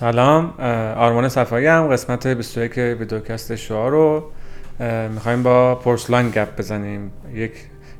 سلام 0.00 0.54
آرمان 0.96 1.28
صفایی‌ام 1.28 1.88
قسمت 1.88 2.26
21 2.26 2.78
videocast 2.78 3.54
شعا 3.54 3.88
رو. 3.88 4.30
می‌خوایم 5.14 5.42
با 5.42 5.74
پرس‌لاین 5.74 6.30
گپ 6.30 6.56
بزنیم. 6.58 7.12
یک 7.34 7.52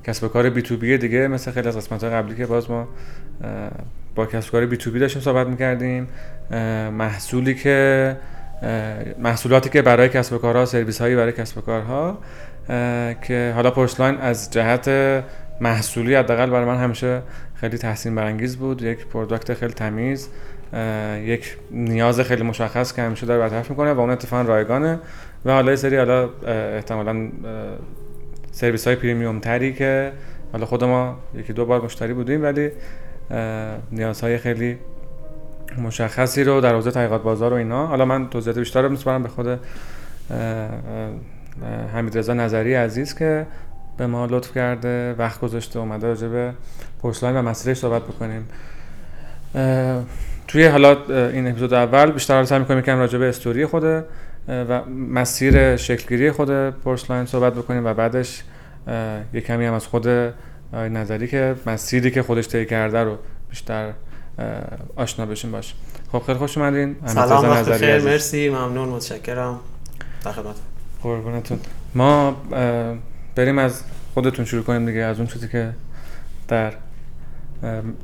کسب 0.04 0.24
و 0.24 0.28
کار 0.28 0.50
B2B 0.50 0.98
دیگه 0.98 1.28
مثل 1.28 1.50
خیلی 1.50 1.68
از 1.68 1.76
قسمت 1.76 2.04
قبلی 2.04 2.34
که 2.34 2.46
باز 2.46 2.70
ما 2.70 2.88
با 4.14 4.26
کسب 4.26 4.48
و 4.48 4.52
کار 4.52 4.66
B2B 4.66 4.98
داشتیم 4.98 5.22
صحبت 5.22 5.46
می‌کردیم. 5.46 6.08
محصولی 6.90 7.54
که 7.54 8.16
محصولاتی 9.18 9.70
که 9.70 9.82
برای 9.82 10.08
کسب 10.08 10.32
و 10.32 10.38
کارها 10.38 10.64
سرویس 10.64 11.00
هایی 11.00 11.16
برای 11.16 11.32
کسب 11.32 11.58
و 11.58 11.60
کارها 11.60 12.18
که 13.22 13.52
حالا 13.54 13.70
پرس‌لاین 13.70 14.16
از 14.16 14.50
جهت 14.50 14.88
محصولی 15.60 16.14
حداقل 16.14 16.50
برای 16.50 16.64
من 16.64 16.78
همیشه 16.78 17.22
خیلی 17.54 17.78
تحسین 17.78 18.14
برانگیز 18.14 18.56
بود. 18.56 18.82
یک 18.82 19.06
product 19.06 19.54
خیلی 19.54 19.72
تمیز. 19.72 20.28
یک 21.24 21.56
نیاز 21.70 22.20
خیلی 22.20 22.42
مشخص 22.42 22.92
که 22.92 23.02
همیشه 23.02 23.26
داره 23.26 23.40
برطرف 23.40 23.70
می‌کنه 23.70 23.92
و 23.92 24.00
اون 24.00 24.10
اتفاقا 24.10 24.42
رایگانه. 24.42 24.98
و 25.44 25.52
حالا 25.52 25.76
سری 25.76 25.96
حالا 25.96 26.28
احتمالا 26.46 27.28
سرویس 28.52 28.86
های 28.86 28.96
premium 28.96 29.38
تری 29.38 29.72
که 29.72 30.12
حالا 30.52 30.66
خود 30.66 30.84
ما 30.84 31.18
یکی 31.34 31.52
دو 31.52 31.66
بار 31.66 31.80
مشتری 31.84 32.12
بودیم 32.12 32.42
ولی 32.42 32.70
نیازهای 33.92 34.38
خیلی 34.38 34.78
مشخصی 35.78 36.44
رو 36.44 36.60
در 36.60 36.74
حوزه 36.74 36.90
تحقیقات 36.90 37.22
بازار 37.22 37.52
و 37.52 37.56
اینا. 37.56 37.86
حالا 37.86 38.04
من 38.04 38.28
توضیحات 38.28 38.58
بیشتر 38.58 38.82
رو 38.82 38.88
میسپارم 38.88 39.22
به 39.22 39.28
خود 39.28 39.60
حمید 41.94 42.18
رضا 42.18 42.34
نظری 42.34 42.74
عزیز 42.74 43.14
که 43.14 43.46
به 43.96 44.06
ما 44.06 44.26
لطف 44.26 44.54
کرده 44.54 45.14
وقت 45.18 45.40
گذاشته 45.40 45.78
اومده 45.78 46.06
راجع 46.06 46.28
به 46.28 46.52
پورسلاین 47.02 47.36
و 47.36 47.42
مسیرش 47.42 47.78
صحبت 47.78 48.02
بکنیم. 48.02 48.48
توی 50.50 50.66
حالا 50.66 50.96
این 51.28 51.50
اپیزود 51.50 51.74
اول 51.74 52.10
بیشتر 52.10 52.44
سعی 52.44 52.58
می‌کنیم 52.58 52.78
یکم 52.78 52.98
راجع 52.98 53.18
به 53.18 53.28
استوری 53.28 53.66
خود 53.66 53.84
و 54.48 54.84
مسیر 54.88 55.76
شکلگیری 55.76 56.30
خود 56.30 56.70
پورسلاین 56.70 57.26
صحبت 57.26 57.54
بکنیم 57.54 57.86
و 57.86 57.94
بعدش 57.94 58.42
یه 59.34 59.40
کمی 59.40 59.66
هم 59.66 59.74
از 59.74 59.86
خود 59.86 60.08
نظری 60.72 61.28
که 61.28 61.54
مسیری 61.66 62.10
که 62.10 62.22
خودش 62.22 62.48
طی 62.48 62.66
کرده 62.66 63.04
رو 63.04 63.16
بیشتر 63.50 63.92
آشنا 64.96 65.26
بشیم 65.26 65.52
باش. 65.52 65.74
خب 66.12 66.22
خیلی 66.26 66.38
خوش 66.38 66.58
اومدین. 66.58 66.96
سلام 67.06 67.50
وقت 67.50 67.76
خیر 67.76 67.98
مرسی 67.98 68.48
ممنون 68.48 68.88
متشکرم. 68.88 69.60
در 70.24 70.32
خدمت. 70.32 70.56
قربونتون. 71.02 71.58
ما 71.94 72.36
بریم 73.34 73.58
از 73.58 73.82
خودتون 74.14 74.44
شروع 74.44 74.62
کنیم 74.62 74.86
دیگه 74.86 75.00
از 75.00 75.18
اون 75.18 75.26
چیزی 75.26 75.48
که 75.48 75.70
در 76.48 76.72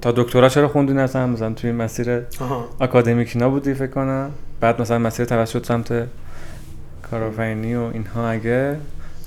تا 0.00 0.12
دکترا 0.12 0.48
چرا 0.48 0.68
خوندین 0.68 0.98
اصلا 0.98 1.26
مثلا 1.26 1.52
توی 1.52 1.72
مسیر 1.72 2.22
اکادمیکی 2.80 3.38
نبودی 3.38 3.74
فکر 3.74 3.90
کنم. 3.90 4.30
بعد 4.60 4.80
مثلا 4.80 4.98
مسیر 4.98 5.26
توسط 5.26 5.66
سمت 5.66 6.06
کارآفرینی 7.10 7.74
و 7.74 7.90
اینها 7.92 8.28
اگه. 8.28 8.77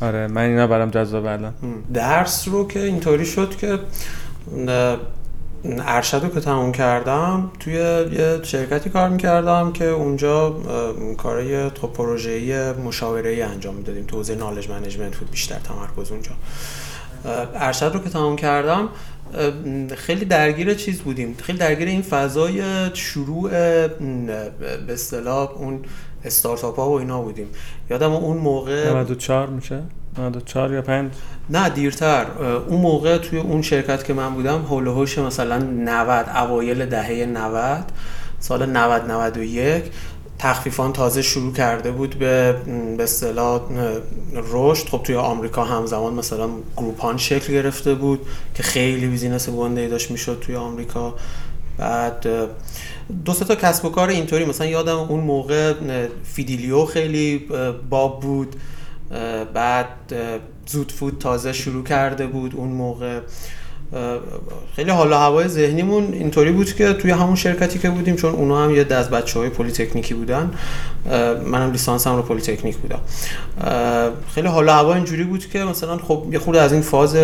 آره 0.02 0.28
من 0.28 0.42
اینا 0.42 0.68
برام 0.68 0.90
جذاب 0.90 1.26
الان. 1.26 1.54
درس 1.94 2.48
رو 2.48 2.68
که 2.68 2.80
اینطوری 2.80 3.26
شد 3.26 3.56
که 3.56 3.80
ارشد 5.88 6.18
رو 6.24 6.30
که 6.30 6.40
تموم 6.40 6.72
کردم 6.72 7.52
توی 7.60 7.74
یه 7.74 8.40
شرکتی 8.44 8.90
کار 8.90 9.10
می‌کردم 9.10 9.72
که 9.72 9.86
اونجا 9.86 10.56
کارای 11.18 11.70
خب 11.70 11.94
پروژه‌ای 11.94 12.72
مشاوره 12.72 13.46
انجام 13.46 13.76
می‌دادیم. 13.76 14.06
تو 14.06 14.18
حوزه 14.18 14.36
نالج 14.36 14.70
منیجمنت 14.70 15.16
بود 15.16 15.32
بیشتر 15.32 15.56
تمرکز 15.56 16.12
اونجا. 16.12 16.32
ارشد 17.56 17.92
رو 17.94 18.00
که 18.00 18.10
تموم 18.10 18.36
کردم 18.36 18.90
خیلی 19.96 20.26
درگیر 20.26 20.74
چیز 20.74 21.02
بودیم. 21.02 21.36
خیلی 21.44 21.58
درگیر 21.58 21.88
این 21.88 22.02
فضای 22.02 22.64
شروع 22.94 23.50
به 23.50 24.94
اصطلاح 24.94 25.52
اون 25.52 25.80
استارتاپ 26.26 26.80
ها 26.80 26.90
و 26.90 27.00
اینا 27.00 27.22
بودیم. 27.22 27.48
یادم 27.90 28.12
اون 28.12 28.38
موقع 28.38 28.90
94 28.90 29.50
میشه؟ 29.50 29.82
94 30.18 30.74
یا 30.74 30.82
5 30.82 31.12
نه 31.50 31.70
دیرتر. 31.70 32.26
اون 32.68 32.82
موقع 32.82 33.18
توی 33.18 33.40
اون 33.40 33.62
شرکت 33.62 34.04
که 34.04 34.14
من 34.14 34.34
بودم 34.34 34.62
هول 34.62 34.88
هوش 34.88 35.18
مثلا 35.18 35.58
90 35.58 36.30
اوایل 36.30 36.86
دهه 36.86 37.26
90 37.26 37.84
سال 38.40 38.66
90 38.66 39.12
91 39.12 39.84
تخفیفان 40.40 40.94
تازه 40.94 41.22
شروع 41.22 41.54
کرده 41.54 41.92
بود 41.92 42.16
به 42.16 42.56
به 42.98 43.04
اصطلاح 43.04 43.62
رشد. 44.52 44.88
خب 44.88 45.04
توی 45.04 45.16
آمریکا 45.16 45.64
همزمان 45.64 46.14
مثلا 46.14 46.50
Groupon 46.78 47.18
شکل 47.18 47.54
گرفته 47.54 47.96
بود 47.96 48.28
که 48.56 48.64
خیلی 48.64 49.08
business 49.08 49.50
گنده 49.50 49.88
داشت 49.88 50.12
می‌شد 50.12 50.40
توی 50.42 50.56
آمریکا. 50.56 51.16
بعد 51.78 52.28
دو 53.26 53.34
تا 53.34 53.56
کسب 53.56 53.86
و 53.86 53.90
کار 53.90 54.10
اینطوری. 54.10 54.46
مثلا 54.46 54.68
یادم 54.68 54.98
اون 54.98 55.20
موقع 55.20 55.74
فیدیلیو 56.24 56.86
خیلی 56.86 57.48
باب 57.90 58.20
بود. 58.20 58.56
بعد 59.54 59.88
زودفود 60.68 61.18
تازه 61.20 61.54
شروع 61.54 61.84
کرده 61.84 62.28
بود 62.28 62.56
اون 62.56 62.70
موقع. 62.70 63.20
خیلی 64.76 64.92
حال 64.92 65.10
و 65.10 65.20
هوای 65.20 65.48
ذهنیمون 65.48 66.14
اینطوری 66.14 66.52
بود 66.52 66.74
که 66.74 66.94
توی 66.94 67.12
همون 67.12 67.36
شرکتی 67.36 67.80
که 67.80 67.90
بودیم 67.90 68.16
چون 68.16 68.32
اونا 68.32 68.64
هم 68.64 68.76
یه 68.76 68.86
از 68.90 69.10
بچه 69.10 69.40
های 69.40 69.50
پلی 69.50 69.72
تکنیکی 69.72 70.14
بودن 70.14 70.52
منم 71.46 71.72
لیسانسم 71.72 72.16
رو 72.16 72.22
پلی 72.22 72.42
تکنیک 72.42 72.78
بودم. 72.78 73.00
خیلی 74.34 74.48
حال 74.48 74.65
و 74.65 74.74
هوا 74.74 74.94
اینجوری 74.94 75.24
بود 75.24 75.50
که 75.50 75.60
مثلا 75.60 75.98
خب 75.98 76.26
یه 76.32 76.40
خورده 76.40 76.62
از 76.62 76.74
این 76.74 76.82
فاز 76.82 77.16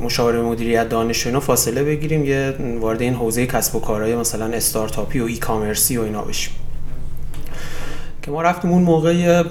مشاوره 0.00 0.40
مدیریت 0.42 0.88
دانش 0.88 1.26
اینا 1.26 1.40
فاصله 1.40 1.84
بگیریم 1.84 2.24
یه 2.24 2.54
وارد 2.80 3.02
این 3.02 3.14
حوزه 3.14 3.46
کسب 3.46 3.76
و 3.76 3.80
کارهای 3.80 4.16
مثلا 4.16 4.46
استارتاپی 4.46 5.20
و 5.20 5.24
e-commerce 5.24 5.36
ی 5.36 5.96
و 5.96 6.02
اینا 6.02 6.22
بشیم. 6.22 6.52
که 8.22 8.30
ما 8.30 8.42
رفتیم 8.42 8.70
اون 8.70 8.82
موقع 8.82 9.42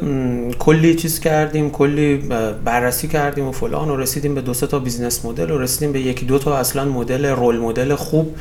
کلی 0.59 0.96
چیز 0.96 1.19
کردیم 1.19 1.69
کلی 1.69 2.18
بررسی 2.66 3.07
کردیم 3.07 3.47
و 3.47 3.52
فلان 3.52 3.90
و 3.90 3.97
رسیدیم 3.97 4.35
به 4.35 4.41
دو 4.41 4.53
سه 4.53 4.68
تا 4.68 4.80
business 4.80 5.25
model 5.25 5.52
و 5.52 5.57
رسیدیم 5.57 5.91
به 5.91 6.00
یکی 6.00 6.25
دو 6.25 6.40
تا 6.40 6.57
اصلا 6.57 6.85
مدل 6.85 7.25
role 7.25 7.57
model 7.57 7.96
خوب 7.96 8.35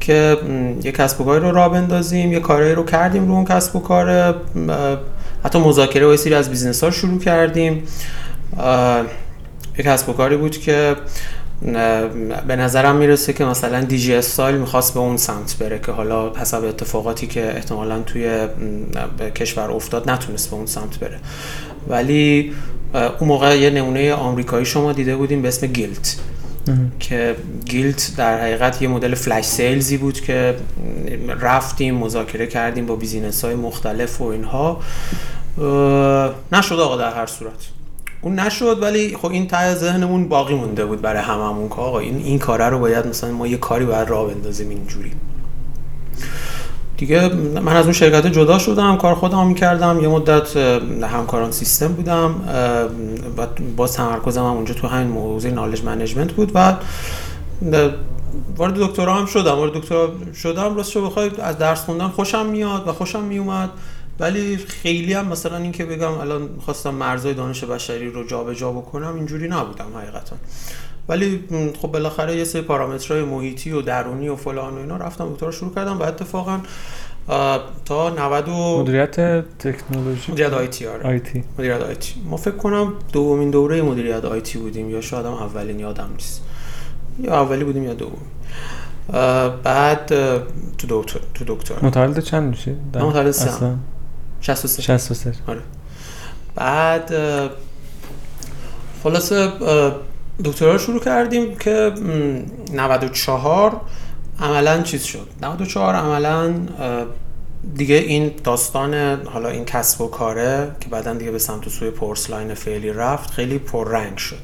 که 0.00 0.36
یه 0.84 0.92
کسب 0.92 1.20
و 1.20 1.24
کاری 1.24 1.40
رو 1.40 1.50
راه 1.50 1.72
بندازیم 1.72 2.32
یه 2.32 2.40
کارایی 2.40 2.74
رو 2.74 2.84
کردیم 2.84 3.28
رو 3.28 3.34
اون 3.34 3.44
کسب 3.44 3.76
و 3.76 3.80
کار 3.80 4.34
حتی 5.44 5.58
مذاکره 5.58 6.06
و 6.06 6.16
سری 6.16 6.34
از 6.34 6.50
business 6.50 6.84
ها 6.84 6.90
شروع 6.90 7.18
کردیم. 7.20 7.82
یه 9.78 9.84
کسب 9.84 10.08
و 10.08 10.12
کاری 10.12 10.36
بود 10.36 10.58
که 10.58 10.96
به 12.46 12.56
نظرم 12.56 12.96
می‌رسه 12.96 13.32
که 13.32 13.44
مثلا 13.44 13.80
دیجی 13.80 14.14
استایل 14.14 14.56
می‌خواست 14.56 14.94
به 14.94 15.00
اون 15.00 15.16
سمت 15.16 15.56
بره 15.58 15.78
که 15.78 15.92
حالا 15.92 16.32
حسب 16.32 16.64
اتفاقاتی 16.64 17.26
که 17.26 17.56
احتمالا 17.56 18.02
توی 18.02 18.48
کشور 19.34 19.70
افتاد 19.70 20.10
نتونست 20.10 20.50
به 20.50 20.56
اون 20.56 20.66
سمت 20.66 20.98
بره. 20.98 21.18
ولی 21.88 22.52
اون 22.94 23.28
موقع 23.28 23.58
یه 23.58 23.70
نمونه 23.70 24.14
آمریکایی 24.14 24.66
شما 24.66 24.92
دیده 24.92 25.16
بودیم 25.16 25.42
به 25.42 25.48
اسم 25.48 25.66
Gilt. 25.66 26.16
که 27.00 27.36
Gilt 27.64 28.12
در 28.16 28.40
حقیقت 28.40 28.82
یه 28.82 28.88
مدل 28.88 29.14
flash 29.14 29.44
sales 29.44 29.87
ی 29.87 29.96
بود 29.96 30.20
که 30.20 30.54
رفتیم 31.40 31.94
مذاکره 31.94 32.46
کردیم 32.46 32.86
با 32.86 32.96
business 32.96 33.44
های 33.44 33.54
مختلف 33.54 34.20
و 34.20 34.24
اینها. 34.24 34.80
نشد 36.52 36.80
آقا 36.80 36.96
در 36.96 37.14
هر 37.14 37.26
صورت. 37.26 37.52
اون 38.24 38.40
نشد 38.40 38.82
ولی 38.82 39.16
خب 39.16 39.30
این 39.30 39.46
ته 39.46 39.74
ذهنمون 39.74 40.28
باقی 40.28 40.54
مونده 40.54 40.84
بود 40.84 41.02
برای 41.02 41.22
هممون 41.22 41.68
که 41.68 41.74
آقا 41.74 41.98
این 41.98 42.16
این 42.16 42.38
کاره 42.38 42.68
رو 42.68 42.78
باید 42.78 43.06
مثلا 43.06 43.32
ما 43.32 43.46
یه 43.46 43.56
کاری 43.56 43.84
باید 43.84 44.08
راه 44.08 44.34
بندازیم 44.34 44.68
اینجوری. 44.68 45.12
دیگه 46.96 47.28
من 47.28 47.76
از 47.76 47.84
اون 47.84 47.92
شرکت 47.92 48.26
جدا 48.26 48.58
شدم 48.58 48.96
کار 48.96 49.14
خودم 49.14 49.46
می‌کردم 49.46 50.00
یه 50.02 50.08
مدت 50.08 50.56
همکاران 51.02 51.50
سیستم 51.50 51.88
بودم 51.88 52.34
و 53.36 53.46
باز 53.76 53.92
تمرکزم 53.92 54.40
هم 54.40 54.46
اونجا 54.46 54.74
تو 54.74 54.86
همین 54.86 55.08
موضوع 55.08 55.50
نالج 55.50 55.84
منیجمنت 55.84 56.32
بود 56.32 56.52
و 56.54 56.74
وارد 58.56 58.74
دکترا 58.74 59.14
هم 59.14 59.26
شدم 59.26 59.52
وارد 59.52 59.72
دکترا 59.72 60.12
شدم 60.34 60.76
راستش 60.76 60.96
بخوای 60.96 61.30
از 61.42 61.58
درس 61.58 61.84
خوندن 61.84 62.08
خوشم 62.08 62.46
میاد 62.46 62.88
و 62.88 62.92
خوشم 62.92 63.22
میومد. 63.22 63.70
ولی 64.20 64.56
خیلی 64.56 65.12
هم 65.12 65.26
مثلا 65.26 65.56
اینکه 65.56 65.84
بگم 65.84 66.12
الان 66.12 66.48
خواستم 66.64 66.94
مرزای 66.94 67.34
دانش 67.34 67.64
بشری 67.64 68.10
رو 68.10 68.24
جابجا 68.26 68.54
جا 68.54 68.72
بکنم 68.72 69.14
اینجوری 69.14 69.48
نبودم 69.48 69.86
حقیقتا. 69.96 70.36
ولی 71.08 71.44
خب 71.82 71.88
بالاخره 71.88 72.36
یه 72.36 72.44
سری 72.44 72.62
پارامترهای 72.62 73.22
محیطی 73.22 73.72
و 73.72 73.82
درونی 73.82 74.28
و 74.28 74.36
فلان 74.36 74.74
و 74.74 74.78
اینا 74.78 74.96
رفتم 74.96 75.32
دکترا 75.32 75.50
شروع 75.50 75.74
کردم. 75.74 75.98
و 75.98 76.02
اتفاقا 76.02 76.60
تا 77.84 78.10
90 78.10 78.48
و 78.48 78.82
مدیریت 78.82 79.20
تکنولوژی. 79.58 80.32
مدیریت 80.32 80.52
آیتی 80.52 80.86
آره. 80.86 81.06
آیتی 81.06 81.44
مدیریت 81.58 81.80
آیتی 81.80 82.14
ما 82.30 82.36
فکر 82.36 82.56
کنم 82.56 82.92
دومین 83.12 83.50
دوره 83.50 83.82
مدیریت 83.82 84.24
آیتی 84.24 84.58
بودیم 84.58 84.90
یا 84.90 85.00
شاید 85.00 85.26
هم 85.26 85.32
اولین 85.32 85.80
یادم 85.80 86.08
نیست. 86.12 86.42
یا 87.22 87.40
اولی 87.40 87.64
بودیم 87.64 87.84
یا 87.84 87.94
دوم. 87.94 88.22
بعد 89.62 90.06
تو 90.78 90.86
دکتر 90.88 91.20
تو 91.34 91.44
دکتر. 91.46 91.74
متولد 91.82 92.18
چند 92.18 92.50
میشی؟ 92.50 92.76
متولد 92.94 93.30
سه 93.30 93.76
63 94.44 94.82
63 94.82 95.34
آره. 95.46 95.60
بعد 96.54 97.14
خلاصه 99.02 99.52
دکترا 100.44 100.78
شروع 100.78 101.00
کردیم 101.00 101.56
که 101.56 101.92
94 102.72 103.80
عملا 104.40 104.82
چیز 104.82 105.02
شد. 105.02 105.28
94 105.42 105.94
عملا 105.94 106.54
دیگه 107.74 107.94
این 107.94 108.32
داستان 108.44 108.94
حالا 109.24 109.48
این 109.48 109.64
کسب 109.64 110.00
و 110.00 110.08
کاره 110.08 110.76
که 110.80 110.88
بعدا 110.88 111.14
دیگه 111.14 111.30
به 111.30 111.38
سمت 111.38 111.68
سوی 111.68 111.90
پرس‌لاین 111.90 112.54
فعلی 112.54 112.90
رفت 112.90 113.30
خیلی 113.30 113.58
پررنگ 113.58 114.16
شد. 114.16 114.38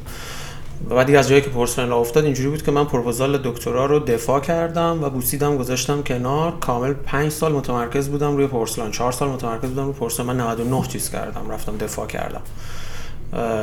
و 0.90 0.94
از 0.94 1.28
جایی 1.28 1.40
که 1.40 1.50
پرس‌لاین 1.50 1.92
افتاد 1.92 2.24
اینجوری 2.24 2.48
بود 2.48 2.62
که 2.62 2.70
من 2.70 2.84
پروپوزال 2.84 3.38
دکترا 3.38 3.86
رو 3.86 3.98
دفاع 3.98 4.40
کردم 4.40 4.98
و 5.02 5.10
بوسیدم 5.10 5.56
گذاشتم 5.56 6.02
کنار. 6.02 6.52
کامل 6.60 6.92
5 6.92 7.32
سال 7.32 7.52
متمرکز 7.52 8.08
بودم 8.08 8.36
روی 8.36 8.46
پرس‌لاین 8.46 8.90
4 8.90 9.12
سال 9.12 9.28
متمرکز 9.28 9.68
بودم 9.68 9.84
روی 9.84 9.92
پرس‌لاین 9.92 10.32
من 10.32 10.40
99 10.40 10.82
چیز 10.88 11.10
کردم 11.10 11.50
رفتم 11.50 11.76
دفاع 11.76 12.06
کردم. 12.06 12.40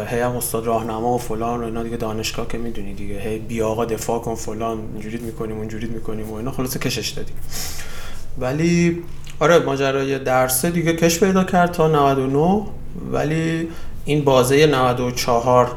هی 0.08 0.20
هم 0.20 0.36
استاد 0.36 0.66
راهنما 0.66 1.14
و 1.14 1.18
فلان 1.18 1.62
و 1.62 1.64
اینا 1.64 1.84
دیگه 1.84 1.98
دانشگاه 1.98 2.48
که 2.48 2.58
می‌دونی 2.58 2.94
دیگه. 2.94 3.20
هی 3.20 3.40
بیا 3.40 3.68
آقا 3.68 3.86
دفاع 3.86 4.20
کن 4.20 4.36
فلان 4.36 4.80
اینجوری 4.94 5.18
می‌کنیم 5.18 5.58
اونجوری 5.58 5.88
می‌کنیم 5.88 6.32
و 6.32 6.36
اینا. 6.36 6.52
خلاص 6.52 6.78
کشش 6.78 7.10
دادیم 7.10 7.36
ولی 8.40 9.04
آره 9.40 9.60
ماجرای 9.60 10.20
درسه 10.20 10.70
دیگه 10.70 10.94
کش 10.94 11.20
پیدا 11.20 11.44
کرد 11.44 11.72
تا 11.72 11.88
99 11.88 12.62
ولی 13.12 13.68
این 14.06 14.24
بازه 14.24 14.66
94 14.66 15.72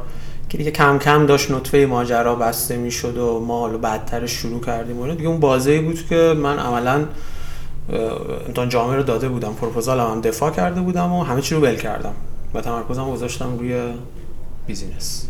که 0.51 0.59
دیگه 0.59 0.71
کم 0.71 0.99
کم 0.99 1.27
داشت 1.27 1.51
نطفه 1.51 1.87
ماجرا 1.91 2.35
بسته 2.35 2.77
می‌شد 2.77 3.17
و 3.19 3.41
ما 3.41 3.61
حالا 3.61 3.79
بعدتر 3.79 4.27
شروع 4.27 4.61
کردیم 4.61 4.99
و 4.99 5.15
دیگه 5.15 5.29
اون 5.29 5.41
بازه 5.41 5.81
بود 5.81 6.07
که 6.09 6.35
من 6.37 6.59
عملا 6.59 7.05
امتحان 8.49 8.69
جامعه 8.69 8.97
رو 8.97 9.03
داده 9.03 9.29
بودم 9.29 9.55
پروپوزال 9.61 10.01
هم 10.01 10.21
دفاع 10.21 10.51
کرده 10.51 10.81
بودم 10.81 11.13
و 11.13 11.23
همه 11.23 11.41
چی 11.41 11.55
رو 11.55 11.61
ول 11.61 11.77
کردم 11.77 12.13
و 12.55 12.61
تمرکزم 12.61 13.11
گذاشتم 13.11 13.59
روی 13.59 13.81
بیزینس. 14.67 15.27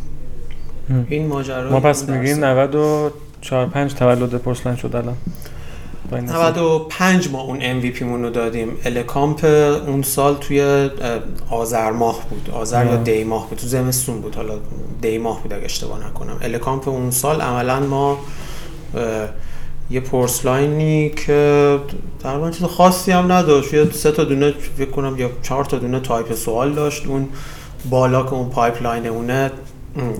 این 1.09 1.27
ماجرا 1.27 1.71
ما 1.71 1.81
پس 1.81 2.09
میگیم 2.09 2.45
94 2.45 3.67
5 3.67 3.95
تولد 3.95 4.35
پرس‌لاین 4.35 4.77
شد 4.77 4.97
الان. 4.97 5.17
95 6.12 7.31
ما 7.31 7.41
اون 7.41 7.81
MVP 7.81 8.03
مون 8.03 8.23
رو 8.23 8.31
دادیم. 8.31 8.77
الکامپ 8.85 9.45
اون 9.87 10.03
سال 10.03 10.37
توی 10.37 10.89
آذر 11.51 11.91
ماه 11.91 12.21
بود. 12.31 12.51
آذر 12.55 12.87
یا 12.87 12.97
دی 12.97 13.25
ماه 13.25 13.49
بود. 13.49 13.59
تو 13.59 13.67
زمستون 13.67 14.21
بود. 14.21 14.37
حالا 14.37 14.55
دی 15.03 15.19
ماه 15.19 15.43
بود 15.43 15.53
اگه 15.53 15.65
اشتباه 15.65 16.07
نکنم. 16.07 16.39
الکامپ 16.43 16.89
اون 16.89 17.11
سال 17.11 17.41
عملا 17.41 17.81
ما 17.81 18.19
یه 19.91 20.01
پرس‌لاینی 20.01 21.11
که 21.11 21.79
تقریبا 22.23 22.51
چیز 22.51 22.65
خاصی 22.65 23.12
هم 23.12 23.33
نداشت. 23.33 23.75
یه 23.75 23.91
سه 23.91 24.12
تا 24.12 24.25
دونه 24.25 24.55
فکر 24.77 24.91
کنم 24.91 25.19
یا 25.19 25.31
چهار 25.43 25.65
تا 25.65 25.79
دونه 25.79 26.01
تایپ 26.01 26.35
سوال 26.35 26.73
داشت. 26.73 27.07
اون 27.07 27.29
بالا 27.91 28.23
که 28.23 28.33
اون 28.33 28.49
pipeline 28.49 29.07
اونه 29.07 29.51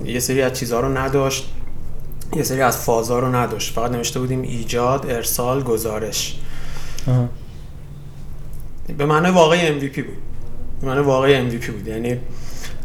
یه 0.05 0.19
سری 0.19 0.41
از 0.41 0.53
چیزها 0.53 0.79
رو 0.79 0.97
نداشت. 0.97 1.53
یه 2.35 2.43
سری 2.43 2.61
از 2.61 2.77
فازا 2.77 3.19
رو 3.19 3.35
نداشت. 3.35 3.73
فقط 3.73 3.91
نوشته 3.91 4.19
بودیم 4.19 4.41
ایجاد 4.41 5.05
ارسال 5.09 5.63
گزارش. 5.63 6.39
آه. 7.07 7.29
به 8.97 9.05
معنی 9.05 9.29
واقعی 9.29 9.79
MVP 9.79 9.95
بود. 9.95 10.17
به 10.81 10.87
معنی 10.87 11.01
واقعی 11.01 11.49
MVP 11.49 11.65
بود. 11.65 11.87
یعنی 11.87 12.17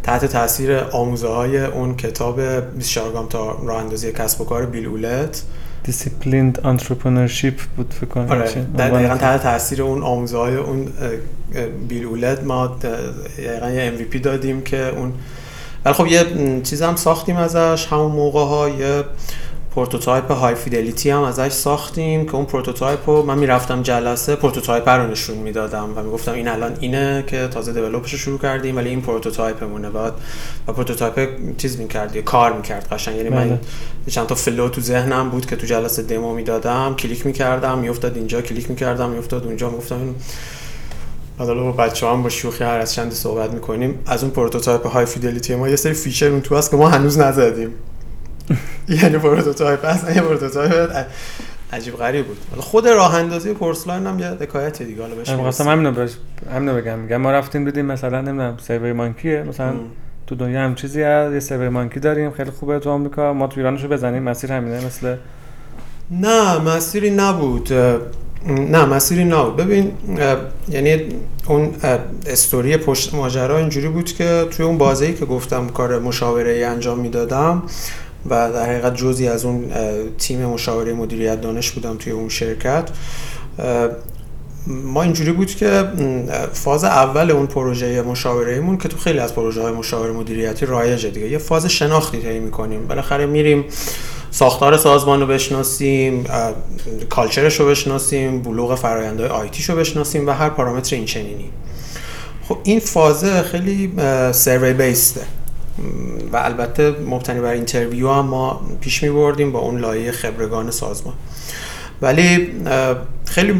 تحت 0.02 0.24
تاثیر 0.24 0.78
آموزه 0.78 1.28
های 1.28 1.64
اون 1.64 1.96
کتاب 1.96 2.40
24 2.60 3.12
گام 3.12 3.28
تا 3.28 3.58
راه 3.62 3.80
اندازی 3.80 4.12
کسب 4.12 4.40
و 4.40 4.44
کار 4.44 4.66
بیل 4.66 4.86
اولت. 4.86 5.42
Disciplined 5.84 6.60
Entrepreneurship 6.64 7.60
بود 7.76 7.94
فکر 7.94 8.06
کنم. 8.06 8.30
آره. 8.30 8.66
دقیقا 8.78 9.16
تحت 9.16 9.42
تاثیر 9.42 9.82
اون 9.82 10.02
آموزه 10.02 10.36
های 10.36 10.56
اون 10.56 10.88
بیل 11.88 12.04
اولت 12.04 12.44
ما 12.44 12.66
دقیقا 12.66 13.70
یه 13.70 13.92
MVP 13.98 14.16
دادیم 14.16 14.60
که 14.60 14.88
اون 14.88 15.12
ولی 15.86 15.94
خب 15.94 16.06
یه 16.06 16.24
چیز 16.62 16.82
هم 16.82 16.96
ساختیم 16.96 17.36
ازش 17.36 17.86
همون 17.86 18.12
موقع 18.12 18.44
ها 18.44 18.68
یه 18.68 19.04
prototype 19.74 20.32
high 20.32 20.54
fidelity 20.54 21.10
هم 21.10 21.22
ازش 21.22 21.52
ساختیم 21.52 22.26
که 22.26 22.34
اون 22.34 22.44
prototype 22.44 23.10
رو 23.10 23.22
من 23.22 23.38
می‌رفتم 23.38 23.82
جلسه 23.82 24.36
prototype 24.36 24.88
رو 24.88 25.10
نشون 25.10 25.38
می‌دادم 25.38 25.92
و 25.96 26.02
می‌گفتم 26.02 26.32
این 26.32 26.48
الان 26.48 26.76
اینه 26.80 27.24
که 27.26 27.48
تازه 27.48 27.72
develop 27.72 28.03
ش 28.03 28.12
رو 28.12 28.18
شروع 28.18 28.38
کردیم 28.38 28.76
ولی 28.76 28.88
این 28.88 29.00
prototype 29.00 29.62
مونه 29.62 29.90
بعد 29.90 30.12
و 30.68 30.72
prototype 30.72 31.28
چیز 31.56 31.78
می‌کرد 31.78 32.16
یه 32.16 32.22
کار 32.22 32.52
می‌کرد 32.52 32.88
قشنگ 32.92 33.16
یعنی 33.16 33.28
من 33.28 33.48
بله. 33.48 33.60
چند 34.10 34.26
تا 34.26 34.34
flow 34.34 34.68
تو 34.68 34.80
ذهنم 34.80 35.30
بود 35.30 35.46
که 35.46 35.56
تو 35.56 35.66
جلسه 35.66 36.02
دمو 36.02 36.34
می‌دادم 36.34 36.94
کلیک 36.98 37.26
می‌کردم 37.26 37.78
میافتاد 37.78 38.16
اینجا 38.16 38.42
کلیک 38.42 38.70
می‌کردم 38.70 39.10
میافتاد 39.10 39.44
اونجا 39.44 39.70
می‌گفتم 39.70 40.14
حالا 41.38 41.62
با 41.62 41.72
بچه 41.72 42.06
هم 42.06 42.22
با 42.22 42.28
شوخی 42.28 42.64
هر 42.64 42.78
از 42.78 42.94
چندی 42.94 43.14
صحبت 43.14 43.50
می‌کنیم. 43.50 43.98
از 44.06 44.22
اون 44.22 44.32
prototype 44.32 44.86
high 44.86 45.06
fidelity 45.06 45.54
ما 45.54 45.68
یه 45.68 45.76
سری 45.76 45.92
feature 45.92 46.28
اون 46.28 46.40
تو 46.40 46.56
هست 46.56 46.70
که 46.70 46.76
ما 46.76 46.88
هنوز 46.88 47.18
نزدیم. 47.18 47.70
یعنی 48.88 49.18
prototype 49.18 49.84
اصلا 49.84 50.12
یه 50.12 50.20
prototype 50.20 51.06
عجیب 51.72 51.96
غریب 51.96 52.26
بود. 52.26 52.36
خود 52.58 52.88
راه 52.88 53.14
اندازی 53.14 53.52
پرس‌لاین 53.52 54.06
هم 54.06 54.18
یه 54.18 54.26
حکایت 54.26 54.82
دیگه 54.82 55.02
حالا 55.02 55.14
بهش 55.14 55.28
می‌خواستم 55.28 55.68
همینو 55.68 55.92
بهش 55.92 56.10
همینو 56.54 56.74
بگم. 56.74 56.98
میگم 56.98 57.16
ما 57.16 57.32
رفتیم 57.32 57.64
دیدیم 57.64 57.84
مثلا 57.84 58.20
نمی‌دونم 58.20 58.56
SurveyMonkey 58.62 58.92
ه 58.92 59.42
مثلا 59.42 59.74
تو 60.26 60.34
دنیا 60.34 60.60
هم 60.60 60.74
چیزی 60.74 61.02
هست 61.02 61.34
یه 61.34 61.40
SurveyMonkey 61.40 62.00
داریم 62.00 62.30
خیلی 62.30 62.50
خوبه 62.50 62.78
تو 62.78 62.90
آمریکا. 62.90 63.32
ما 63.32 63.46
تو 63.46 63.60
ایرانشو 63.60 63.88
بزنیم 63.88 64.22
مسیر 64.22 64.52
همینه 64.52 64.86
مثل 64.86 65.16
نه 66.10 66.58
مسیری 66.58 67.10
نبود. 67.10 67.72
نه 68.46 68.84
مسیری 68.84 69.24
نبود 69.24 69.56
ببین 69.56 69.92
یعنی 70.68 71.02
اون 71.46 71.74
استوری 72.26 72.76
پشت 72.76 73.14
ماجرا 73.14 73.58
اینجوری 73.58 73.88
بود 73.88 74.12
که 74.12 74.46
توی 74.50 74.64
اون 74.64 74.78
بازی 74.78 75.14
که 75.14 75.24
گفتم 75.24 75.68
کار 75.68 75.98
مشاوره 75.98 76.50
ای 76.52 76.64
انجام 76.64 76.98
می‌دادم 76.98 77.62
و 78.30 78.52
در 78.52 78.62
حقیقت 78.62 78.96
جزی 78.96 79.28
از 79.28 79.44
اون 79.44 79.64
تیم 80.18 80.46
مشاوره 80.46 80.92
مدیریت 80.92 81.40
دانش 81.40 81.70
بودم 81.70 81.96
توی 81.96 82.12
اون 82.12 82.28
شرکت 82.28 82.88
ما 84.66 85.02
اینجوری 85.02 85.32
بود 85.32 85.54
که 85.54 85.84
فاز 86.52 86.84
اول 86.84 87.30
اون 87.30 87.46
پروژه 87.46 88.02
مشاوره 88.02 88.52
ایمون 88.52 88.78
که 88.78 88.88
تو 88.88 88.96
خیلی 88.98 89.18
از 89.18 89.34
پروژه 89.34 89.62
های 89.62 89.72
مشاوره 89.72 90.12
مدیریتی 90.12 90.66
رایجه 90.66 91.10
دیگه. 91.10 91.28
یه 91.28 91.38
فاز 91.38 91.66
شناختی 91.66 92.18
طی 92.18 92.38
می‌کنیم. 92.38 92.86
بالاخره 92.86 93.26
میریم 93.26 93.64
ساختار 94.30 94.76
سازمان 94.76 95.20
رو 95.20 95.26
بشناسیم 95.26 96.24
culture 97.08 97.49
ش 97.49 97.60
رو 97.60 97.66
بشناسیم 97.66 98.42
بلوغ 98.42 98.74
فرایندهای 98.74 99.28
IT 99.28 99.49
ش 99.49 99.70
رو 99.70 99.76
بشناسیم 99.76 100.26
و 100.26 100.30
هر 100.30 100.48
پارامتر 100.48 100.96
این 100.96 101.04
چنینی. 101.04 101.50
خب 102.48 102.58
این 102.64 102.80
فازه 102.80 103.42
خیلی 103.42 103.92
survey 104.32 104.72
based 104.72 105.12
ه 105.12 105.20
و 106.32 106.36
البته 106.36 106.90
مبتنی 106.90 107.40
بر 107.40 107.52
interview 107.52 108.12
هم 108.12 108.26
ما 108.26 108.60
پیش 108.80 109.02
می 109.02 109.10
بردیم 109.10 109.52
با 109.52 109.58
اون 109.58 109.80
لایه 109.80 110.12
خبرگان 110.12 110.70
سازمان. 110.70 111.14
ولی 112.02 112.52
خیلی 113.24 113.52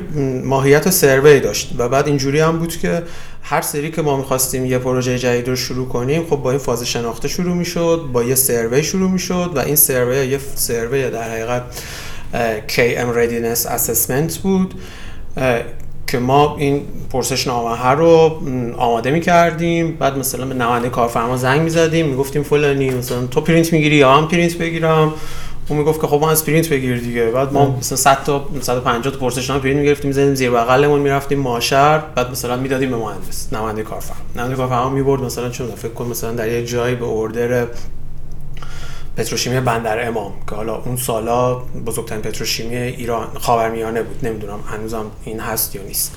ماهیت 0.45 0.91
survey 0.91 1.41
داشت 1.41 1.75
و 1.79 1.89
بعد 1.89 2.07
اینجوری 2.07 2.41
هم 2.41 2.59
بود 2.59 2.77
که 2.77 3.03
هر 3.49 3.61
سری 3.61 3.91
که 3.91 4.03
ما 4.03 4.17
می‌خواستیم 4.17 4.67
یه 4.67 4.79
پروژه 4.79 5.19
جدید 5.19 5.49
رو 5.49 5.57
شروع 5.57 5.89
کنیم 5.89 6.27
خب 6.31 6.37
با 6.37 6.51
این 6.51 6.59
فاز 6.59 6.83
شناخته 6.83 7.29
شروع 7.29 7.55
می‌شد 7.55 8.09
با 8.13 8.23
یه 8.25 8.35
survey 8.35 8.83
شروع 8.83 9.11
می‌شد 9.11 9.53
و 9.55 9.59
این 9.59 9.77
survey 9.77 10.27
یه 10.27 10.39
survey 10.55 11.11
در 11.11 11.31
حقیقت 11.31 11.63
KM 12.69 13.17
Readiness 13.17 13.67
Assessment 13.67 14.39
بود 14.43 14.75
که 16.07 16.19
ما 16.19 16.57
این 16.59 16.83
پرسش 17.13 17.47
نامه 17.47 17.91
رو 17.91 18.41
آماده 18.79 19.11
می 19.11 19.21
کردیم 19.21 19.97
بعد 19.97 20.19
مثلا 20.19 20.47
به 20.47 20.55
نماینده 20.55 20.89
کارفرما 20.89 21.37
زنگ 21.37 21.61
می 21.61 21.71
زدیم 21.71 22.07
می 22.07 22.17
گفتیم 22.17 22.43
فلانی 22.43 22.91
مثلا 22.91 23.27
تو 23.27 23.41
پرینت 23.41 23.73
می‌گیری 23.73 23.97
یا 23.97 24.21
من 24.21 24.29
پرینت 24.29 24.55
بگیرم؟ 24.55 25.13
اون 25.69 25.79
می‌گفت 25.79 26.01
که 26.01 26.07
خب 26.07 26.21
شما 26.21 26.45
پرینت 26.45 26.69
بگیر 26.69 26.99
دیگه. 26.99 27.27
بعد 27.27 27.53
ما 27.53 27.77
مثلا 27.79 27.97
100 27.97 28.25
تا 28.25 28.49
150 28.61 29.15
تا 29.15 29.21
پرسش 29.21 29.51
نامه 29.51 29.63
پرینت 29.63 29.81
می‌گرفتیم 29.81 30.09
می‌زدیم 30.09 30.35
زیر 30.35 30.51
بغلمون 30.51 31.01
می‌رفتیم 31.01 31.39
ماهشهر 31.39 31.99
بعد 31.99 32.31
مثلا 32.31 32.57
می‌دادیم 32.57 32.91
به 32.91 32.97
مهندس 32.97 33.53
نماینده 33.53 33.83
کارفرما. 33.83 34.21
نماینده 34.37 34.57
کارفرما 34.57 34.91
می‌برد 34.91 35.21
مثلا 35.21 35.51
چون 35.51 35.67
فکر 35.67 35.93
کن 35.93 36.07
مثلا 36.07 36.33
در 36.33 36.49
یه 36.49 36.67
جایی 36.67 36.95
به 36.95 37.05
order 37.05 37.67
پتروشیمی 39.17 39.61
بندر 39.61 40.09
امام 40.09 40.33
که 40.51 40.55
حالا 40.57 40.77
اون 40.77 40.97
سالا 40.97 41.55
بزرگترین 41.87 42.23
پتروشیمی 42.23 42.77
ایران 42.77 43.27
خاورمیانه 43.41 44.03
بود. 44.03 44.27
نمی‌دونم 44.27 44.59
هنوزم 44.67 45.05
این 45.25 45.41
هست 45.41 45.75
یا 45.75 45.83
نیست. 45.83 46.17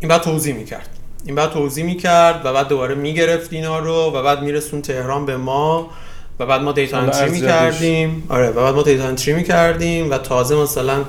این 0.00 0.08
بعد 0.08 0.22
توضیح 0.22 0.54
می‌کرد. 0.54 0.88
این 1.24 1.34
بعد 1.34 1.50
توضیح 1.50 1.84
می‌کرد 1.84 2.40
و 2.44 2.52
بعد 2.52 2.68
دوباره 2.68 2.94
می‌گرفت 2.94 3.52
اینا 3.52 3.78
رو 3.78 3.94
و 3.94 4.22
بعد 4.22 4.42
میرسون 4.42 4.82
تهران 4.82 5.26
به 5.26 5.36
ما. 5.36 5.90
و 6.40 6.46
بعد 6.46 6.60
ما 6.60 6.72
دیتا 6.72 6.98
انتری 6.98 7.30
می‌کردیم. 7.30 8.22
آره 8.28 8.50
و 8.50 8.52
بعد 8.52 8.74
ما 8.74 8.82
دیتا 8.82 9.04
انتری 9.04 9.34
می‌کردیم 9.34 10.10
و 10.10 10.18
تازه 10.18 10.56
مثلا 10.56 11.04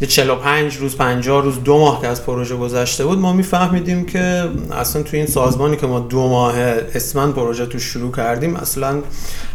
یه 0.00 0.08
45 0.08 0.76
روز 0.76 0.96
50 0.96 1.42
روز 1.42 1.62
دو 1.64 1.78
ماه 1.78 2.00
که 2.00 2.08
از 2.08 2.26
پروژه 2.26 2.56
گذشته 2.56 3.04
بود 3.04 3.18
ما 3.18 3.32
میفهمیدیم 3.32 4.06
که 4.06 4.44
اصلا 4.72 5.02
تو 5.02 5.16
این 5.16 5.26
سازمانی 5.26 5.76
که 5.76 5.86
ما 5.86 6.00
دو 6.00 6.28
ماه 6.28 6.58
اسمن 6.94 7.32
پروژه 7.32 7.66
تو 7.66 7.78
شروع 7.78 8.12
کردیم 8.12 8.56
اصلا 8.56 9.02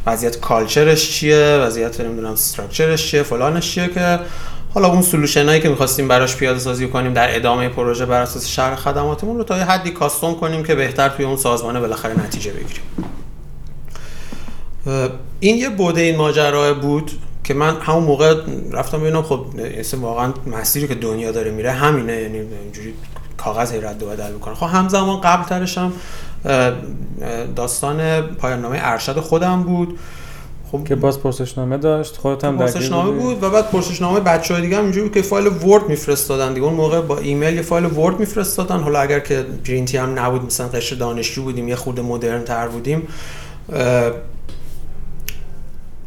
وضعیت 0.06 0.40
کالچرش 0.40 1.12
چیه؟ 1.12 1.58
وضعیت 1.62 2.02
نمی‌دونم 2.02 2.32
استراکچرش 2.32 3.12
چیه؟ 3.12 3.24
فلانش 3.24 3.72
چیه 3.72 3.88
که 3.88 4.20
حالا 4.74 4.88
اون 4.88 5.02
سولوشنایی 5.02 5.62
که 5.62 5.70
می‌خواستیم 5.70 6.08
براش 6.08 6.36
پیاده 6.36 6.60
سازی 6.60 6.88
کنیم 6.88 7.14
در 7.14 7.36
ادامه 7.36 7.70
پروژه 7.70 8.06
بر 8.06 8.22
اساس 8.22 8.48
شهر 8.48 8.76
خدماتمون 8.76 9.38
رو 9.38 9.44
تا 9.44 9.58
یه 9.58 9.64
حدی 9.64 9.92
کاستوم 9.92 10.36
کنیم 10.36 10.64
که 10.64 10.76
بهتر 10.76 11.10
توی 11.10 11.26
اون 11.26 11.38
سازمانه 11.38 11.80
بالاخره 11.80 12.26
نتیجه 12.26 12.52
بگیریم. 12.52 13.17
این 15.40 15.58
یه 15.58 15.70
بوده 15.70 16.02
این 16.02 16.16
ماجرا 16.16 16.74
بود 16.74 17.12
که 17.44 17.54
من 17.54 17.76
همون 17.76 18.04
موقع 18.04 18.36
رفتم 18.72 19.00
ببینم 19.00 19.22
خب 19.22 19.46
واقعا 20.02 20.34
مسیری 20.48 20.88
که 20.88 20.96
دنیا 20.96 21.32
داره 21.32 21.52
میره 21.52 21.72
همینه 21.72 22.22
یعنی 22.22 22.38
اینجوری 22.38 22.94
کاغذ 23.38 23.74
رد 23.74 24.04
و 24.04 24.06
بدل 24.06 24.34
می‌کنه. 24.34 24.56
خب 24.56 24.66
همزمان 24.66 25.22
قبل 25.22 25.44
ترش 25.44 25.78
هم 25.78 25.94
داستان 27.56 28.22
پایان 28.22 28.62
نامه 28.62 28.80
ارشد 28.82 29.20
خودم 29.20 29.64
بود. 29.64 30.00
خب 30.72 30.84
که 30.84 30.96
باز 30.96 31.20
پرسشنامه 31.20 31.78
داشت 31.78 32.18
خودت 32.18 32.44
هم 32.44 32.58
پرسشنامه 32.58 33.12
بود 33.12 33.44
و 33.44 33.50
بعد 33.50 33.72
پرسشنامه 33.72 34.20
بچه‌ها 34.20 34.60
دیگه 34.60 34.78
هم 34.78 34.84
اینجوری 34.84 35.10
که 35.10 35.22
فایل 35.22 35.48
Word 35.48 35.90
میفرستادن 35.90 36.54
دیگه. 36.54 36.66
اون 36.66 36.76
موقع 36.76 37.02
با 37.02 37.18
ایمیل 37.18 37.56
یه 37.56 37.62
فایل 37.62 37.86
Word 37.86 38.20
میفرستادن. 38.20 38.80
حالا 38.80 39.00
اگر 39.00 39.20
که 39.20 39.46
پرینتی 39.66 39.98
هم 39.98 40.20
نبود 40.20 40.46
مثلا 40.46 40.68
قشر 40.68 40.96
دانشجو 40.96 41.44
بودیم 41.44 41.68
یه 41.68 41.76
خورده 41.76 42.02
مدرن 42.02 42.44
تر 42.44 42.68
بودیم 42.68 43.08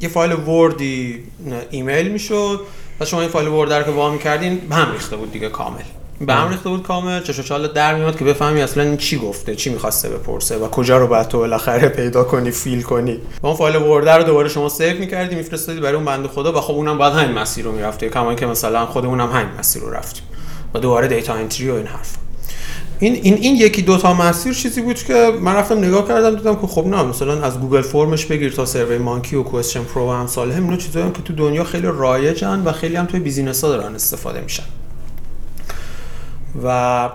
یه 0.01 0.09
فایل 0.09 0.33
Word 0.33 1.06
ی 1.06 1.25
ایمیل 1.71 2.09
می‌شد 2.09 2.61
و 3.01 3.05
شما 3.05 3.21
این 3.21 3.31
فایل 3.31 3.49
Word 3.49 3.73
رو 3.73 3.83
که 3.83 3.91
وا 3.91 4.11
می‌کردین 4.11 4.59
به 4.59 4.75
هم 4.75 4.93
ریخته 4.93 5.17
بود 5.17 5.33
دیگه 5.33 5.49
کامل. 5.49 5.83
به 6.21 6.35
هم 6.35 6.49
ریخته 6.49 6.69
بود 6.69 6.83
کامل 6.83 7.23
چش 7.23 7.41
چال 7.41 7.69
در 7.69 7.95
میاد 7.95 8.19
که 8.19 8.25
بفهمی 8.25 8.63
اصلا 8.63 8.83
این 8.83 8.97
چی 8.97 9.19
گفته 9.19 9.57
چی 9.57 9.71
می‌خواسته 9.71 10.09
بپرسه 10.09 10.57
و 10.57 10.69
کجا 10.69 10.99
رو 10.99 11.07
باید 11.07 11.29
تو 11.29 11.39
بالاخره 11.39 11.89
پیدا 11.89 12.25
کنی 12.25 12.51
fill 12.51 12.83
کنی. 12.83 13.21
و 13.43 13.47
اون 13.47 13.57
فایل 13.57 13.77
Word 13.77 14.05
ه 14.05 14.13
رو 14.13 14.23
دوباره 14.23 14.49
شما 14.49 14.69
save 14.69 14.99
می‌کردی 14.99 15.35
میفرستادی 15.35 15.81
برای 15.81 15.95
اون 15.95 16.05
بنده 16.05 16.29
خدا 16.29 16.53
و 16.53 16.61
خب 16.61 16.75
اونم 16.75 16.99
باید 16.99 17.13
همین 17.13 17.39
مسیر 17.39 17.65
رو 17.65 17.73
می‌رفته 17.73 18.09
کما 18.09 18.35
که 18.35 18.47
مثلا 18.47 18.87
خودمون 18.87 19.21
هم 19.21 19.31
همین 19.31 19.59
مسیر 19.59 19.83
رو 19.83 19.91
رفتیم. 19.91 20.25
و 20.75 20.79
دوباره 20.79 21.09
data 21.09 21.35
entry 21.35 21.71
و 21.71 21.75
این 21.75 21.87
حرف 21.87 22.15
این 23.01 23.15
این 23.15 23.35
این 23.35 23.57
یکی 23.57 23.83
دو 23.83 23.99
تا 23.99 24.15
مسیر 24.15 24.55
چیزی 24.55 24.83
بود 24.83 25.03
که 25.03 25.33
من 25.41 25.55
رفتم 25.55 25.79
نگاه 25.79 26.09
کردم 26.09 26.37
دیدم 26.37 26.57
که 26.57 26.67
خب 26.67 26.87
نه 26.87 27.03
مثلا 27.03 27.43
از 27.43 27.61
Google 27.61 27.83
Form 27.83 28.12
ش 28.12 28.27
بگیر 28.27 28.53
تا 28.53 28.67
SurveyMonkey 28.67 29.37
و 29.37 29.43
QuestionPro 29.43 30.07
و 30.07 30.09
امثال 30.09 30.53
هم 30.53 30.65
اینا 30.65 30.77
چیزایی 30.77 31.11
که 31.11 31.23
تو 31.23 31.33
دنیا 31.33 31.65
خیلی 31.65 31.87
رایجن 31.87 32.63
و 32.65 32.73
خیلی 32.73 32.97
هم 32.97 33.07
توی 33.07 33.21
business 33.21 33.65
ها 33.65 33.71
دارن 33.71 33.95
استفاده 33.95 34.41
میشن. 34.41 34.63
و 36.65 37.11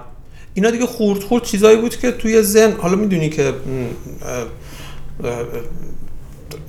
اینا 0.54 0.70
دیگه 0.70 0.86
خورد 0.86 1.24
خورد 1.24 1.44
چیزایی 1.44 1.78
بود 1.78 1.98
که 1.98 2.12
توی 2.12 2.42
ذهن 2.42 2.72
حالا 2.72 2.96
می‌دونی 2.96 3.30
که 3.30 3.54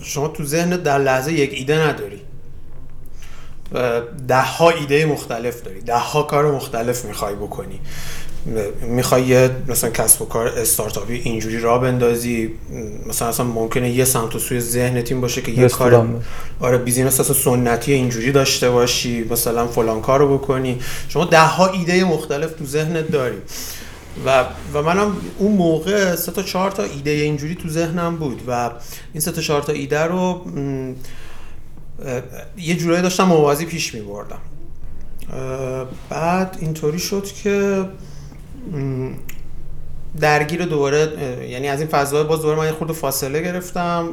شما 0.02 0.28
تو 0.28 0.44
ذهن 0.44 0.70
در 0.70 0.98
لحظه 0.98 1.32
یک 1.32 1.52
ایده 1.52 1.88
نداری. 1.88 2.20
ده 4.28 4.40
ها 4.40 4.70
ایده 4.70 5.06
مختلف 5.06 5.62
داری. 5.62 5.80
ده 5.80 5.98
ها 5.98 6.22
کار 6.22 6.52
مختلف 6.52 7.04
می‌خوای 7.04 7.34
بکنی. 7.34 7.80
می‌خوای 8.88 9.48
مثلا 9.68 9.90
کسب 9.90 10.22
و 10.22 10.24
کار 10.24 10.46
استارتاپی 10.46 11.14
اینجوری 11.14 11.60
را 11.60 11.78
بندازی؟ 11.78 12.50
مثلا 13.06 13.28
اصلا 13.28 13.46
ممکنه 13.46 13.90
یه 13.90 14.04
سمت 14.04 14.34
و 14.34 14.38
سوی 14.38 14.60
ذهنت 14.60 15.12
این 15.12 15.20
باشه 15.20 15.42
که 15.42 15.52
یه 15.52 15.68
کار 15.68 16.22
آره 16.60 16.78
بیزینس 16.78 17.20
اصلا 17.20 17.36
سنتی 17.36 17.92
اینجوری 17.92 18.32
داشته 18.32 18.70
باشی 18.70 19.24
مثلا 19.30 19.66
فلان 19.66 20.00
کارو 20.00 20.38
بکنی. 20.38 20.78
شما 21.08 21.24
ده 21.24 21.40
ها 21.40 21.66
ایده 21.66 22.04
مختلف 22.04 22.52
تو 22.52 22.64
ذهنت 22.64 23.10
داری. 23.10 23.36
و 24.26 24.44
و 24.74 24.82
منم 24.82 25.16
اون 25.38 25.52
موقع 25.52 26.16
سه 26.16 26.32
تا 26.32 26.42
چهار 26.42 26.70
تا 26.70 26.82
ایده 26.82 27.10
اینجوری 27.10 27.54
تو 27.54 27.68
ذهنم 27.68 28.16
بود 28.16 28.42
و 28.48 28.70
این 29.12 29.20
سه 29.20 29.32
تا 29.32 29.40
چهار 29.40 29.62
تا 29.62 29.72
ایده 29.72 30.02
رو 30.02 30.44
یه 32.58 32.74
جورایی 32.74 33.02
داشتم 33.02 33.24
موازی 33.24 33.66
پیش 33.66 33.94
می 33.94 34.00
بردم 34.00 34.38
بعد 36.10 36.56
اینطوری 36.60 36.98
شد 36.98 37.24
که 37.42 37.84
درگیر 40.20 40.64
دوباره 40.64 41.08
یعنی 41.50 41.68
از 41.68 41.80
این 41.80 41.88
فضای 41.88 42.24
باز 42.24 42.40
دوباره 42.40 42.58
من 42.58 42.72
خورده 42.72 42.92
فاصله 42.92 43.42
گرفتم. 43.42 44.08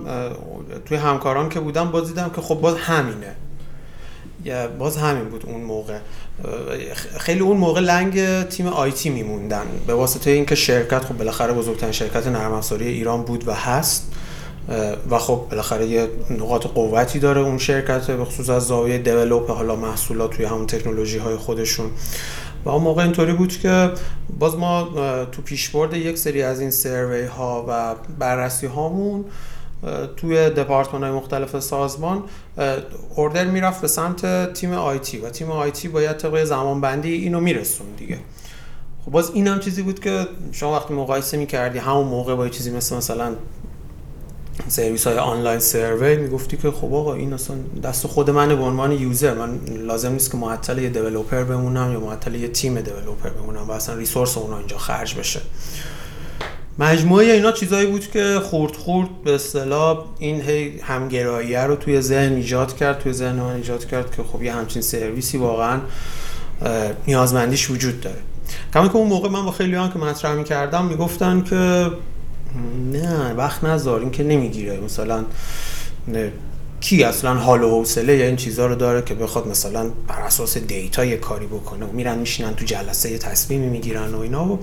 توی 0.86 0.98
همکاران 0.98 1.50
که 1.50 1.60
بودم 1.60 1.92
باز 1.92 2.08
دیدم 2.08 2.32
که 2.36 2.42
خب 2.42 2.56
باز 2.56 2.76
همینه. 2.76 3.36
باز 4.80 4.98
همین 4.98 5.24
بود 5.24 5.44
اون 5.48 5.62
موقع. 5.62 5.98
خیلی 7.18 7.40
اون 7.40 7.58
موقع 7.58 7.82
لنگ 7.82 8.44
تیم 8.48 8.68
آیتی 8.68 9.10
میموندن. 9.10 9.66
به 9.88 9.94
واسطه 9.94 10.32
اینکه 10.32 10.56
شرکت 10.56 11.06
خب 11.06 11.18
بالاخره 11.18 11.54
بزرگترین 11.54 11.92
شرکت 11.92 12.28
نرم 12.28 12.54
افزاری 12.54 12.88
ایران 12.88 13.24
بود 13.24 13.48
و 13.48 13.54
هست. 13.54 14.12
و 15.10 15.18
خب 15.18 15.46
بالاخره 15.50 15.88
یه 15.88 16.08
نقاط 16.30 16.68
قوتی 16.68 17.20
داره 17.20 17.42
اون 17.42 17.58
شرکت 17.58 18.12
به 18.12 18.26
خصوص 18.26 18.50
از 18.50 18.64
زاویه 18.64 18.98
دیولپ 18.98 19.52
حالا 19.52 19.76
محصولات 19.76 20.32
توی 20.32 20.46
همون 20.46 20.68
تکنولوژی 20.68 21.18
های 21.18 21.36
خودشون. 21.36 21.92
و 22.66 22.70
اون 22.70 22.84
موقع 22.84 23.04
اینطوری 23.04 23.34
بود 23.34 23.58
که 23.58 23.92
باز 24.40 24.56
ما 24.56 24.90
تو 25.32 25.42
پیشبرد 25.42 25.94
یک 25.94 26.18
سری 26.18 26.42
از 26.42 26.60
این 26.60 26.72
سروی 26.72 27.26
ها 27.26 27.66
و 27.68 27.96
بررسی 28.20 28.68
هامون 28.68 29.26
توی 30.18 30.50
دپارتمان 30.50 31.04
های 31.04 31.12
مختلف 31.12 31.60
سازمان 31.60 32.24
اوردر 33.16 33.46
می‌رفت 33.46 33.82
به 33.82 33.88
سمت 33.88 34.54
تیم 34.54 34.74
آیتی 34.74 35.18
و 35.18 35.30
تیم 35.30 35.52
آیتی 35.52 35.88
باید 35.88 36.18
طبق 36.18 36.44
زمان 36.44 36.82
بندی 36.82 37.14
اینو 37.14 37.40
میرسون 37.40 37.88
دیگه. 37.98 38.20
خب 39.06 39.12
باز 39.12 39.32
این 39.34 39.48
هم 39.48 39.60
چیزی 39.60 39.82
بود 39.82 40.00
که 40.00 40.28
شما 40.52 40.74
وقتی 40.74 40.94
مقایسه 40.94 41.38
می‌کردی 41.38 41.80
همون 41.80 42.08
موقع 42.08 42.36
با 42.36 42.50
چیزی 42.50 42.72
مثل 42.72 42.96
مثلا 42.96 43.36
سرویس 44.68 45.08
های 45.08 45.18
آنلاین 45.18 45.60
سروی 45.60 46.18
می‌گفتی 46.18 46.58
که 46.58 46.72
خب 46.72 46.94
آقا 46.94 47.14
این 47.14 47.34
اصلا 47.34 47.56
دست 47.84 48.08
خود 48.08 48.30
من 48.30 48.48
به 48.48 48.64
عنوان 48.64 48.92
یوزر. 48.92 49.34
من 49.34 49.60
لازم 49.86 50.12
نیست 50.12 50.32
که 50.32 50.38
معطل 50.38 50.78
یه 50.78 50.90
دیولپر 50.90 51.44
بمونم 51.44 51.92
یا 51.92 52.00
معطل 52.00 52.36
یه 52.36 52.48
تیم 52.48 52.82
دیولپر 52.82 53.30
بمونم 53.30 53.68
و 53.68 53.72
اصلا 53.72 53.96
ریسورس 53.96 54.38
اونا 54.38 54.58
اینجا 54.58 54.78
خرج 54.78 55.16
بشه. 55.16 55.42
مجموعه 56.80 57.26
اینا 57.26 57.52
چیزایی 57.52 57.88
بود 57.88 58.12
که 58.12 58.40
خورد 58.44 58.76
خورد 58.76 59.10
به 59.24 59.36
اصطلاح 59.36 60.06
این 60.20 60.42
هی 60.42 60.80
همگراییه 60.80 61.60
رو 61.60 61.76
توی 61.76 62.02
ذهن 62.02 62.34
ایجاد 62.34 62.78
کرد. 62.78 63.00
توی 63.00 63.14
ذهن 63.14 63.36
من 63.36 63.56
ایجاد 63.56 63.86
کرد 63.86 64.16
که 64.16 64.24
خب 64.24 64.44
یه 64.44 64.54
همچین 64.54 64.82
سرویسی 64.82 65.38
واقعا 65.38 65.80
نیازمندیش 67.08 67.70
وجود 67.70 68.02
داره. 68.02 68.20
کما 68.74 68.88
که 68.88 68.96
اون 68.96 69.08
موقع 69.08 69.30
من 69.30 69.46
با 69.46 69.52
خیلی 69.52 69.72
که 69.72 70.00
مطرح 70.00 70.34
می‌کردم 70.34 70.86
می‌گفتن 70.86 71.42
که 71.42 71.92
نه 72.92 73.34
وقت 73.34 73.64
نذار 73.64 74.00
این 74.00 74.12
که 74.12 74.24
نمی‌گیره 74.24 74.80
مثلا 74.80 75.26
نه. 76.08 76.32
کی 76.84 77.04
اصلا 77.04 77.34
حال 77.34 77.64
و 77.64 77.70
حوصله 77.70 78.18
یا 78.18 78.26
این 78.26 78.36
چیزها 78.36 78.66
رو 78.66 78.76
داره 78.76 79.02
که 79.02 79.14
بخواد 79.14 79.48
مثلا 79.48 79.90
بر 80.08 80.22
اساس 80.22 80.58
دیتا 80.58 81.06
یه 81.06 81.18
کاری 81.18 81.46
بکنه 81.46 81.86
و 81.86 81.92
میرن 81.92 82.18
میشینن 82.18 82.56
تو 82.56 82.66
جلسه 82.66 83.12
یه 83.12 83.18
تصمیمی 83.18 83.68
می‌گیرن 83.68 84.14
و 84.14 84.20
اینا 84.20 84.46
و 84.46 84.60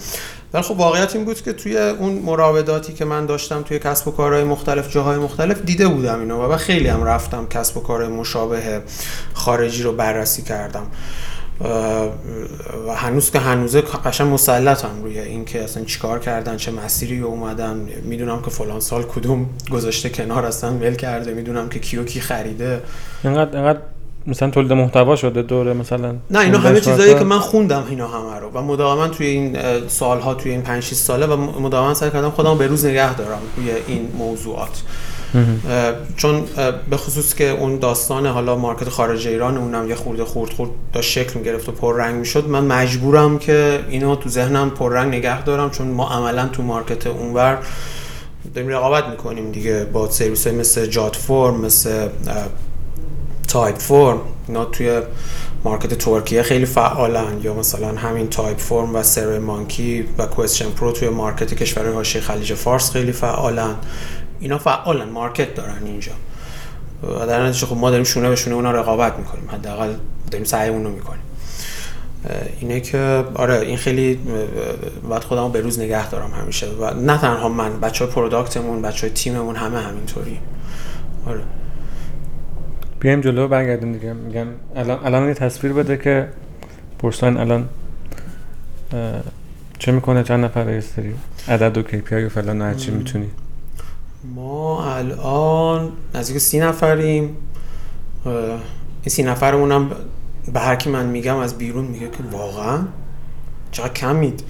ولی 0.52 0.62
خب 0.62 0.78
واقعیت 0.78 1.16
این 1.16 1.24
بود 1.24 1.42
که 1.42 1.52
توی 1.52 1.78
اون 1.78 2.12
مراوداتی 2.12 2.92
که 2.92 3.04
من 3.04 3.26
داشتم 3.26 3.62
توی 3.62 3.78
کسب 3.78 4.08
و 4.08 4.10
کارهای 4.10 4.44
مختلف 4.44 4.92
جاهای 4.92 5.18
مختلف 5.18 5.62
دیده 5.62 5.88
بودم 5.88 6.20
اینا 6.20 6.50
و 6.50 6.56
خیلی 6.56 6.88
هم 6.88 7.04
رفتم 7.04 7.46
کسب 7.46 7.76
و 7.76 7.80
کارهای 7.80 8.12
مشابه 8.12 8.82
خارجی 9.34 9.82
رو 9.82 9.92
بررسی 9.92 10.42
کردم 10.42 10.86
و 12.88 12.94
هنوز 12.94 13.30
که 13.30 13.38
هنوزه 13.38 13.80
قشنگ 13.80 14.32
مسلطم 14.32 15.02
روی 15.02 15.18
اینکه 15.18 15.64
اصلا 15.64 15.84
چیکار 15.84 16.18
کردن 16.18 16.56
چه 16.56 16.70
مسیری 16.70 17.20
اومدن. 17.20 17.88
می‌دونم 18.02 18.42
که 18.42 18.50
فلان 18.50 18.80
سال 18.80 19.02
کدوم 19.02 19.46
گذاشته 19.70 20.10
کنار 20.10 20.46
اصلا 20.46 20.70
ول 20.70 20.94
کرده. 20.94 21.34
می‌دونم 21.34 21.68
که 21.68 21.78
کیو 21.78 22.04
کی 22.04 22.20
خریده. 22.20 22.80
اینقدر 23.24 23.56
اینقدر 23.56 23.78
مثلا 24.26 24.50
تولید 24.50 24.72
محتوا 24.72 25.16
شده 25.16 25.42
دوره 25.42 25.72
مثلا. 25.72 26.14
نه 26.30 26.40
اینا 26.40 26.58
همه 26.58 26.80
چیزایی 26.80 27.14
که 27.14 27.24
من 27.24 27.38
خوندم 27.38 27.86
اینا 27.90 28.08
همه 28.08 28.40
رو. 28.40 28.50
و 28.54 28.62
مداوما 28.62 29.08
توی 29.08 29.26
این 29.26 29.56
سالها 29.88 30.34
توی 30.34 30.52
این 30.52 30.62
5 30.62 30.82
6 30.82 30.94
ساله 30.94 31.26
و 31.26 31.36
مداوما 31.36 31.94
سعی 31.94 32.10
کردم 32.10 32.30
خودم 32.30 32.58
به 32.58 32.66
روز 32.66 32.84
نگه 32.84 33.14
دارم 33.14 33.38
توی 33.56 33.70
این 33.86 34.08
موضوعات. 34.18 34.82
چون 36.16 36.44
به 36.90 36.96
خصوص 36.96 37.34
که 37.34 37.50
اون 37.50 37.78
داستان 37.78 38.26
حالا 38.26 38.56
مارکت 38.56 38.88
خارج 38.88 39.28
ایران 39.28 39.56
اونم 39.56 39.88
یه 39.88 39.94
خورده 39.94 40.24
خورد 40.24 40.52
خورد 40.52 40.70
داشت 40.92 41.10
شکل 41.10 41.38
می‌گرفت 41.38 41.68
و 41.68 41.72
پر 41.72 41.96
رنگ 41.96 42.14
می‌شد. 42.14 42.48
من 42.48 42.64
مجبورم 42.64 43.38
که 43.38 43.80
اینو 43.88 44.16
تو 44.16 44.28
ذهنم 44.28 44.70
پر 44.70 44.92
رنگ 44.92 45.14
نگه 45.14 45.42
دارم 45.42 45.70
چون 45.70 45.86
ما 45.86 46.08
عملا 46.08 46.48
تو 46.48 46.62
مارکت 46.62 47.06
اونور 47.06 47.58
داریم 48.54 48.70
رقابت 48.70 49.06
می‌کنیم 49.08 49.52
دیگه 49.52 49.84
با 49.84 50.10
سرویس 50.10 50.46
مثل 50.46 50.86
جات 50.86 51.16
فرم 51.16 51.60
مثل 51.60 52.08
Typeform 53.48 54.20
اینا 54.48 54.64
توی 54.64 55.00
market 55.64 55.94
ترکیه 55.94 56.42
خیلی 56.42 56.66
فعالن. 56.66 57.40
یا 57.42 57.54
مثلا 57.54 57.88
همین 57.88 58.28
Typeform 58.28 58.94
و 58.94 59.02
SurveyMonkey 59.02 60.04
و 60.18 60.26
QuestionPro 60.26 60.92
توی 60.92 61.08
market 61.08 61.54
کشور 61.54 61.92
حاشیه 61.92 62.20
خلیج 62.20 62.54
فارس 62.54 62.90
خیلی 62.90 63.12
فعالن. 63.12 63.74
اینا 64.40 64.58
فعالن 64.58 65.10
market 65.10 65.54
دارن 65.54 65.84
اینجا. 65.84 66.12
و 67.02 67.26
در 67.26 67.46
نتیجه 67.46 67.66
خب 67.66 67.76
ما 67.76 67.90
داریم 67.90 68.04
شونه 68.04 68.28
به 68.28 68.36
شونه 68.36 68.56
اونا 68.56 68.70
رقابت 68.70 69.18
می‌کنیم 69.18 69.50
حداقل 69.50 69.94
داریم 70.30 70.44
سعیمون 70.44 70.84
رو 70.84 70.90
می‌کنیم. 70.90 71.20
اینه 72.60 72.80
که 72.80 73.24
آره 73.34 73.54
این 73.60 73.76
خیلی 73.76 74.18
باید 75.08 75.24
خودمو 75.24 75.48
به 75.48 75.60
روز 75.60 75.80
نگه 75.80 76.10
دارم 76.10 76.30
همیشه. 76.30 76.66
و 76.66 76.94
نه 76.94 77.18
تنها 77.18 77.48
من 77.48 77.80
بچه 77.80 78.04
های 78.04 78.14
product 78.14 78.62
مون 78.62 78.82
بچه 78.82 79.06
های 79.06 79.14
تیممون 79.14 79.56
همه 79.56 79.78
همینطوری. 79.78 80.38
آره. 81.26 81.40
بیایم 83.00 83.20
جلو 83.20 83.48
برگردیم 83.48 83.92
دیگه. 83.92 84.12
میگم 84.12 84.46
الان 84.76 85.04
الان 85.04 85.28
یه 85.28 85.34
تصویر 85.34 85.72
بده 85.72 85.96
که 85.96 86.28
پرسان 86.98 87.36
الان 87.36 87.68
چه 89.78 89.92
می‌کنه؟ 89.92 90.22
چند 90.22 90.44
نفر 90.44 90.64
رئیس 90.64 90.92
عدد 91.48 91.78
و 91.78 91.82
KPI 91.82 92.12
و 92.12 92.28
فلان 92.28 92.62
هر 92.62 92.74
چی 92.74 92.90
می‌تونی. 92.90 93.30
ما 94.24 94.94
الان 94.94 95.92
نزدیک 96.14 96.38
سی 96.38 96.60
نفریم. 96.60 97.36
این 98.24 99.08
سی 99.08 99.22
نفرمون 99.22 99.72
هم 99.72 99.90
به 100.52 100.60
هر 100.60 100.76
کی 100.76 100.90
من 100.90 101.06
میگم 101.06 101.36
از 101.36 101.58
بیرون 101.58 101.84
میگه 101.84 102.06
که 102.06 102.18
واقعا 102.32 102.78
چقدر 103.72 103.92
کم 103.92 104.16
مید 104.16 104.44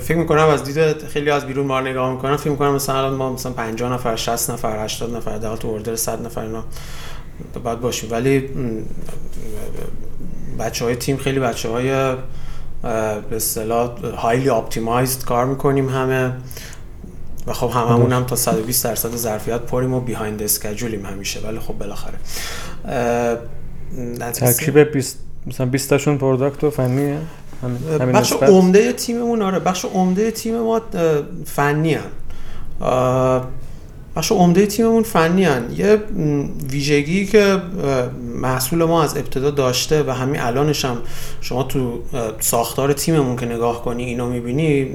فکر 0.00 0.16
می‌کنم 0.16 0.48
از 0.48 0.64
دید 0.64 0.98
خیلی 0.98 1.30
از 1.30 1.46
بیرون 1.46 1.66
ما 1.66 1.80
نگاه 1.80 2.12
می‌کنم 2.12 2.36
فکر 2.36 2.50
می‌کنم 2.50 2.74
مثلا 2.74 3.16
ما 3.16 3.32
مثلا 3.32 3.52
50 3.52 3.92
نفر 3.92 4.16
60 4.16 4.50
نفر 4.50 4.84
80 4.84 5.16
نفر 5.16 5.38
در 5.38 5.56
تو 5.56 5.68
اوردر 5.68 5.96
100 5.96 6.26
نفر 6.26 6.40
اینا 6.40 6.64
بعد 7.64 7.80
باشیم. 7.80 8.10
ولی 8.10 8.48
بچه 10.58 10.84
های 10.84 10.96
تیم 10.96 11.16
خیلی 11.16 11.40
بچه 11.40 11.68
های 11.68 12.14
به 13.30 13.36
اصطلاح 13.36 13.90
highly 14.16 14.48
optimized 14.48 15.24
کار 15.24 15.44
می‌کنیم 15.44 15.88
همه. 15.88 16.32
و 17.46 17.52
خب 17.52 17.70
هممون 17.70 18.12
هم 18.12 18.24
تا 18.24 18.36
120 18.36 18.84
درصد 18.84 19.16
ظرفیت 19.16 19.60
پریم 19.60 19.94
و 19.94 20.00
behind 20.00 20.42
schedule 20.42 20.93
یم 20.93 21.06
همیشه 21.06 21.40
ولی 21.40 21.58
خب 21.58 21.78
بالاخره. 21.78 22.18
ترکیب 24.32 24.78
20 24.78 25.18
مثلا 25.46 25.66
20 25.66 25.90
تاشون 25.90 26.18
product 26.18 26.64
و 26.64 26.70
فنیه؟ 26.70 27.18
بخش 28.14 28.32
عمده 28.32 28.92
تیممون 28.92 29.42
آره 29.42 29.58
بخش 29.58 29.84
عمده 29.84 30.30
تیم 30.30 30.60
ما 30.60 30.80
فنی 31.46 31.94
هن. 31.94 32.10
بخش 34.16 34.32
عمده 34.32 34.66
تیممون 34.66 35.02
فنی 35.02 35.44
هن. 35.44 35.64
یه 35.76 36.02
ویژگی 36.70 37.26
که 37.26 37.62
محصول 38.34 38.84
ما 38.84 39.02
از 39.02 39.16
ابتدا 39.16 39.50
داشته 39.50 40.02
و 40.02 40.10
همین 40.10 40.40
الانش 40.40 40.84
هم 40.84 40.96
شما 41.40 41.62
تو 41.62 42.02
ساختار 42.40 42.92
تیممون 42.92 43.36
که 43.36 43.46
نگاه 43.46 43.84
کنی 43.84 44.04
اینو 44.04 44.28
می‌بینی 44.28 44.88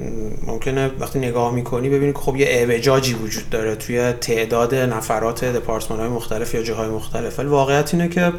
ممکنه 0.47 0.91
وقتی 0.99 1.19
نگاه 1.19 1.53
می‌کنی 1.53 1.89
ببینی 1.89 2.13
که 2.13 2.19
خب 2.19 2.35
یه 2.35 2.45
اعوجاجی 2.49 3.13
وجود 3.13 3.49
داره 3.49 3.75
توی 3.75 4.11
تعداد 4.11 4.75
نفرات 4.75 5.45
دپارتمان 5.45 5.99
های 5.99 6.09
مختلف 6.09 6.53
یا 6.53 6.63
جاهای 6.63 6.89
مختلف 6.89 7.39
ولی 7.39 7.47
واقعیت 7.47 7.93
اینه 7.93 8.07
که 8.07 8.33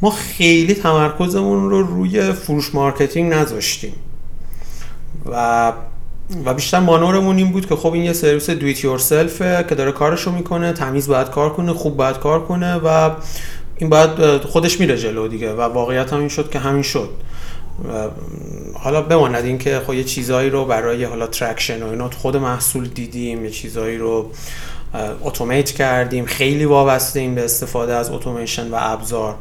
ما 0.00 0.10
خیلی 0.10 0.74
تمرکزمون 0.74 1.70
رو 1.70 1.82
روی 1.82 2.32
فروش 2.32 2.74
marketing 2.74 3.32
نذاشتیم 3.32 3.92
و 5.32 5.72
و 6.44 6.54
بیشتر 6.54 6.80
مانورمون 6.80 7.36
این 7.36 7.52
بود 7.52 7.68
که 7.68 7.76
خب 7.76 7.92
این 7.92 8.04
یه 8.04 8.12
سرویس 8.12 8.50
do 8.50 8.84
it 8.84 8.98
yourself 8.98 9.57
ه 9.57 9.64
که 9.68 9.74
داره 9.74 9.92
کارشو 9.92 10.32
می‌کنه 10.32 10.72
تمیز 10.72 11.08
باید 11.08 11.30
کار 11.30 11.52
کنه 11.52 11.72
خوب 11.72 11.96
باید 11.96 12.18
کار 12.18 12.44
کنه 12.44 12.74
و 12.74 13.10
این 13.76 13.90
باید 13.90 14.40
خودش 14.44 14.80
میره 14.80 14.98
جلو 14.98 15.28
دیگه 15.28 15.52
و 15.52 15.60
واقعیت 15.60 16.12
هم 16.12 16.18
این 16.18 16.28
شد 16.28 16.50
که 16.50 16.58
همین 16.58 16.82
شد. 16.82 17.10
حالا 18.74 19.02
بماند 19.02 19.44
این 19.44 19.58
که 19.58 19.80
خب 19.86 19.94
یه 19.94 20.04
چیزایی 20.04 20.50
رو 20.50 20.64
برای 20.64 21.04
حالا 21.04 21.26
traction 21.26 21.82
و 21.82 21.90
اینا 21.90 22.10
خود 22.10 22.36
محصول 22.36 22.88
دیدیم 22.88 23.44
یه 23.44 23.50
چیزایی 23.50 23.98
رو 23.98 24.30
اتومات 25.22 25.70
کردیم 25.70 26.26
خیلی 26.26 26.64
وابسته 26.64 27.20
این 27.20 27.34
به 27.34 27.44
استفاده 27.44 27.94
از 27.94 28.10
اتوماسیون 28.10 28.70
و 28.70 28.76
ابزار. 28.78 29.34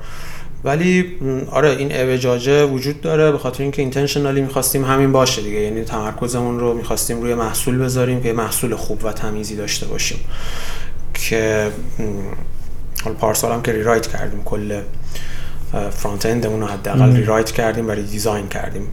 ولی 0.67 1.05
آره 1.51 1.69
این 1.69 1.95
اوجاجه 1.95 2.65
وجود 2.65 3.01
داره 3.01 3.31
به 3.31 3.37
خاطر 3.37 3.63
اینکه 3.63 3.81
اینتنشنالی 3.81 4.41
می‌خواستیم 4.41 4.85
همین 4.85 5.11
باشه 5.11 5.41
دیگه. 5.41 5.59
یعنی 5.59 5.83
تمرکزمون 5.83 6.59
رو 6.59 6.73
می‌خواستیم 6.73 7.21
روی 7.21 7.33
محصول 7.33 7.77
بذاریم 7.77 8.23
که 8.23 8.33
محصول 8.33 8.75
خوب 8.75 9.05
و 9.05 9.11
تمیزی 9.11 9.55
داشته 9.55 9.85
باشیم. 9.85 10.19
که 11.13 11.67
حالا 13.03 13.15
پارسال 13.15 13.51
هم 13.51 13.61
که 13.61 13.71
ریرایت 13.71 14.07
کردیم 14.07 14.43
کل 14.43 14.81
فرانت 15.91 16.25
اندمون 16.25 16.61
رو 16.61 16.67
حداقل 16.67 17.15
ریرایت 17.15 17.51
کردیم 17.51 17.89
و 17.89 17.95
دیزاین 17.95 18.47
کردیم. 18.47 18.87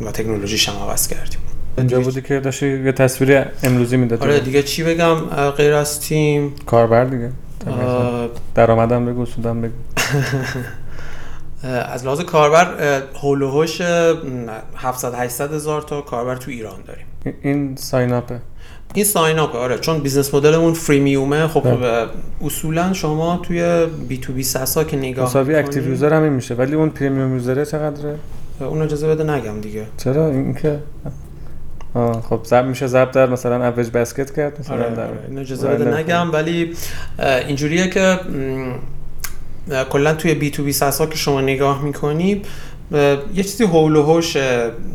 و 0.00 0.10
تکنولوژیش 0.10 0.68
هم 0.68 0.74
عوض 0.74 1.08
کردیم. 1.08 1.38
اینجا 1.78 2.00
بودی 2.00 2.22
که 2.22 2.40
داشتی 2.40 2.84
یه 2.84 2.92
تصویر 2.92 3.44
امروزی 3.62 3.96
می‌داد 3.96 4.22
آره 4.22 4.40
دیگه 4.40 4.62
چی 4.62 4.82
بگم؟ 4.82 5.14
غیر 5.56 5.72
از 5.72 6.00
تیم. 6.00 6.52
کاربر 6.66 7.04
دیگه. 7.04 7.30
درآمدم 8.54 9.06
بگو 9.06 9.26
سودم 9.26 9.60
بگو. 9.60 9.72
از 11.92 12.04
لحاظ 12.04 12.20
کاربر 12.20 13.02
هول 13.22 13.42
و 13.42 13.50
هوش 13.50 13.80
700 14.76 15.14
800 15.14 15.52
هزار 15.52 15.82
تا 15.82 16.00
کاربر 16.00 16.36
تو 16.36 16.50
ایران 16.50 16.78
داریم. 16.86 17.06
این 17.42 17.76
sign 17.76 18.12
up 18.12 18.31
ه 18.31 18.40
این 18.94 19.04
sign 19.04 19.38
up 19.38 19.56
آره. 19.56 19.78
چون 19.78 19.98
business 19.98 20.34
model 20.34 20.58
مون 20.58 20.72
freemium 20.72 21.38
ه 21.38 21.46
خب 21.46 21.66
اصولا 22.44 22.92
شما 22.92 23.40
توی 23.42 23.86
B2B 24.08 24.42
SaaS 24.42 24.76
ا 24.76 24.84
که 24.84 24.96
نگاه 24.96 25.24
مساوی 25.24 25.54
active 25.54 25.88
user 25.88 26.14
هم 26.14 26.32
میشه. 26.32 26.54
ولی 26.54 26.74
اون 26.74 26.88
premium 26.90 27.32
user 27.32 27.58
ه 27.58 27.64
چقدره؟ 27.64 28.18
اون 28.60 28.82
اجازه 28.82 29.08
بده 29.08 29.24
نگم 29.24 29.60
دیگه. 29.60 29.86
چرا؟ 29.96 30.26
این 30.26 30.54
که 30.54 30.78
خب 32.28 32.40
ضرب 32.44 32.66
میشه 32.66 32.86
ضرب 32.86 33.10
در 33.10 33.26
مثلا 33.26 33.68
average 33.68 33.90
basket 33.90 34.36
کرد 34.36 34.60
مثلا 34.60 34.76
آره، 34.76 34.94
در 34.94 35.08
این 35.28 35.38
اجازه 35.38 35.68
بده 35.68 35.98
نگم 35.98 36.32
ولی 36.32 36.74
اینجوریه 37.46 37.88
که 37.88 38.18
کلا 39.90 40.14
توی 40.14 40.34
B2B 40.34 40.74
ها 40.80 41.06
که 41.06 41.16
شما 41.16 41.40
نگاه 41.40 41.82
می‌کنی 41.82 42.42
یه 43.34 43.42
چیزی 43.42 43.64
حول 43.64 43.96
و 43.96 44.02
حوش 44.02 44.36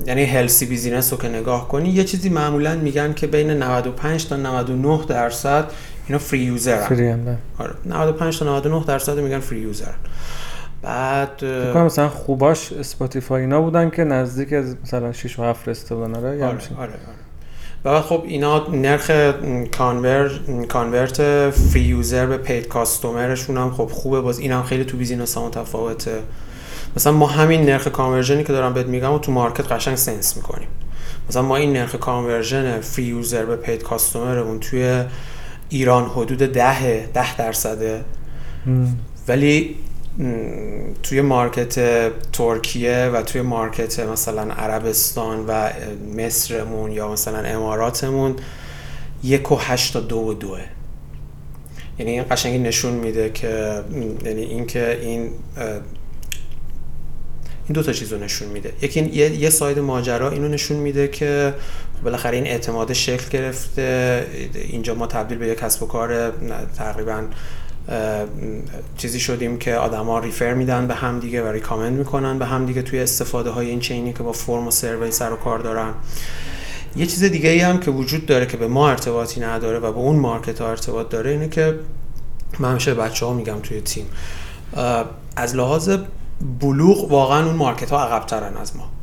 یعنی 0.08 0.24
healthy 0.24 0.66
business 0.66 1.14
رو 1.14 1.20
که 1.20 1.30
نگاه 1.30 1.68
کنی 1.68 1.90
یه 1.90 2.04
چیزی 2.04 2.30
معمولا 2.30 2.76
میگن 2.76 3.14
که 3.14 3.28
بین 3.28 3.50
95 3.50 4.28
تا 4.28 4.36
99 4.36 5.00
درصد 5.08 5.72
اینا 6.08 6.20
free 6.20 6.40
user 6.40 6.78
free 6.78 7.12
آره 7.60 7.74
95 7.86 8.40
تا 8.40 8.46
99 8.46 8.84
درصد 8.88 9.20
میگن 9.20 9.40
free 9.40 9.60
user 9.60 9.92
بعد 10.82 11.32
فکر 11.38 11.84
مثلا 11.84 12.10
خوباش 12.10 12.74
Spotify 12.74 13.42
اینا 13.42 13.62
بودن 13.62 13.90
که 13.90 14.04
نزدیک 14.04 14.54
از 14.54 14.76
مثلا 14.84 15.12
6 15.12 15.40
و 15.40 15.44
7 15.44 15.68
درصد 15.68 15.96
بودن 15.96 16.16
آره 16.16 16.30
آره, 16.30 16.46
آره, 16.46 16.60
آره. 16.78 16.90
و 17.86 17.94
بعد 17.94 18.02
خب 18.02 18.24
اینا 18.26 18.68
نرخ 18.68 19.12
conver 19.78 20.32
convert 20.68 21.50
free 21.50 21.82
user 21.82 22.26
به 22.26 22.38
paid 22.38 22.68
customer 22.68 23.28
شون 23.28 23.58
هم 23.58 23.72
خب 23.72 23.86
خوبه. 23.86 24.22
باز 24.22 24.40
اینم 24.40 24.64
خیلی 24.64 24.86
تو 24.86 24.98
business 24.98 25.38
ها 25.38 25.48
متفاوته. 25.48 26.20
مثلا 26.96 27.14
ما 27.14 27.28
همین 27.28 27.62
نرخ 27.62 27.88
conversion 27.88 28.39
ی 28.39 28.44
که 28.44 28.54
دارم 28.54 28.74
بهت 28.74 28.86
میگم 28.86 29.14
و 29.14 29.20
تو 29.20 29.32
مارکت 29.32 29.72
قشنگ 29.72 29.96
sense 29.96 30.38
می‌کنیم. 30.38 30.68
مثلا 31.30 31.42
ما 31.42 31.56
این 31.56 31.74
نرخ 31.74 31.96
conversion 31.96 32.80
free 32.80 33.06
user 33.06 33.46
به 33.46 33.56
paid 33.56 33.84
customer 33.84 34.39
مون 34.39 34.60
توی 34.60 35.04
ایران 35.70 36.06
حدود 36.06 36.38
ده 36.38 37.08
ده 37.14 37.38
درصده. 37.38 38.02
ولی 39.28 39.76
توی 41.04 41.22
market 41.22 41.80
ترکیه 42.32 43.06
و 43.14 43.22
توی 43.22 43.42
market 43.42 44.00
مثلا 44.00 44.42
عربستان 44.42 45.46
و 45.48 45.70
مصرمون 46.18 46.92
یا 46.92 47.12
مثلا 47.12 47.38
اماراتمون 47.38 48.36
یک 49.24 49.52
و 49.52 49.56
هشت 49.56 49.94
تا 49.94 50.00
دو 50.00 50.18
و 50.18 50.34
دوه. 50.34 50.62
یعنی 52.00 52.12
این 52.12 52.26
قشنگی 52.32 52.58
نشون 52.58 52.94
میده 52.94 53.30
که 53.30 53.84
یعنی 54.26 54.42
اینکه 54.42 55.00
این 55.02 55.30
این 57.70 57.74
دو 57.74 57.84
تا 57.84 57.94
چیز 57.94 58.14
رو 58.14 58.20
نشون 58.20 58.48
میده. 58.48 58.74
یکی 58.82 59.02
یه, 59.02 59.32
یه 59.32 59.50
side 59.50 59.80
ماجرا 59.80 60.32
اینو 60.32 60.48
نشون 60.48 60.78
میده 60.78 61.08
که 61.08 61.54
بالاخره 62.04 62.38
این 62.38 62.48
اعتماد 62.48 62.94
شکل 62.94 63.30
گرفته. 63.30 64.26
اینجا 64.54 64.96
ما 64.96 65.08
تبدیل 65.08 65.38
به 65.38 65.48
یک 65.48 65.60
کسب 65.60 65.84
و 65.84 65.88
کار 65.88 66.32
تقریبا 66.78 67.24
چیزی 68.98 69.20
شدیم 69.20 69.58
که 69.58 69.76
آدما 69.76 70.20
ریفر 70.20 70.54
میدن 70.54 70.88
به 70.88 70.96
هم 70.96 71.20
دیگه 71.20 71.44
و 71.44 71.48
ریکامند 71.48 71.98
می‌کنن 71.98 72.40
به 72.40 72.46
هم 72.46 72.66
دیگه 72.66 72.82
توی 72.82 73.00
استفاده 73.00 73.50
های 73.50 73.70
این 73.70 73.80
چینی 73.80 74.14
که 74.14 74.24
با 74.24 74.32
فرم 74.32 74.68
و 74.68 74.72
سروی 74.72 75.12
سر 75.12 75.34
و 75.34 75.36
کار 75.36 75.60
دارن. 75.60 75.94
یه 76.96 77.06
چیز 77.06 77.24
دیگه 77.24 77.50
ای 77.50 77.60
هم 77.60 77.80
که 77.80 77.92
وجود 77.92 78.26
داره 78.26 78.46
که 78.46 78.58
به 78.58 78.68
ما 78.68 78.90
ارتباطی 78.90 79.42
نداره 79.42 79.80
و 79.80 79.92
به 79.92 80.00
اون 80.00 80.16
مارکت 80.16 80.62
ها 80.62 80.70
ارتباط 80.70 81.10
داره 81.10 81.32
اینه 81.32 81.50
که 81.50 81.80
من 82.60 82.72
همیشه 82.72 82.94
بچه 82.94 83.26
ها 83.26 83.34
میگم 83.34 83.60
توی 83.60 83.82
تیم 83.82 84.06
از 85.36 85.56
لحاظ 85.56 85.98
بلوغ 86.60 87.12
واقعا 87.12 87.46
اون 87.46 87.56
مارکت 87.56 87.92
ها 87.92 88.04
عقب 88.06 88.58
از 88.62 88.76
ما. 88.76 88.99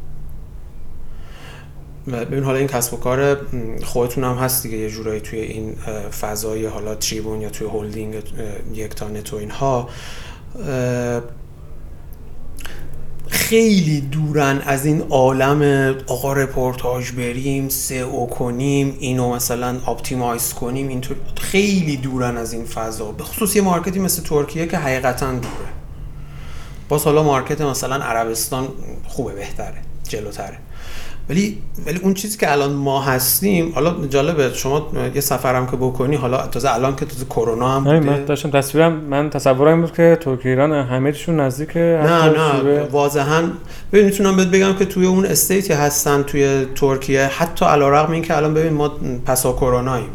ببین 2.13 2.45
حالا 2.45 2.59
این 2.59 2.67
کسب 2.67 2.95
و 2.95 2.97
کار 2.97 3.37
خودتون 3.85 4.25
هم 4.25 4.35
هست 4.35 4.63
دیگه. 4.63 4.77
یه 4.77 4.91
جورایی 4.91 5.21
توی 5.21 5.41
این 5.41 5.75
فضای 6.21 6.67
حالا 6.67 6.95
تریبون 6.95 7.41
یا 7.41 7.51
توی 7.51 7.67
هولدینگ 7.67 8.15
یکتانت 8.75 9.33
و 9.33 9.37
اینها 9.37 9.89
خیلی 13.29 14.01
دورن 14.01 14.63
از 14.67 14.87
این 14.87 15.03
عالم 15.03 15.95
آقا 16.07 16.33
رپورتاژ 16.33 17.13
بریم 17.13 17.69
SEO 18.13 18.27
کنیم 18.27 18.97
اینو 19.01 19.35
مثلا 19.35 19.81
optimize 19.87 20.55
کنیم 20.55 20.89
اینطور. 20.89 21.17
خیلی 21.41 21.97
دورن 21.97 22.37
از 22.37 22.53
این 22.53 22.65
فضا. 22.65 23.13
به 23.13 23.25
خصوص 23.25 23.57
یه 23.57 23.63
market 23.63 23.94
ی 23.94 23.99
مثل 23.99 24.23
ترکیه 24.23 24.67
که 24.67 24.79
حقیقتا 24.79 25.33
دوره. 25.33 25.69
باز 26.89 27.05
حالا 27.05 27.23
market 27.23 27.61
مثلا 27.61 27.97
عربستان 27.97 28.69
خوبه 29.07 29.33
بهتره 29.33 29.79
جلوتره. 30.09 30.59
ولی 31.31 31.59
ولی 31.87 31.99
اون 31.99 32.15
چیزی 32.15 32.39
که 32.39 32.53
الان 32.53 32.73
ما 32.73 33.03
هستیم 33.03 33.73
حالا 33.75 34.07
جالبه 34.07 34.53
شما 34.55 34.93
یه 35.15 35.21
سفرم 35.21 35.67
که 35.67 35.77
بکنی 35.77 36.17
حالا 36.17 36.47
تازه 36.47 36.75
الان 36.75 36.97
که 36.97 37.05
تازه 37.05 37.25
کرونا 37.25 37.69
هم 37.69 37.85
بوده 37.85 38.01
من 38.01 38.25
داشتم 38.25 38.51
تصویرم 38.51 38.93
من 38.93 39.31
تصورم 39.31 39.81
بود 39.81 39.93
که 39.93 40.19
ترکیه 40.21 40.51
ایران 40.51 40.73
همه 40.73 41.13
چیشون 41.13 41.41
نزدیک 41.41 41.77
نه 41.77 42.29
نه 42.29 42.83
واضحا. 42.83 43.43
ببین 43.93 44.05
می‌تونم 44.07 44.37
بهت 44.37 44.49
بگم 44.49 44.73
که 44.73 44.85
توی 44.85 45.07
اون 45.07 45.27
استیتی 45.27 45.73
هستن 45.73 46.23
توی 46.23 46.67
ترکیه 46.75 47.27
حتی 47.27 47.65
علیرغم 47.65 48.13
اینکه 48.13 48.37
الان 48.37 48.55
ببین 48.55 48.73
ما 48.73 48.89
پسا 49.27 49.53
کروناییم. 49.53 50.11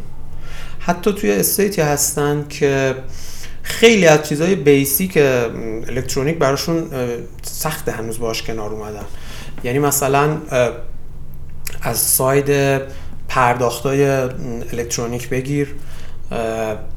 حتی 0.79 1.13
توی 1.13 1.31
استیتی 1.31 1.81
هستن 1.81 2.45
که 2.49 2.95
خیلی 3.63 4.07
از 4.07 4.29
چیزهای 4.29 4.55
بیسیک 4.55 5.17
الکترونیک 5.87 6.37
براشون 6.37 6.83
سخت 7.41 7.89
هنوز 7.89 8.19
باش 8.19 8.43
کنار 8.43 8.69
اومدن. 8.69 9.05
یعنی 9.63 9.79
مثلا 9.79 10.37
از 11.81 11.97
side 11.97 12.81
پرداختای 13.27 14.05
الکترونیک 14.73 15.29
بگیر 15.29 15.75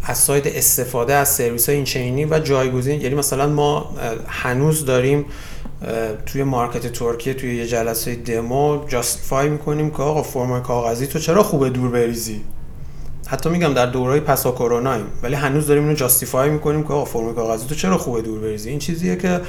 از 0.02 0.18
side 0.18 0.48
استفاده 0.48 1.14
از 1.14 1.28
سرویس 1.28 1.68
های 1.68 1.76
اینچینی 1.76 2.24
و 2.24 2.38
جایگزین. 2.38 3.00
یعنی 3.00 3.14
مثلا 3.14 3.46
ما 3.46 3.94
هنوز 4.26 4.84
داریم 4.84 5.24
توی 6.26 6.42
market 6.42 6.92
ترکیه 6.92 7.34
توی 7.34 7.56
یه 7.56 7.66
جلسه 7.66 8.14
demo 8.14 8.86
justify 8.88 9.48
می‌کنیم 9.48 9.90
که 9.90 10.02
آقا 10.02 10.22
فرم 10.22 10.62
کاغذی 10.62 11.06
تو 11.06 11.18
چرا 11.18 11.42
خوبه 11.42 11.70
دور 11.70 11.90
بریزی؟ 11.90 12.40
حتی 13.26 13.48
میگم 13.48 13.74
در 13.74 13.86
دورهای 13.86 14.20
پسا 14.20 14.52
کروناییم 14.52 15.06
ولی 15.22 15.34
هنوز 15.34 15.66
داریم 15.66 15.82
اینو 15.82 15.94
justify 15.94 16.50
می‌کنیم 16.50 16.82
که 16.82 16.92
آقا 16.92 17.04
فرم 17.04 17.34
کاغذی 17.34 17.66
تو 17.66 17.74
چرا 17.74 17.98
خوبه 17.98 18.22
دور 18.22 18.40
بریزی؟ 18.40 18.70
این 18.70 18.78
چیزیه 18.78 19.16
که 19.16 19.40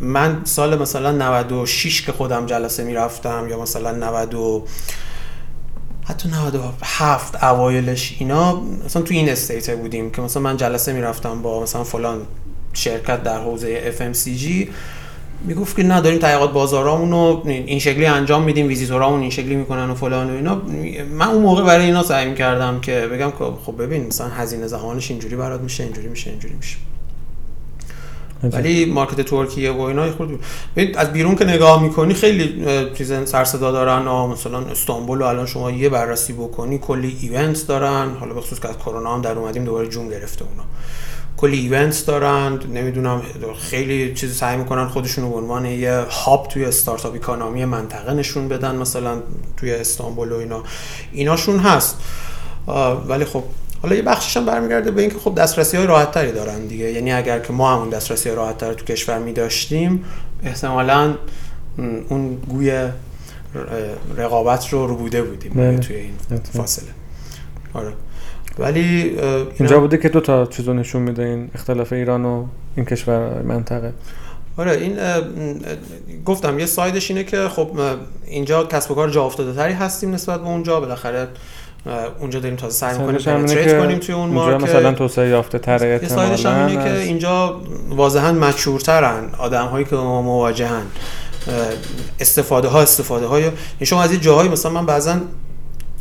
من 0.00 0.40
سال 0.44 0.78
مثلا 0.78 1.12
96 1.12 2.02
که 2.02 2.12
خودم 2.12 2.46
جلسه 2.46 2.84
می‌رفتم 2.84 3.46
یا 3.50 3.62
مثلا 3.62 3.92
90 3.92 4.62
حتی 6.04 6.28
97 6.28 7.44
اوایلش 7.44 8.16
اینا 8.18 8.60
مثلا 8.84 9.02
تو 9.02 9.14
این 9.14 9.28
استیت 9.28 9.78
بودیم 9.78 10.10
که 10.10 10.22
مثلا 10.22 10.42
من 10.42 10.56
جلسه 10.56 10.92
می‌رفتم 10.92 11.42
با 11.42 11.62
مثلا 11.62 11.84
فلان 11.84 12.22
شرکت 12.72 13.22
در 13.22 13.38
حوزه 13.38 13.92
FMCG 13.92 14.68
می‌گفت 15.44 15.76
که 15.76 15.82
نداریم 15.82 16.18
تحقیقات 16.18 16.52
بازارامون 16.52 17.10
رو 17.10 17.42
این 17.46 17.78
شکلی 17.78 18.06
انجام 18.06 18.42
میدیم 18.42 18.66
ویزیتورامون 18.68 19.20
این 19.20 19.30
شکلی 19.30 19.56
می‌کنن 19.56 19.90
و 19.90 19.94
فلان 19.94 20.30
و 20.30 20.34
اینا. 20.34 20.62
من 21.10 21.26
اون 21.26 21.42
موقع 21.42 21.64
برای 21.64 21.84
اینا 21.84 22.02
سعی 22.02 22.28
می‌کردم 22.28 22.80
که 22.80 23.00
بگم 23.12 23.30
که 23.30 23.44
خب 23.66 23.82
ببین 23.82 24.06
مثلا 24.06 24.28
هزینه 24.28 24.66
زمانش 24.66 25.10
اینجوری 25.10 25.36
برات 25.36 25.60
میشه 25.60 25.84
اینجوری 25.84 26.08
میشه 26.08 26.30
اینجوری 26.30 26.54
میشه. 26.54 26.76
ولی 28.42 28.84
market 28.84 29.20
ترکیه 29.20 29.70
و 29.70 29.80
اینا 29.80 30.12
خود 30.12 30.40
از 30.96 31.12
بیرون 31.12 31.36
که 31.36 31.44
نگاه 31.44 31.82
می‌کنی 31.82 32.14
خیلی 32.14 32.64
چیز 32.94 33.12
سر 33.24 33.44
صدا 33.44 33.72
دارن 33.72 34.02
مثلا 34.08 34.58
استانبول 34.58 35.22
و 35.22 35.24
الان 35.24 35.46
شما 35.46 35.70
یه 35.70 35.88
بررسی 35.88 36.32
بکنی 36.32 36.78
کلی 36.78 37.16
event 37.20 37.66
دارن. 37.66 38.10
حالا 38.20 38.34
به 38.34 38.40
خصوص 38.40 38.60
که 38.60 38.68
از 38.68 38.78
کرونا 38.78 39.14
هم 39.14 39.22
در 39.22 39.32
اومدیم 39.32 39.64
دوباره 39.64 39.88
جون 39.88 40.08
گرفته 40.08 40.44
اونا. 40.44 40.62
کلی 41.36 41.58
event 41.58 42.06
دارن. 42.06 42.60
نمی‌دونم 42.74 43.22
خیلی 43.60 44.14
چیز 44.14 44.36
سعی 44.36 44.56
می‌کنن 44.56 44.88
خودشون 44.88 45.30
به 45.30 45.36
عنوان 45.36 45.66
یه 45.66 46.04
hub 46.10 46.48
توی 46.48 46.64
startup 46.64 47.14
economy 47.14 47.64
منطقه 47.64 48.14
نشون 48.14 48.48
بدن 48.48 48.76
مثلا 48.76 49.22
توی 49.56 49.74
استانبول 49.74 50.32
و 50.32 50.36
اینا. 50.36 50.62
ایناشون 51.12 51.58
هست. 51.58 51.96
ولی 53.08 53.24
خب 53.24 53.42
حالا 53.86 53.96
یه 53.96 54.02
بخشش 54.02 54.36
هم 54.36 54.46
برمیگرده 54.46 54.90
به 54.90 55.00
اینکه 55.00 55.18
خب 55.18 55.34
دسترسی 55.34 55.76
های 55.76 55.86
راحت 55.86 56.10
تری 56.10 56.32
دارن 56.32 56.66
دیگه. 56.66 56.92
یعنی 56.92 57.12
اگر 57.12 57.38
که 57.38 57.52
ما 57.52 57.74
همون 57.74 57.88
دسترسی 57.88 58.30
راحت 58.30 58.58
تر 58.58 58.74
تو 58.74 58.84
کشور 58.84 59.18
می 59.18 59.32
داشتیم 59.32 60.04
احتمالا 60.42 61.14
اون 62.08 62.34
گوی 62.34 62.88
رقابت 64.16 64.68
رو 64.72 64.86
رو 64.86 64.96
بوده 64.96 65.22
بودیم 65.22 65.52
بله. 65.52 65.78
توی 65.78 65.96
این 65.96 66.14
فاصله. 66.52 66.88
آره. 67.74 67.92
ولی 68.58 69.16
اینجا 69.58 69.80
بوده 69.80 69.98
که 69.98 70.08
دو 70.08 70.20
تا 70.20 70.46
چیزو 70.46 70.72
نشون 70.72 71.02
میده 71.02 71.22
این 71.22 71.50
اختلاف 71.54 71.92
ایران 71.92 72.24
و 72.24 72.46
این 72.76 72.86
کشور 72.86 73.42
منطقه. 73.42 73.92
آره 74.56 74.72
این 74.72 74.98
گفتم 76.24 76.58
یه 76.58 76.66
سایدش 76.66 77.10
اینه 77.10 77.24
که 77.24 77.48
خب 77.48 77.70
اینجا 78.26 78.64
کسب 78.64 78.90
و 78.90 78.94
کار 78.94 79.10
جا 79.10 79.24
افتاده 79.24 79.52
تری 79.52 79.72
هستیم 79.72 80.14
نسبت 80.14 80.40
به 80.40 80.46
اونجا. 80.46 80.80
بالاخره 80.80 81.28
اونجا 82.20 82.40
داریم 82.40 82.56
تازه 82.56 82.74
سعی 82.74 82.98
می‌کنیم 82.98 83.18
penetrate 83.18 83.78
کنیم 83.78 83.98
توی 83.98 84.14
اون 84.14 84.30
market. 84.30 84.64
مثلا 84.64 84.92
توسعه 84.92 85.28
یافته 85.28 85.58
تر 85.58 85.84
احتمالاً 85.84 86.66
اینه 86.66 86.84
که 86.84 86.98
اینجا 86.98 87.60
واضحا 87.90 88.32
مشهورترن 88.32 89.24
آدم‌هایی 89.38 89.84
که 89.84 89.96
مواجهن. 89.96 90.82
استفاده 92.20 92.68
ها 92.68 92.80
استفاده 92.82 93.26
های 93.26 93.42
یعنی 93.42 93.54
شما 93.82 94.02
از 94.02 94.10
این 94.10 94.20
جاهایی 94.20 94.48
مثلا 94.48 94.72
من 94.72 94.86
بعضا 94.86 95.16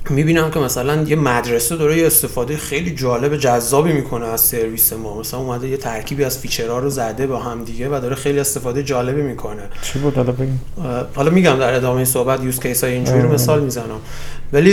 می‌بینم 0.09 0.51
که 0.51 0.59
مثلا 0.59 1.01
یه 1.01 1.15
مدرسه 1.15 1.75
داره 1.75 1.97
یه 1.97 2.07
استفاده 2.07 2.57
خیلی 2.57 2.91
جالب 2.91 3.37
جذابی 3.37 3.93
می‌کنه 3.93 4.25
از 4.25 4.41
سرویس 4.41 4.93
ما. 4.93 5.19
مثلا 5.19 5.39
اومده 5.39 5.67
یه 5.67 5.77
ترکیبی 5.77 6.23
از 6.23 6.39
feature 6.39 6.74
ها 6.74 6.79
رو 6.79 6.89
زده 6.89 7.27
با 7.27 7.39
هم 7.39 7.63
دیگه 7.63 7.89
و 7.89 7.99
داره 7.99 8.15
خیلی 8.15 8.39
استفاده 8.39 8.83
جالبی 8.83 9.21
می‌کنه. 9.21 9.61
چی 9.81 9.99
بود 9.99 10.15
حالا 10.15 10.31
بگیم؟ 10.31 10.61
حالا 11.15 11.31
میگم 11.31 11.55
در 11.59 11.73
ادامه 11.73 12.05
صحبت 12.05 12.43
use 12.43 12.59
case 12.59 12.83
های 12.83 12.93
اینجوری 12.93 13.21
رو 13.21 13.33
مثال 13.33 13.63
می‌زنم. 13.63 13.99
ولی 14.53 14.71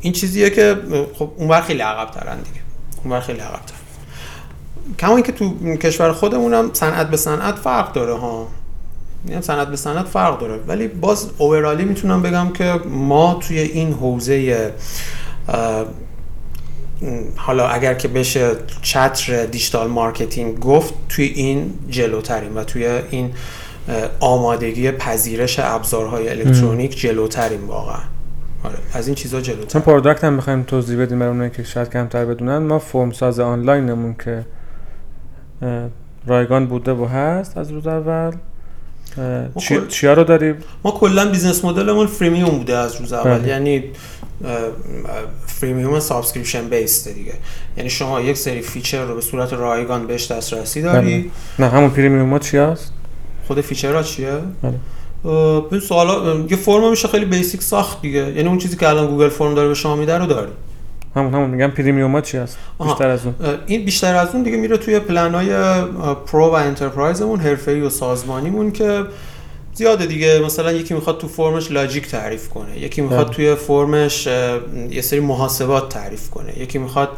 این 0.00 0.12
چیزیه 0.12 0.50
که 0.50 0.76
خب 1.14 1.30
اونور 1.36 1.60
خیلی 1.60 1.80
عقب 1.80 2.10
ترن 2.10 2.36
دیگه 2.36 2.60
اونور 3.04 3.20
خیلی 3.20 3.40
عقب 3.40 3.66
تر 3.66 3.74
کما 4.98 5.14
اینکه 5.14 5.32
تو 5.32 5.76
کشور 5.76 6.12
خودمونم 6.12 6.70
صنعت 6.72 7.10
به 7.10 7.16
صنعت 7.16 7.54
فرق 7.54 7.92
داره 7.92 8.14
ها. 8.14 8.48
میگم 9.24 9.40
صنعت 9.40 9.70
به 9.70 9.76
صنعت 9.76 10.04
فرق 10.04 10.40
داره. 10.40 10.60
ولی 10.68 10.88
باز 10.88 11.30
overally 11.38 11.84
می‌تونم 11.84 12.22
بگم 12.22 12.50
که 12.52 12.80
ما 12.88 13.34
توی 13.34 13.58
این 13.58 13.92
حوزه 13.92 14.72
حالا 17.36 17.68
اگر 17.68 17.94
که 17.94 18.08
بشه 18.08 18.50
چتر 18.82 19.46
digital 19.46 19.88
marketing 19.88 20.60
گفت 20.60 20.94
توی 21.08 21.24
این 21.24 21.74
جلوتریم 21.88 22.56
و 22.56 22.64
توی 22.64 22.86
این 23.10 23.30
آمادگی 24.20 24.90
پذیرش 24.90 25.58
ابزارهای 25.58 26.28
الکترونیک 26.28 27.00
جلوتریم 27.00 27.68
واقعا. 27.68 28.00
آره 28.64 28.78
از 28.94 29.06
این 29.06 29.14
چیزا 29.14 29.40
جلوتر. 29.40 29.66
چون 29.66 29.82
product 29.82 30.24
هم 30.24 30.32
می‌خوایم 30.32 30.62
توضیح 30.62 31.02
بدیم 31.02 31.18
برای 31.18 31.30
اونایی 31.30 31.50
که 31.50 31.62
شاید 31.62 31.90
کمتر 31.90 32.24
بدونن. 32.24 32.58
ما 32.58 32.78
فرم 32.78 33.12
ساز 33.12 33.40
آنلاینمون 33.40 34.16
که 34.24 34.46
رایگان 36.26 36.66
بوده 36.66 36.92
و 36.92 37.04
هست 37.04 37.56
از 37.56 37.70
روز 37.70 37.86
اول. 37.86 38.32
چی... 39.58 39.80
چیا 39.88 40.12
رو 40.12 40.24
داریم؟ 40.24 40.56
ما 40.84 40.90
کلا 40.90 41.30
business 41.30 41.64
model 41.64 41.90
مون 41.90 42.06
freemium 42.06 42.58
بوده 42.58 42.76
از 42.76 42.96
روز 42.96 43.12
اول 43.12 43.38
بله. 43.38 43.48
یعنی 43.48 43.84
freemium 45.46 46.00
subscription 46.00 46.68
base 46.68 47.08
دیگه 47.08 47.32
یعنی 47.76 47.90
شما 47.90 48.20
یک 48.20 48.36
سری 48.36 48.60
feature 48.60 49.04
رو 49.04 49.14
به 49.14 49.20
صورت 49.20 49.52
رایگان 49.52 50.06
بهش 50.06 50.30
دسترسی 50.30 50.82
داری 50.82 51.18
بله. 51.18 51.30
نه 51.58 51.68
همون 51.68 51.90
premium 51.90 52.38
چی 52.38 52.56
هست؟ 52.56 52.92
خود 53.46 53.60
feature 53.60 53.97
ها 53.97 54.02
چیه؟ 54.02 54.32
بله. 54.62 55.80
سوالا 55.80 56.44
یه 56.50 56.56
فرم 56.56 56.90
میشه 56.90 57.08
خیلی 57.08 57.24
basic 57.24 57.62
ساخت 57.62 58.02
دیگه 58.02 58.18
یعنی 58.18 58.48
اون 58.48 58.58
چیزی 58.58 58.76
که 58.76 58.88
الان 58.88 59.06
Google 59.06 59.28
Form 59.28 59.54
داره 59.54 59.68
به 59.68 59.74
شما 59.74 59.96
میده 59.96 60.18
رو 60.18 60.26
داری 60.26 60.52
همون 61.16 61.34
همون 61.34 61.50
میگم 61.50 61.70
premium 61.70 62.20
چی 62.20 62.38
هست؟ 62.38 62.58
بیشتر 62.80 63.08
از 63.08 63.20
اون. 63.24 63.34
این 63.66 63.84
بیشتر 63.84 64.14
از 64.14 64.34
اون 64.34 64.42
دیگه 64.42 64.56
میره 64.56 64.76
توی 64.76 65.00
پلن 65.00 65.34
های 65.34 65.50
pro 66.26 66.46
و 66.46 66.52
enterprise 66.52 67.20
مون 67.20 67.40
حرفه‌ای 67.40 67.80
و 67.80 67.90
سازمانیمون 67.90 68.72
که 68.72 69.04
زیاده 69.74 70.06
دیگه 70.06 70.38
مثلا 70.38 70.72
یکی 70.72 70.94
می‌خواد 70.94 71.18
تو 71.18 71.28
فرمش 71.28 71.70
logic 71.70 72.08
تعریف 72.08 72.48
کنه 72.48 72.78
یکی 72.78 73.00
می‌خواد 73.00 73.26
بله. 73.26 73.34
توی 73.34 73.54
فرمش 73.54 74.26
یه 74.90 75.00
سری 75.02 75.20
محاسبات 75.20 75.88
تعریف 75.88 76.30
کنه 76.30 76.58
یکی 76.58 76.78
می‌خواد 76.78 77.08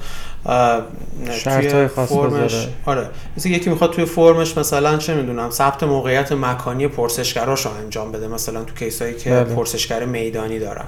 توی 1.44 1.88
فرمش 1.88 2.68
آره 2.86 3.06
مثل 3.36 3.50
یکی 3.50 3.70
می‌خواد 3.70 3.92
توی 3.92 4.04
فرمش 4.04 4.58
مثلا 4.58 4.96
چه 4.96 5.14
می‌دونم 5.14 5.50
ثبت 5.50 5.82
موقعیت 5.82 6.32
مکانی 6.32 6.88
پرسشگراشو 6.88 7.70
انجام 7.84 8.12
بده 8.12 8.28
مثلا 8.28 8.64
تو 8.64 8.74
case 8.74 9.01
ایی 9.01 9.14
که 9.14 9.30
بله. 9.30 9.44
پرسشگر 9.44 10.04
میدانی 10.04 10.58
دارن. 10.58 10.86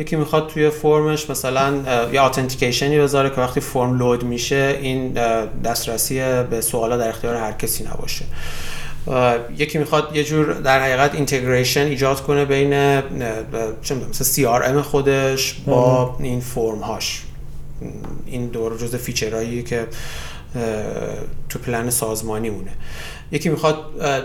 یکی 0.00 0.16
می‌خواد 0.16 0.48
توی 0.48 0.70
فرمش 0.70 1.30
مثلا 1.30 1.74
یا 2.12 2.26
authentication 2.26 2.93
ی 2.93 2.98
بذاره 2.98 3.30
که 3.30 3.40
وقتی 3.40 3.60
فرم 3.60 3.98
load 3.98 4.24
میشه 4.24 4.78
این 4.82 5.12
دسترسی 5.64 6.14
به 6.50 6.60
سوالا 6.60 6.96
در 6.96 7.08
اختیار 7.08 7.36
هر 7.36 7.52
کسی 7.52 7.84
نباشه. 7.84 8.24
یکی 9.56 9.78
می‌خواد 9.78 10.16
یه 10.16 10.24
جور 10.24 10.52
در 10.52 10.80
حقیقت 10.80 11.14
integration 11.14 11.80
ایجاد 11.80 12.22
کنه 12.22 12.44
بین 12.44 12.70
چه 12.70 13.94
می‌دونم 13.94 14.10
مثلا 14.10 14.26
CRM 14.26 14.82
خودش 14.82 15.54
با 15.66 16.16
این 16.20 16.40
فرم 16.40 16.78
هاش 16.78 17.22
این 18.26 18.46
دور 18.46 18.76
جزء 18.76 18.98
feature 18.98 19.43
هایی 19.43 19.62
که 19.62 19.86
تو 21.48 21.58
پلن 21.58 21.90
سازمانی 21.90 22.50
مونه 22.50 22.72
یکی 23.32 23.48
می‌خواد 23.48 23.76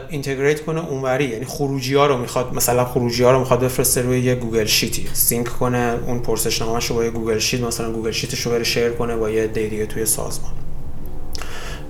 integrate 0.10 0.66
کنه 0.66 0.90
اونوری 0.90 1.26
یعنی 1.26 1.46
خروجی 1.46 1.96
ها 1.96 2.06
رو 2.06 2.18
می‌خواد 2.18 2.54
مثلا 2.54 2.86
خروجی 2.86 3.24
ها 3.24 3.32
رو 3.32 3.40
می‌خواد 3.40 3.60
بفرسته 3.60 4.02
روی 4.02 4.20
یه 4.20 4.36
Google 4.36 4.66
Sheet 4.66 5.08
ی 5.14 5.21
sync 5.21 5.48
کنه 5.48 6.00
اون 6.08 6.20
پرسشنامه‌شو 6.20 6.96
با 6.96 7.04
یه 7.04 7.10
Google 7.10 7.40
Sheet 7.40 7.62
مثلا 7.62 7.92
Google 7.92 8.12
Sheet 8.12 8.33
ش 8.33 8.42
رو 8.42 8.52
بره 8.52 8.64
share 8.64 8.90
کنه 8.90 9.16
با 9.16 9.30
یه 9.30 9.48
دیگه 9.48 9.86
توی 9.86 10.06
سازمان. 10.06 10.52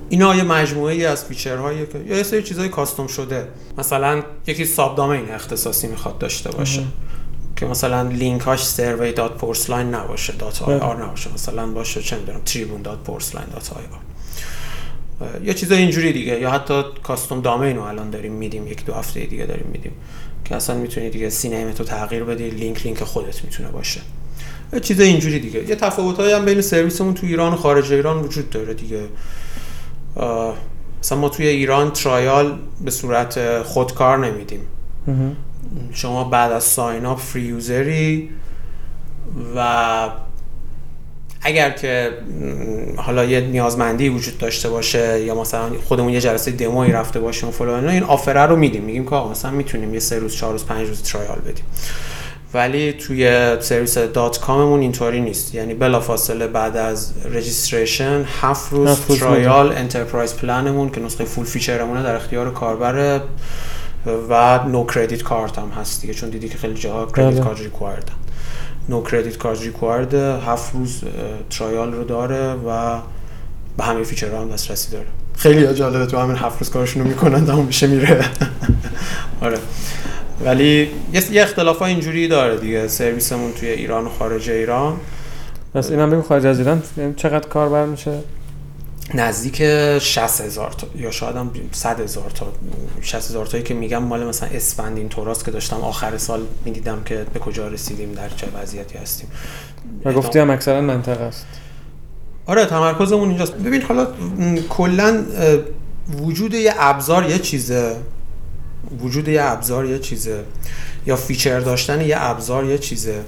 اینا 0.10 0.36
یه 0.36 0.43
مجموعه 0.43 0.93
ای 0.93 1.06
از 1.06 1.25
feature 1.25 1.67
هایی 1.67 1.86
که 1.86 1.97
یا 2.08 2.17
یه 2.17 2.23
سری 2.23 2.43
چیزای 2.43 2.69
custom 2.69 3.08
شده. 3.08 3.47
مثلا 3.78 4.23
یکی 4.47 4.65
subdomain 4.65 5.32
اختصاصی 5.32 5.88
می‌خواد 5.88 6.17
داشته 6.17 6.51
باشه. 6.51 6.84
که 7.56 7.65
مثلا 7.65 8.01
لینک 8.01 8.41
هاش 8.41 8.65
survey 8.65 9.12
dot 9.12 9.38
پورسلاین 9.38 9.88
نباشه 9.88 10.34
dot 10.34 10.62
IR 10.62 11.04
نباشه 11.04 11.34
مثلا 11.34 11.67
باشه 11.67 12.01
چه 12.01 12.17
می‌دونم 12.17 12.41
تریبون 12.45 12.82
dot 12.82 12.99
پورسلاین 12.99 13.47
dot 13.54 13.73
IR 13.73 13.99
یا 15.43 15.54
چیزای 15.54 15.78
اینجوری 15.78 16.13
دیگه. 16.13 16.39
یا 16.39 16.51
حتی 16.51 16.84
custom 17.04 17.41
domain 17.41 17.75
رو 17.75 17.82
الان 17.82 18.10
داریم 18.10 18.34
میدیم 18.34 18.67
یک 18.67 18.86
دو 18.86 18.93
هفته 18.93 19.25
دیگه 19.25 19.45
داریم 19.45 19.67
میدیم 19.71 19.91
که 20.45 20.56
اصلا 20.56 20.75
می‌تونی 20.75 21.10
دیگه 21.10 21.30
CNAME 21.30 21.68
تو 21.68 21.84
تغییر 21.84 22.23
بدی 22.23 22.49
لینک 22.49 22.86
لینک 22.86 23.04
خودت 23.04 23.43
می‌تونه 23.43 23.69
باشه. 23.69 24.01
چیز 24.82 25.01
اینجوری 25.01 25.39
دیگه. 25.39 25.69
یه 25.69 25.75
تفاوتایی 25.75 26.34
هم 26.34 26.45
بین 26.45 26.62
سرویسمون 26.62 27.13
تو 27.13 27.28
ایران 27.28 27.54
و 27.54 27.56
خارج 27.56 27.93
ایران 27.93 28.17
وجود 28.17 28.49
داره 28.49 28.73
دیگه. 28.73 29.01
مثلا 31.01 31.17
ما 31.17 31.30
توی 31.30 31.47
ایران 31.47 31.91
trial 31.91 32.58
به 32.82 32.91
صورت 32.91 33.62
خودکار 33.63 34.28
نمیدیم. 34.28 34.60
شما 35.91 36.23
بعد 36.23 36.51
از 36.51 36.63
sign 36.63 37.06
up 37.06 37.17
free 37.17 37.41
user 37.41 38.12
ی 38.12 38.30
و 39.56 40.10
اگر 41.47 41.69
که 41.69 42.12
حالا 42.97 43.25
یه 43.25 43.41
نیازمندی 43.41 44.10
وجود 44.10 44.38
داشته 44.38 44.69
باشه 44.69 45.21
یا 45.21 45.36
مثلا 45.36 45.69
خودمون 45.88 46.13
یه 46.13 46.21
جلسه 46.21 46.51
دموی 46.51 46.91
رفته 46.91 47.19
باشیم 47.19 47.49
و 47.49 47.51
فلان 47.51 47.88
این 47.88 48.03
offer 48.04 48.35
ه 48.35 48.41
رو 48.41 48.55
میدیم. 48.55 48.84
میگیم 48.84 49.05
که 49.05 49.15
مثلا 49.15 49.51
می‌تونیم 49.51 49.93
یه 49.93 49.99
سه 49.99 50.19
روز 50.19 50.36
چهار 50.36 50.51
روز 50.51 50.65
پنج 50.65 50.88
روز 50.88 51.03
trial 51.04 51.39
بدیم. 51.39 51.65
ولی 52.53 52.93
توی 52.93 53.55
سرویس 53.62 53.97
dot 53.97 54.39
com 54.39 54.60
مون 54.60 54.80
اینطوری 54.79 55.21
نیست. 55.21 55.55
یعنی 55.55 55.73
بلافاصله 55.73 56.47
بعد 56.47 56.77
از 56.77 57.13
registration 57.25 58.25
هفت 58.41 58.73
روز, 58.73 58.99
trial 59.01 59.71
enterprise 59.71 60.34
plan 60.34 60.65
مون 60.65 60.89
که 60.89 61.01
نسخه 61.01 61.25
full 61.25 61.45
feature 61.45 61.82
مونه 61.82 62.04
در 62.03 62.15
اختیار 62.15 62.53
کاربر 62.53 63.21
و 64.29 64.60
no 64.63 64.86
credit 64.86 65.23
card 65.23 65.60
هم 65.60 65.69
هست 65.69 66.01
دیگه 66.01 66.13
چون 66.13 66.29
دیدی 66.29 66.49
که 66.49 66.58
خیلی 66.58 66.73
جاها 66.73 67.05
credit 67.06 67.43
card 67.43 67.62
required 67.62 68.08
ن 68.08 68.13
no 68.89 69.04
credit 69.04 69.38
card 69.38 69.62
required 69.62 70.13
هفت 70.13 70.74
روز 70.74 71.02
trial 71.49 71.93
رو 71.93 72.04
داره 72.04 72.54
و 72.54 73.00
به 73.78 73.84
همه 73.84 74.04
feature 74.04 74.37
ها 74.37 74.41
هم 74.41 74.50
دسترسی 74.50 74.91
داره. 74.91 75.06
خیلی 75.38 75.74
جالبه 75.74 76.06
تو 76.06 76.17
همین 76.17 76.36
هفت 76.36 76.60
روز 76.60 76.69
کارشون 76.69 77.04
رو 77.04 77.08
می‌کنن 77.08 77.50
اون 77.50 77.65
میشه 77.65 77.88
میره. 77.88 78.26
آره. 79.41 79.58
ولی 80.45 80.89
یه 81.32 81.41
اختلاف 81.41 81.80
ها 81.80 81.86
اینجوری 81.86 82.28
داره 82.28 82.58
دیگه 82.58 82.88
سرویسمون 82.88 83.52
توی 83.52 83.69
ایران 83.69 84.06
و 84.06 84.10
خارج 84.10 84.50
ایران. 84.50 84.98
پس 85.74 85.91
اینم 85.91 86.10
بگو 86.10 86.21
خارج 86.21 86.45
از 86.45 86.60
ایران 86.60 86.84
چقدر 87.15 87.50
کاربر 87.50 87.86
میشه 87.86 88.19
نزدیک 89.13 89.63
60 90.00 90.41
هزار 90.41 90.72
تا 90.72 90.88
یا 90.96 91.12
شاید 91.12 91.36
هم 91.36 91.52
100 91.72 92.00
هزار 92.00 92.30
تا 92.30 92.48
60 93.02 93.15
هزار 93.30 93.46
تایی 93.46 93.63
که 93.63 93.74
میگم 93.74 94.04
مال 94.04 94.28
مثلا 94.28 94.50
اسفند 94.49 94.97
این 94.98 95.10
طوراست 95.10 95.45
که 95.46 95.52
داشتم 95.52 95.76
آخر 95.76 96.18
سال 96.18 96.41
می‌دیدم 96.65 97.04
که 97.04 97.26
به 97.34 97.39
کجا 97.39 97.68
رسیدیم 97.68 98.12
در 98.12 98.30
چه 98.30 98.48
وضعیتی 98.62 98.98
هستیم. 98.98 99.30
و 100.06 100.13
گفتی 100.13 100.39
هم 100.39 100.50
اکثرا 100.50 100.82
منطقه 100.82 101.24
است. 101.24 101.46
آره 102.46 102.65
تمرکزمون 102.65 103.30
اینجاست. 103.30 103.54
ببین 103.54 103.82
حالا 103.82 104.08
کلا 104.70 105.26
وجود 106.22 106.54
یه 106.54 106.74
ابزار 106.78 107.30
یه 107.30 107.39
چیزه. 107.39 107.96
وجود 109.00 109.28
یه 109.28 109.41
ابزار 109.44 109.86
یه 109.86 110.00
چیزه. 110.00 110.44
یا 111.06 111.15
feature 111.15 111.60
داشتن 111.60 112.02
یه 112.02 112.15
ابزار 112.20 112.65
یه 112.65 112.78
چیزه. 112.78 113.22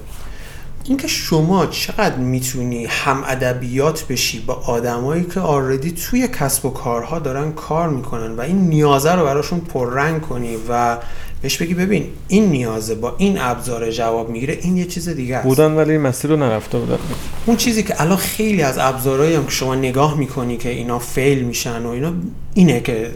اینکه 0.88 1.08
شما 1.08 1.66
چقدر 1.66 2.16
می‌تونی 2.16 2.86
هم 2.86 3.24
ادبیات 3.26 4.04
بشی 4.08 4.40
با 4.40 4.54
آدمایی 4.54 5.24
که 5.24 5.40
R&D 5.40 5.92
توی 5.92 6.28
کسب 6.28 6.66
و 6.66 6.70
کارها 6.70 7.18
دارن 7.18 7.52
کار 7.52 7.88
می‌کنن 7.88 8.36
و 8.36 8.40
این 8.40 8.56
نیازه 8.56 9.12
رو 9.12 9.24
براشون 9.24 9.60
پررنگ 9.60 10.20
کنی 10.20 10.56
و 10.68 10.98
بهش 11.42 11.56
بگی 11.56 11.74
ببین 11.74 12.06
این 12.28 12.50
نیازه 12.50 12.94
با 12.94 13.14
این 13.18 13.38
ابزار 13.40 13.90
جواب 13.90 14.30
می‌گیره 14.30 14.58
این 14.62 14.76
یه 14.76 14.84
چیز 14.84 15.08
دیگه 15.08 15.36
است. 15.36 15.46
بودن 15.46 15.72
ولی 15.72 15.98
مسیر 15.98 16.30
رو 16.30 16.36
نرفته 16.36 16.78
بودن. 16.78 16.98
اون 17.46 17.56
چیزی 17.56 17.82
که 17.82 18.02
الان 18.02 18.16
خیلی 18.16 18.62
از 18.62 18.78
ابزارهایی 18.78 19.34
هم 19.34 19.44
که 19.44 19.50
شما 19.50 19.74
نگاه 19.74 20.18
می‌کنی 20.18 20.56
که 20.56 20.68
اینا 20.68 20.98
فیل 20.98 21.44
میشن 21.44 21.82
و 21.82 21.88
اینا 21.88 22.12
اینه 22.54 22.80
که 22.80 23.10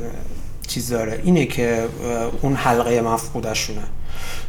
چیز 0.67 0.89
داره 0.89 1.21
اینه 1.25 1.47
که 1.47 1.85
اون 2.43 2.55
حلقه 2.55 3.01
مفقودشونه. 3.01 3.83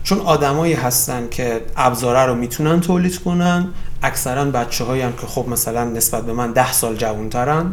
چون 0.03 0.19
آدمایی 0.19 0.73
هستن 0.73 1.27
که 1.31 1.61
ابزاره 1.77 2.19
رو 2.19 2.35
می‌تونن 2.35 2.81
تولید 2.81 3.23
کنن 3.23 3.67
اکثرا 4.03 4.45
بچه 4.45 4.83
هایی 4.83 5.01
هم 5.01 5.13
که 5.13 5.27
خب 5.27 5.45
مثلا 5.49 5.83
نسبت 5.83 6.23
به 6.23 6.33
من 6.33 6.51
ده 6.51 6.71
سال 6.71 6.95
جوانترن 6.95 7.71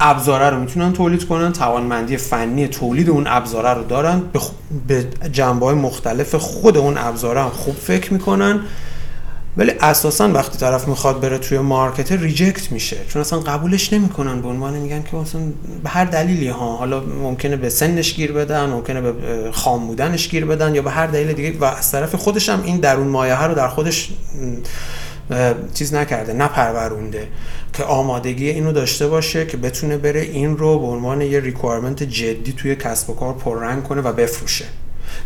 ابزاره 0.00 0.50
رو 0.50 0.60
می‌تونن 0.60 0.92
تولید 0.92 1.28
کنن 1.28 1.52
توانمندی 1.52 2.16
فنی 2.16 2.68
تولید 2.68 3.10
اون 3.10 3.26
ابزاره 3.26 3.74
رو 3.74 3.84
دارن 3.84 4.22
به 4.86 5.06
جنبه 5.32 5.66
های 5.66 5.74
مختلف 5.74 6.34
خود 6.34 6.76
اون 6.76 6.98
ابزاره 6.98 7.42
هم 7.42 7.48
خوب 7.50 7.74
فکر 7.74 8.12
می‌کنن. 8.12 8.60
ولی 9.58 9.72
اساسا 9.80 10.32
وقتی 10.32 10.58
طرف 10.58 10.88
می‌خواد 10.88 11.20
بره 11.20 11.38
توی 11.38 11.58
مارکت 11.58 12.12
ریجکت 12.12 12.72
میشه 12.72 12.96
چون 13.08 13.20
اصلا 13.20 13.38
قبولش 13.38 13.92
نمی‌کنن 13.92 14.42
به 14.42 14.48
عنوان 14.48 14.74
میگن 14.74 15.02
که 15.02 15.16
اصلا 15.16 15.40
به 15.82 15.88
هر 15.88 16.04
دلیلی 16.04 16.48
ها 16.48 16.76
حالا 16.76 17.00
ممکنه 17.00 17.56
به 17.56 17.70
سنش 17.70 18.14
گیر 18.14 18.32
بدن 18.32 18.66
ممکنه 18.66 19.00
به 19.00 19.12
خام 19.52 19.86
بودنش 19.86 20.28
گیر 20.28 20.44
بدن 20.44 20.74
یا 20.74 20.82
به 20.82 20.90
هر 20.90 21.06
دلیل 21.06 21.32
دیگه 21.32 21.58
و 21.58 21.64
از 21.64 21.90
طرف 21.90 22.14
خودش 22.14 22.48
هم 22.48 22.62
این 22.62 22.76
درون 22.76 23.06
مایه 23.06 23.42
رو 23.42 23.54
در 23.54 23.68
خودش 23.68 24.10
چیز 25.74 25.94
نکرده 25.94 26.32
نپرورونده 26.32 27.28
که 27.72 27.84
آمادگی 27.84 28.48
اینو 28.48 28.72
داشته 28.72 29.08
باشه 29.08 29.46
که 29.46 29.56
بتونه 29.56 29.96
بره 29.96 30.20
این 30.20 30.56
رو 30.56 30.78
به 30.78 30.86
عنوان 30.86 31.20
یه 31.20 31.40
ریکوایرمنت 31.40 32.02
جدی 32.02 32.52
توی 32.52 32.76
کسب 32.76 33.10
و 33.10 33.14
کار 33.14 33.34
پررنگ 33.34 33.82
کنه 33.82 34.00
و 34.00 34.12
بفروشه. 34.12 34.64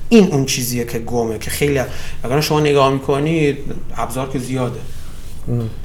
این 0.08 0.32
اون 0.32 0.44
چیزیه 0.46 0.84
که 0.84 0.98
گمه 0.98 1.38
که 1.38 1.50
خیلی 1.50 1.80
اگر 2.22 2.40
شما 2.40 2.60
نگاه 2.60 2.92
می‌کنید 2.92 3.58
ابزار 3.96 4.28
که 4.28 4.38
زیاده. 4.38 4.80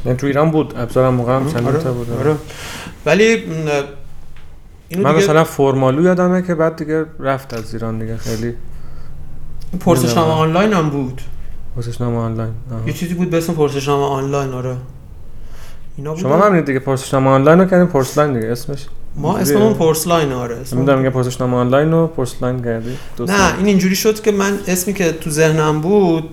نه 0.05 0.13
تو 0.13 0.27
ایران 0.27 0.51
بود 0.51 0.73
ابزار 0.77 1.05
هم 1.07 1.13
موقع 1.13 1.35
هم 1.35 1.53
چند 1.53 1.67
آره. 1.67 1.91
بود. 1.91 2.11
آره. 2.11 2.35
ولی 3.05 3.43
اینو 4.89 5.03
من 5.03 5.13
دیگه... 5.13 5.23
مثلا 5.23 5.43
فرمالو 5.43 6.03
یادمه 6.03 6.41
که 6.41 6.55
بعد 6.55 6.75
دیگه 6.75 7.05
رفت 7.19 7.53
از 7.53 7.73
ایران 7.73 7.99
دیگه 7.99 8.17
خیلی 8.17 8.53
پرسشنامه 9.79 10.33
آنلاین 10.33 10.73
هم 10.73 10.89
بود. 10.89 11.21
پرسشنامه 11.75 12.17
آنلاین 12.17 12.53
یه 12.87 12.93
چیزی 12.93 13.13
بود 13.13 13.29
به 13.29 13.37
اسم 13.37 13.53
پرسشنامه 13.53 14.03
آنلاین 14.03 14.53
آره. 14.53 14.77
اینا 15.97 16.15
شما 16.15 16.37
هم 16.37 16.61
دیگه 16.61 16.79
پرسشنامه 16.79 17.29
آنلاین 17.29 17.59
رو 17.59 17.65
کردیم 17.65 17.87
پرسلاین 17.87 18.33
دیگه 18.33 18.47
اسمش 18.51 18.85
ما 19.17 19.37
اسممون 19.37 19.73
پورسلاین 19.73 20.31
آره. 20.31 20.57
نمی‌دونم 20.73 20.97
میگه 20.97 21.09
پرسشنامه 21.09 21.57
آنلاین 21.57 21.93
و 21.93 22.07
پورسلاین 22.07 22.63
کردی. 22.63 22.97
نه 23.19 23.57
این 23.57 23.65
اینجوری 23.67 23.95
شد 23.95 24.21
که 24.21 24.31
من 24.31 24.59
اسمی 24.67 24.93
که 24.93 25.11
تو 25.11 25.29
ذهنم 25.29 25.81
بود 25.81 26.29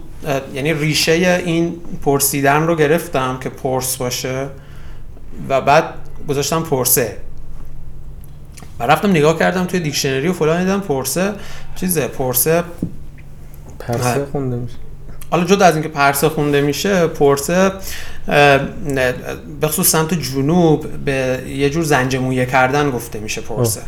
یعنی 0.54 0.74
ریشه 0.74 1.42
این 1.46 1.74
پرسیدن 2.04 2.66
رو 2.66 2.76
گرفتم 2.76 3.38
که 3.40 3.48
پرس 3.48 3.96
باشه 3.96 4.46
و 5.48 5.60
بعد 5.60 5.84
گذاشتم 6.28 6.62
پرسه. 6.62 7.16
و 8.78 8.82
رفتم 8.82 9.10
نگاه 9.10 9.38
کردم 9.38 9.64
توی 9.64 9.80
دیکشنری 9.80 10.28
و 10.28 10.32
فلان 10.32 10.60
دیدم 10.60 10.80
پرسه. 10.80 11.32
چیزه 11.74 12.08
پرسه. 12.08 12.62
پرسه 13.78 14.26
خونده 14.32 14.56
میشه. 14.56 14.76
حالا 15.30 15.44
جدا 15.44 15.64
از 15.64 15.74
اینکه 15.74 15.88
پرسه 15.88 16.28
خونده 16.28 16.60
میشه 16.60 17.06
پرسه 17.06 17.72
به 19.60 19.68
خصوص 19.68 19.90
سمت 19.90 20.14
جنوب 20.14 20.86
به 21.04 21.42
یه 21.48 21.70
جور 21.70 21.84
زنجموره 21.84 22.46
کردن 22.46 22.90
گفته 22.90 23.18
میشه 23.18 23.40
پرسه. 23.40 23.80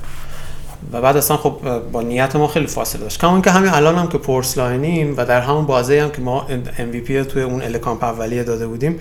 و 0.93 1.01
بعد 1.01 1.17
اصلا 1.17 1.37
خب 1.37 1.81
با 1.93 2.03
نیت 2.03 2.37
ما 2.37 2.49
خیلی 2.49 2.67
فاصله 2.67 3.03
داشت. 3.03 3.21
کما 3.21 3.41
که 3.41 3.51
همین 3.51 3.71
الان 3.71 3.95
هم 3.95 4.09
که 4.09 4.19
پورس 4.19 4.59
لاینیم 4.59 5.15
و 5.17 5.25
در 5.25 5.41
همون 5.41 5.67
بازه 5.67 6.03
هم 6.03 6.11
که 6.11 6.21
ما 6.21 6.47
MVP 6.79 7.27
توی 7.33 7.43
اون 7.43 7.63
الکامپ 7.63 8.05
اولیه 8.05 8.45
داده 8.45 8.67
بودیم 8.67 8.99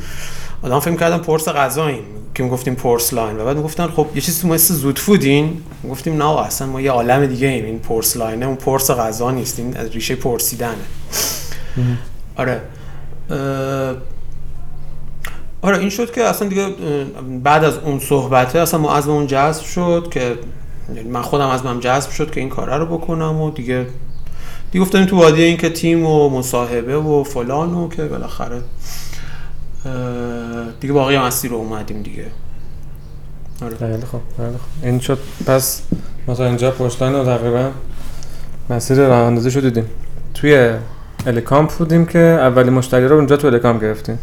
آدما 0.62 0.80
فکر 0.80 0.96
کردن 0.96 1.18
پرس 1.18 1.48
غذاییم. 1.50 2.04
که 2.36 2.44
گفتیم 2.44 2.76
پورس 2.76 3.14
لاین. 3.14 3.40
و 3.40 3.46
بعد 3.46 3.64
گفتن 3.64 3.88
خب 3.88 4.08
یه 4.16 4.22
چیزی 4.22 4.48
مثل 4.48 4.74
زود 4.74 5.00
فودین. 5.00 5.62
گفتیم 5.90 6.18
نه 6.18 6.40
اصلا 6.40 6.68
ما 6.68 6.82
یه 6.82 6.92
عالم 6.92 7.26
دیگه 7.26 7.48
ایم 7.48 7.66
این 7.66 7.80
پورس 7.80 8.18
لاینه 8.18 8.46
اون 8.46 8.56
پرس 8.56 8.92
غذا 8.92 9.32
نیست. 9.32 9.60
این 9.60 9.78
از 9.78 9.90
ریشه 9.90 10.16
پرسیدنه. 10.16 10.76
آره. 12.36 12.62
آره 15.62 15.78
این 15.78 15.90
شد 15.90 16.12
که 16.12 16.24
اصلا 16.24 16.48
دیگه 16.48 16.68
بعد 17.44 17.64
از 17.64 17.78
اون 17.78 18.00
صحبته 18.00 18.60
اصلا 18.60 18.80
ما 18.80 18.96
از 18.96 19.08
اون 19.08 19.28
جذب 19.28 19.64
شد 19.64 20.08
که 20.12 20.38
من 21.10 21.22
خودم 21.22 21.48
از 21.48 21.66
من 21.66 21.80
جذب 21.80 22.10
شد 22.10 22.32
که 22.32 22.40
این 22.40 22.50
کاره 22.50 22.78
رو 22.78 22.86
بکنم 22.86 23.42
و 23.42 23.52
دیگه 23.52 23.88
دیگه 24.72 24.86
گفتم 24.86 25.06
تو 25.06 25.18
وادی 25.18 25.44
این 25.44 25.58
که 25.58 25.70
تیم 25.70 26.06
و 26.06 26.30
مصاحبه 26.30 26.98
و 26.98 27.24
فلان 27.24 27.74
و 27.74 27.90
که 27.90 28.04
بالاخره 28.04 28.62
دیگه 30.80 30.94
باقی 30.94 31.16
هم 31.16 31.30
رو 31.50 31.56
اومدیم 31.56 32.02
دیگه. 32.02 32.26
آره. 33.62 33.78
خیلی 33.78 34.06
خوب 34.06 34.22
این 34.84 35.00
شد 35.00 35.20
پس 35.48 35.82
مثلا 36.28 36.46
اینجا 36.46 36.72
پرس‌لاین 36.72 37.16
و 37.16 37.38
تقریبا 37.38 37.72
مسیر 38.70 38.98
راه 38.98 39.18
اندازی 39.18 39.52
شو 39.52 39.60
دیدیم. 39.60 39.86
توی 40.34 40.74
الکامپ 41.26 41.72
بودیم 41.72 42.06
که 42.06 42.20
اولی 42.20 42.70
مشتری 42.70 43.08
رو 43.08 43.16
اونجا 43.16 43.38
تو 43.38 43.48
الکامپ 43.48 43.82
گرفتیم. 43.82 44.20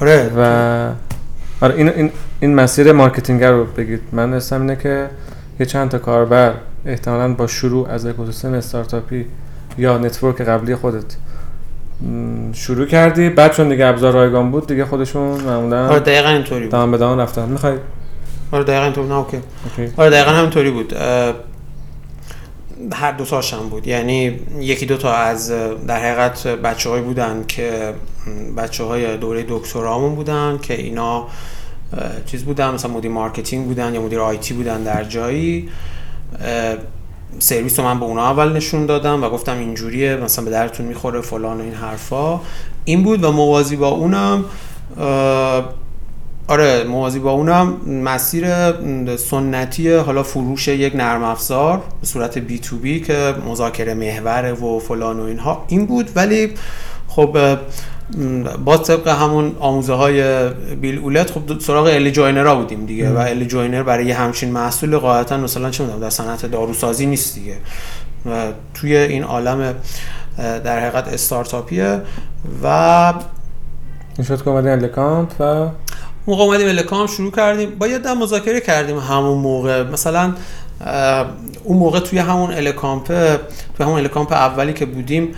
آره. 0.00 0.30
و 0.36 0.90
آره 1.60 1.74
این, 1.74 1.88
این, 1.88 2.10
این 2.40 2.54
مسیر 2.54 2.92
marketing 2.92 3.44
رو 3.44 3.64
بگید. 3.64 4.00
من 4.12 4.34
حدسم 4.34 4.60
اینه 4.60 4.76
که 4.76 5.08
یه 5.60 5.66
چند 5.66 5.90
تا 5.90 5.98
کاربر 5.98 6.54
احتمالا 6.86 7.34
با 7.34 7.46
شروع 7.46 7.88
از 7.90 8.06
اکوسیستم 8.06 8.52
استارتاپی 8.52 9.26
یا 9.78 9.98
network 9.98 10.40
قبلی 10.40 10.74
خودت 10.74 11.16
شروع 12.52 12.86
کردی. 12.86 13.28
بعد 13.28 13.52
چون 13.52 13.68
دیگه 13.68 13.86
ابزار 13.86 14.12
رایگان 14.12 14.50
بود 14.50 14.66
دیگه 14.66 14.84
خودشون 14.84 15.40
معمولا 15.40 15.88
آره 15.88 16.00
دقیقا 16.00 16.28
اینطوری 16.28 16.62
بود. 16.62 16.72
دهان 16.72 16.90
به 16.90 16.98
دهان 16.98 17.20
رفتن. 17.20 17.48
می‌خوای؟ 17.48 17.74
آره 18.52 18.64
دقیقا 18.64 18.84
اینطوری 18.84 19.08
نه 19.08 19.14
اوکی. 19.14 19.40
آره 19.96 20.10
دقیقا 20.10 20.30
همینطوری 20.30 20.70
بود. 20.70 20.94
هر 22.92 23.12
دو 23.12 23.24
تاشم 23.24 23.68
بود. 23.68 23.86
یعنی 23.86 24.40
یکی 24.60 24.86
دو 24.86 24.96
تا 24.96 25.12
از 25.14 25.50
در 25.86 25.96
حقیقت 25.96 26.46
های 26.86 27.00
بودن 27.00 27.44
که 27.48 27.94
بچه 28.56 28.84
های 28.84 29.16
دوره 29.16 29.44
دکترامون 29.48 30.14
بودن 30.14 30.58
که 30.62 30.74
اینا 30.74 31.26
چیز 32.26 32.44
بودن 32.44 32.70
مثلا 32.74 32.90
مدیر 32.90 33.10
marketing 33.10 33.66
بودن 33.66 33.94
یا 33.94 34.02
مدیر 34.02 34.20
IT 34.20 34.54
بودن 34.54 34.82
در 34.82 35.04
جایی. 35.04 35.68
سرویس 37.38 37.78
رو 37.78 37.84
من 37.84 38.00
به 38.00 38.04
اونا 38.04 38.30
اول 38.30 38.52
نشون 38.52 38.86
دادم 38.86 39.24
و 39.24 39.28
گفتم 39.28 39.58
اینجوریه 39.58 40.16
مثلا 40.16 40.44
به 40.44 40.50
دردتون 40.50 40.86
می‌خوره 40.86 41.20
فلان 41.20 41.60
و 41.60 41.62
این 41.62 41.74
حرفا. 41.74 42.40
این 42.84 43.02
بود 43.02 43.24
و 43.24 43.32
موازی 43.32 43.76
با 43.76 43.88
اونم 43.88 44.44
آره 46.48 46.84
موازی 46.84 47.18
با 47.18 47.30
اونم 47.30 47.76
مسیر 47.86 48.46
سنتی 49.16 49.92
حالا 49.92 50.22
فروش 50.22 50.68
یک 50.68 50.96
نرم 50.96 51.22
افزار 51.24 51.82
به 52.00 52.06
صورت 52.06 52.38
B 52.38 52.58
to 52.58 52.76
B 52.76 53.00
که 53.00 53.34
مذاکره 53.48 53.94
محور 53.94 54.64
و 54.64 54.78
فلان 54.78 55.20
و 55.20 55.22
اینها 55.22 55.64
این 55.68 55.86
بود. 55.86 56.10
ولی 56.16 56.54
خب 57.08 57.58
با 58.64 58.76
طبق 58.76 59.08
همون 59.08 59.56
آموزه 59.60 59.92
های 59.92 60.48
بیل 60.74 60.98
اولت 60.98 61.30
خب 61.30 61.60
سراغ 61.60 61.86
early 61.86 62.10
joiner 62.10 62.54
بودیم 62.54 62.86
دیگه 62.86 63.10
و 63.10 63.18
early 63.18 63.46
joiner 63.46 63.82
برای 63.82 64.10
همچین 64.10 64.50
محصول 64.50 64.98
قاعدتا 64.98 65.36
مثلا 65.36 65.70
چه 65.70 65.84
می‌دونم 65.84 66.00
در 66.00 66.10
صنعت 66.10 66.46
داروسازی 66.46 67.06
نیست 67.06 67.34
دیگه. 67.34 67.56
و 68.26 68.52
توی 68.74 68.96
این 68.96 69.24
عالم 69.24 69.74
در 70.38 70.80
حقیقت 70.80 71.08
استارتاپیه 71.08 72.00
و 72.62 72.66
این 74.18 74.26
شد 74.26 74.42
که 74.42 74.48
اومدیم 74.48 74.72
الکامپ 74.72 75.40
و 75.40 75.68
موقع 76.26 76.42
اومدیم 76.42 76.68
الکامپ 76.68 77.10
شروع 77.10 77.30
کردیم. 77.30 77.70
با 77.70 77.86
یه 77.86 78.14
مذاکره 78.14 78.60
کردیم 78.60 78.98
همون 78.98 79.38
موقع. 79.38 79.82
مثلا 79.82 80.34
اون 81.64 81.78
موقع 81.78 82.00
توی 82.00 82.18
همون 82.18 82.54
الکامپ 82.54 83.06
توی 83.06 83.86
همون 83.86 83.98
الکامپ 83.98 84.32
اولی 84.32 84.72
که 84.72 84.86
بودیم 84.86 85.34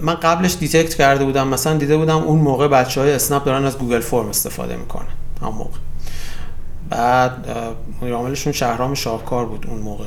من 0.00 0.14
قبلش 0.14 0.56
detect 0.60 0.94
کرده 0.94 1.24
بودم. 1.24 1.48
مثلا 1.48 1.76
دیده 1.76 1.96
بودم 1.96 2.16
اون 2.16 2.38
موقع 2.38 2.68
بچه 2.68 3.00
های 3.00 3.12
اسنپ 3.12 3.44
دارن 3.44 3.64
از 3.64 3.78
Google 3.78 4.00
Form 4.00 4.28
استفاده 4.28 4.76
می‌کنن. 4.76 5.06
همون 5.42 5.54
موقع. 5.54 5.78
بعد 6.90 7.46
مدیر 8.02 8.14
عاملشون 8.14 8.52
شهرام 8.52 8.94
شاهکار 8.94 9.46
بود 9.46 9.66
اون 9.70 9.80
موقع. 9.80 10.04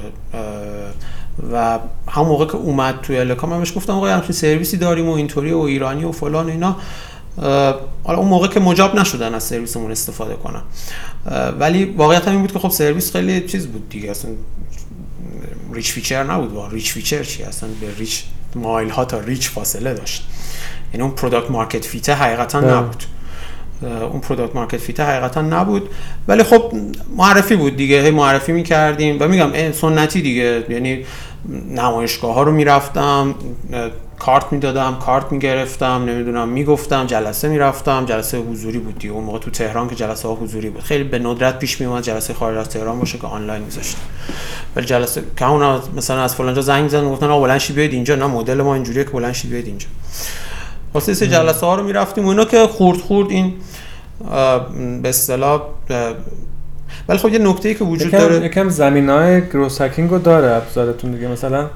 و 1.53 1.79
همون 2.09 2.27
موقع 2.27 2.45
که 2.45 2.55
اومد 2.55 3.01
توی 3.01 3.19
الکامپ 3.19 3.53
بهش 3.53 3.77
گفتم 3.77 3.93
آقا 3.93 4.07
همچین 4.07 4.31
سرویسی 4.31 4.77
داریم 4.77 5.09
و 5.09 5.13
اینطوری 5.13 5.51
و 5.51 5.59
ایرانی 5.59 6.03
و 6.03 6.11
فلان 6.11 6.45
و 6.45 6.49
اینا. 6.49 6.75
حالا 8.03 8.19
اون 8.19 8.27
موقع 8.27 8.47
که 8.47 8.59
مجاب 8.59 8.95
نشدن 8.95 9.33
از 9.33 9.43
سرویسمون 9.43 9.91
استفاده 9.91 10.33
کنن. 10.33 10.61
ولی 11.59 11.85
واقعیت 11.85 12.27
هم 12.27 12.31
این 12.31 12.41
بود 12.41 12.51
که 12.51 12.59
خب 12.59 12.69
سرویس 12.69 13.11
خیلی 13.11 13.41
چیز 13.41 13.67
بود 13.67 13.89
دیگه 13.89 14.11
اصلا 14.11 14.31
rich 15.73 15.91
feature 15.91 16.23
نبود. 16.23 16.53
با 16.53 16.67
rich 16.67 16.91
feature 16.93 17.23
چی؟ 17.23 17.43
اصلا 17.43 17.69
به 17.81 17.87
rich 17.97 18.23
مایل 18.55 18.89
ها 18.89 19.05
تا 19.05 19.19
rich 19.19 19.49
فاصله 19.49 19.93
داشت. 19.93 20.27
یعنی 20.93 21.03
اون 21.03 21.15
product 21.15 21.51
market 21.51 21.85
fit 21.85 22.09
حقیقتا 22.09 22.59
نبود. 22.59 23.03
اون 23.81 24.21
product 24.21 24.55
market 24.55 24.77
fit 24.77 24.99
حقیقتا 24.99 25.41
نبود. 25.41 25.89
ولی 26.27 26.43
خب 26.43 26.73
معرفی 27.17 27.55
بود 27.55 27.75
دیگه 27.75 28.03
هی 28.03 28.11
معرفی 28.11 28.51
می‌کردیم. 28.51 29.17
و 29.19 29.27
میگم 29.27 29.71
سنتی 29.71 30.21
دیگه. 30.21 30.65
یعنی 30.69 31.05
نمایشگاه 31.69 32.35
ها 32.35 32.43
رو 32.43 32.51
می‌رفتم 32.51 33.35
کارت 34.19 34.45
می‌دادم 34.51 34.97
کارت 35.05 35.31
می‌گرفتم 35.31 36.05
نمی‌دونم 36.07 36.49
می‌گفتم 36.49 37.05
جلسه 37.05 37.47
می‌رفتم 37.47 38.05
جلسه 38.05 38.37
حضوری 38.37 38.79
بود 38.79 38.99
دیگه. 38.99 39.13
اون 39.13 39.23
موقع 39.23 39.39
تو 39.39 39.51
تهران 39.51 39.89
که 39.89 39.95
جلسه 39.95 40.27
ها 40.27 40.33
حضوری 40.33 40.69
بود. 40.69 40.81
خیلی 40.81 41.03
به 41.03 41.19
ندرت 41.19 41.59
پیش 41.59 41.81
میومد 41.81 42.03
جلسه 42.03 42.33
خارج 42.33 42.57
از 42.57 42.69
تهران 42.69 42.99
باشه 42.99 43.17
که 43.17 43.27
آنلاین 43.27 43.63
میذاشتم. 43.63 43.99
ولی 44.75 44.85
جلسه 44.85 45.23
که 45.37 45.49
اون 45.49 45.81
مثلا 45.95 46.21
از 46.21 46.35
فلان 46.35 46.53
جا 46.53 46.61
زنگ 46.61 46.89
زدن 46.89 47.09
گفتن 47.09 47.29
آقا 47.29 47.41
بلند 47.41 47.61
بیاید 47.75 47.93
اینجا. 47.93 48.15
نه 48.15 48.27
مدل 48.27 48.61
ما 48.61 48.73
اینجوریه 48.73 49.03
که 49.03 49.09
بلند 49.09 49.35
بیاید 49.49 49.67
اینجا. 49.67 49.87
واسه 50.93 51.13
سه 51.13 51.27
جلسه 51.27 51.65
ها 51.65 51.75
رو 51.75 51.83
می‌رفتیم 51.83 52.25
اونا 52.25 52.45
که 52.45 52.67
خورد 52.67 52.97
خورد 52.97 53.29
این 53.29 53.53
به 55.01 55.09
اصطلاح 55.09 55.61
ولی 57.07 57.17
خب 57.17 57.33
یه 57.33 57.39
نکته 57.39 57.73
که 57.73 57.83
وجود 57.83 58.11
داره 58.11 58.45
یکم 58.45 58.69
زمینه‌ی 58.69 59.41
growth 59.41 59.81
hacking 59.81 60.09
رو 60.09 60.19
داره 60.19 60.55
ابزارتون 60.55 61.11
دیگه. 61.11 61.27
مثلا 61.27 61.69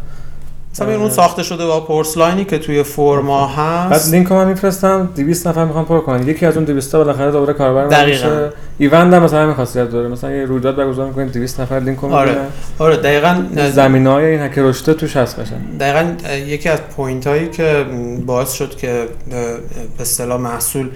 مثلا 0.76 0.96
اون 0.96 1.10
ساخته 1.10 1.44
شده 1.44 1.66
با 1.66 1.80
پرس‌لاینی 1.80 2.46
که 2.46 2.58
توی 2.58 2.84
فرما 2.84 3.48
هست. 3.48 4.06
بعد 4.06 4.16
لینک 4.16 4.32
من 4.32 4.48
میفرستم 4.48 5.10
200 5.16 5.48
نفر 5.48 5.66
می‌خوان 5.66 5.86
پر 5.86 6.00
کنن. 6.00 6.28
یکی 6.28 6.46
از 6.46 6.56
اون 6.56 6.66
200 6.66 6.92
تا 6.92 6.98
بالاخره 6.98 7.32
دوباره 7.32 7.54
کاربر 7.54 8.06
میشه. 8.06 8.50
event 8.78 9.14
هم 9.14 9.24
مثلا 9.24 9.44
همین 9.44 9.56
خاصیت 9.56 9.90
داره. 9.90 10.08
مثلا 10.08 10.32
یه 10.32 10.46
رویداد 10.46 10.76
برگزار 10.76 11.08
می‌کنید 11.08 11.32
200 11.32 11.60
نفر 11.62 11.80
لینک 11.80 12.00
رو 12.00 12.14
آره. 12.14 12.38
آره 12.80 12.98
دقیقاً 12.98 13.46
زمینه‌ی 13.72 14.26
این 14.26 14.40
هک 14.40 14.58
رشده 14.58 14.94
توش 14.94 15.18
هست 15.18 15.38
باشه 15.38 15.56
دقیقاً 15.80 16.30
یکی 16.34 16.70
از 16.70 16.82
پوینت 16.82 17.28
هایی 17.28 17.48
که 17.48 17.86
باعث 18.26 18.52
شد 18.52 18.76
که 18.76 19.08
به 19.30 20.02
اصطلاح 20.02 20.42
محصول 20.42 20.90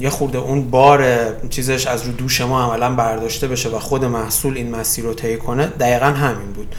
یه 0.00 0.10
خورده 0.10 0.38
اون 0.38 0.70
بار 0.70 1.04
چیزش 1.50 1.86
از 1.86 2.06
رو 2.06 2.12
دوش 2.12 2.40
ما 2.40 2.62
عملا 2.62 2.90
برداشته 2.94 3.48
بشه 3.48 3.68
و 3.68 3.78
خود 3.78 4.04
محصول 4.04 4.56
این 4.56 4.70
مسیر 4.70 5.04
رو 5.04 5.14
طی 5.14 5.36
کنه 5.36 5.66
دقیقاً 5.66 6.06
همین 6.06 6.52
بود. 6.54 6.74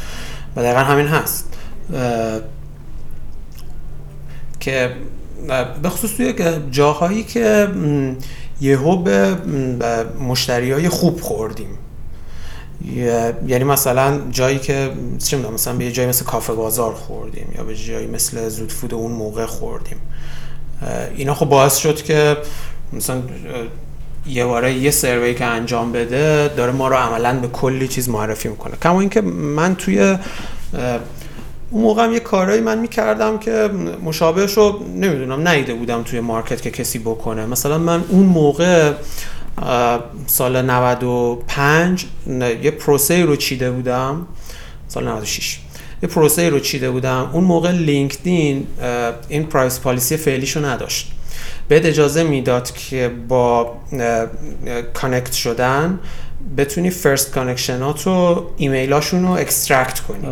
و 0.56 0.62
دقیقاً 0.62 0.80
همین 0.80 1.08
هست. 1.08 1.53
که 4.60 4.92
به 5.82 5.90
خصوص 5.90 6.12
توی 6.12 6.34
جاهایی 6.72 7.24
که 7.24 7.68
یهو 8.62 8.98
به 8.98 9.36
مشتری 10.20 10.72
های 10.72 10.90
خوب 10.90 11.22
خوردیم. 11.22 11.78
یعنی 13.48 13.64
مثلا 13.64 14.22
جایی 14.32 14.60
که 14.60 14.92
چه 15.24 15.38
مثلا 15.38 15.74
به 15.74 15.86
یه 15.86 15.92
جایی 15.92 16.10
مثل 16.10 16.26
کافه 16.26 16.54
بازار 16.54 16.94
خوردیم 16.94 17.54
یا 17.58 17.64
به 17.64 17.76
جایی 17.76 18.08
مثل 18.08 18.50
زودفود 18.50 18.94
اون 18.94 19.12
موقع 19.12 19.46
خوردیم. 19.46 19.98
اینا 21.16 21.34
خب 21.34 21.46
باعث 21.46 21.78
شد 21.78 22.02
که 22.02 22.38
مثلا 22.94 23.22
یه 24.28 24.46
باره 24.46 24.74
یه 24.74 24.92
سروی 24.92 25.34
که 25.34 25.46
انجام 25.46 25.92
بده 25.92 26.48
داره 26.58 26.72
ما 26.72 26.88
رو 26.88 26.96
عملا 26.96 27.40
به 27.40 27.48
کلی 27.48 27.88
چیز 27.88 28.10
معرفی 28.10 28.50
می‌کنه. 28.50 28.76
کما 28.82 29.00
اینکه 29.00 29.22
من 29.22 29.76
توی 29.76 30.18
اون 31.74 31.82
موقع 31.82 32.04
هم 32.04 32.14
یه 32.14 32.20
کارهایی 32.20 32.62
من 32.62 32.80
می‌کردم 32.80 33.38
که 33.38 33.70
مشابهش 34.04 34.54
رو 34.54 34.80
نمی‌دونم 34.96 35.48
نیده 35.48 35.74
بودم 35.74 36.04
توی 36.04 36.20
مارکت 36.20 36.62
که 36.62 36.72
کسی 36.72 37.00
بکنه. 37.00 37.46
مثلا 37.46 37.78
من 37.78 38.04
اون 38.10 38.26
موقع 38.26 38.94
سال 40.28 40.62
95 40.62 42.06
یه 42.64 42.72
پروسه 42.72 43.26
رو 43.26 43.36
چیده 43.36 43.72
بودم. 43.72 44.28
سال 44.88 45.08
96 45.08 45.60
یه 46.04 46.10
پروسه 46.10 46.50
رو 46.50 46.60
چیده 46.60 46.92
بودم. 46.92 47.30
اون 47.34 47.44
موقع 47.44 47.72
لینکدین 47.72 48.68
این 49.30 49.46
privacy 49.46 49.80
policy 49.80 50.18
فعلیشو 50.18 50.66
نداشت. 50.66 51.12
بهت 51.68 51.86
اجازه 51.86 52.24
می‌داد 52.24 52.72
که 52.72 53.12
با 53.28 53.78
connect 54.94 55.32
شدن 55.32 56.00
بتونی 56.58 56.90
first 56.90 57.32
connection 57.32 58.01
ات 58.01 58.08
و 58.08 58.46
ایمیلاشون 58.58 59.24
رو 59.24 59.32
extract 59.32 60.00
کنی 60.00 60.28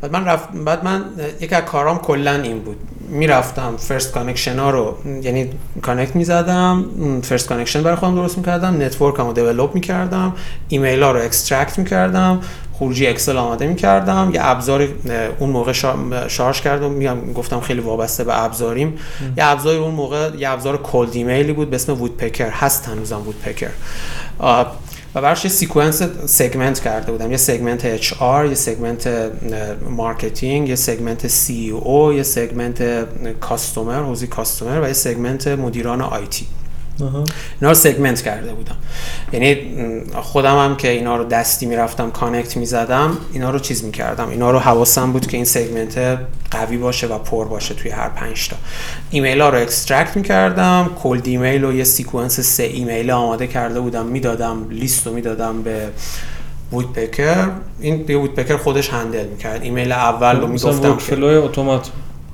بعد 0.00 0.12
من 0.12 0.24
رفت 0.24 0.48
بعد 0.52 0.84
من 0.84 1.04
یک 1.40 1.52
از 1.52 1.62
کارام 1.62 1.98
کلا 1.98 2.34
این 2.34 2.58
بود. 2.58 2.76
می‌رفتم 3.08 3.76
first 3.76 4.12
connection 4.12 4.58
ها 4.58 4.70
رو 4.70 4.98
یعنی 5.22 5.50
connect 5.82 6.16
می‌زدم 6.16 6.84
first 7.22 7.48
connection 7.48 7.82
برای 7.82 7.96
خودم 7.96 8.14
درست 8.14 8.38
می‌کردم 8.38 8.82
network 8.82 9.21
م 9.21 9.26
رو 9.26 9.32
develop 9.32 9.74
می‌کردم 9.74 10.32
ایمیل 10.68 11.02
ها 11.02 11.10
رو 11.10 11.20
extract 11.20 11.78
می‌کردم 11.78 12.40
خروجی 12.72 13.06
اکسل 13.06 13.36
آماده 13.36 13.66
می‌کردم 13.66 14.30
یه 14.34 14.40
ابزار 14.42 14.88
اون 15.38 15.50
موقع 15.50 15.72
شارژ 16.28 16.60
کردم 16.60 16.90
میگم 16.90 17.32
گفتم 17.32 17.60
خیلی 17.60 17.80
وابسته 17.80 18.24
به 18.24 18.44
ابزاریم. 18.44 18.98
یه 19.36 19.44
ابزار 19.46 19.76
اون 19.76 19.94
موقع 19.94 20.30
یه 20.38 20.50
ابزار 20.50 20.76
cold 20.76 21.14
email 21.16 21.46
ی 21.46 21.52
بود 21.52 21.70
به 21.70 21.76
اسم 21.76 21.92
Woodpecker 21.92 22.48
هست 22.48 22.88
هنوزم 22.88 23.20
Woodpecker 23.20 23.70
و 25.18 25.20
براش 25.20 25.44
یه 25.44 25.50
sequence 25.50 26.02
segment 26.26 26.80
کرده 26.80 27.12
بودم. 27.12 27.30
یه 27.30 27.36
segment 27.36 27.84
HR 27.84 28.46
یه 28.46 28.54
segment 28.54 29.08
marketing 29.90 30.68
یه 30.68 30.74
segment 30.74 31.26
CEO 31.26 32.12
یه 32.12 32.22
segment 32.22 32.82
customer 33.40 34.02
حوزه 34.02 34.26
customer 34.26 34.80
و 34.80 34.86
یه 34.86 34.92
segment 34.92 35.48
مدیران 35.48 36.00
IT 36.00 36.46
اینا 37.00 37.70
رو 37.70 37.74
segment 37.74 38.22
کرده 38.22 38.52
بودم. 38.52 38.76
یعنی 39.32 39.56
خودم 40.14 40.58
هم 40.58 40.76
که 40.76 40.90
اینا 40.90 41.16
رو 41.16 41.24
دستی 41.24 41.66
می‌رفتم 41.66 42.10
connect 42.10 42.56
می‌زدم 42.56 43.16
اینا 43.32 43.50
رو 43.50 43.58
چیز 43.58 43.84
می‌کردم. 43.84 44.28
اینا 44.28 44.50
رو 44.50 44.58
حواسم 44.58 45.12
بود 45.12 45.26
که 45.26 45.36
این 45.36 45.44
segment 45.44 46.18
قوی 46.50 46.76
باشه 46.76 47.06
و 47.06 47.18
پر 47.18 47.44
باشه 47.44 47.74
توی 47.74 47.90
هر 47.90 48.08
پنج 48.08 48.48
تا. 48.48 48.56
ایمیل 49.10 49.40
ها 49.40 49.48
رو 49.48 49.58
extract 49.58 50.16
می‌کردم 50.16 50.90
cold 51.02 51.28
email 51.28 51.64
و 51.64 51.72
یه 51.72 51.84
sequence 51.84 52.40
سه 52.40 52.62
ایمیل 52.62 53.10
آماده 53.10 53.46
کرده 53.46 53.80
بودم 53.80 54.06
می‌دادم 54.06 54.66
لیست 54.70 55.06
رو 55.06 55.12
می‌دادم 55.12 55.62
به 55.62 55.88
Woodpecker 56.72 57.48
این 57.80 58.02
به 58.02 58.16
Woodpecker 58.16 58.56
خودش 58.56 58.88
handle 58.88 59.26
می‌کرد. 59.26 59.62
ایمیل 59.62 59.92
اول 59.92 60.40
رو 60.40 60.46
می‌گفتم 60.46 60.96
که 60.96 61.24
اتومات 61.24 61.90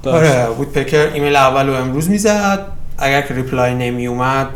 آره 0.06 0.46
Woodpecker 0.46 1.10
ایمیل 1.14 1.36
اول 1.36 1.66
رو 1.66 1.74
امروز 1.74 2.10
می‌زد. 2.10 2.66
اگر 2.98 3.22
که 3.22 3.34
reply 3.34 3.74
نمی 3.74 4.06
اومد 4.06 4.46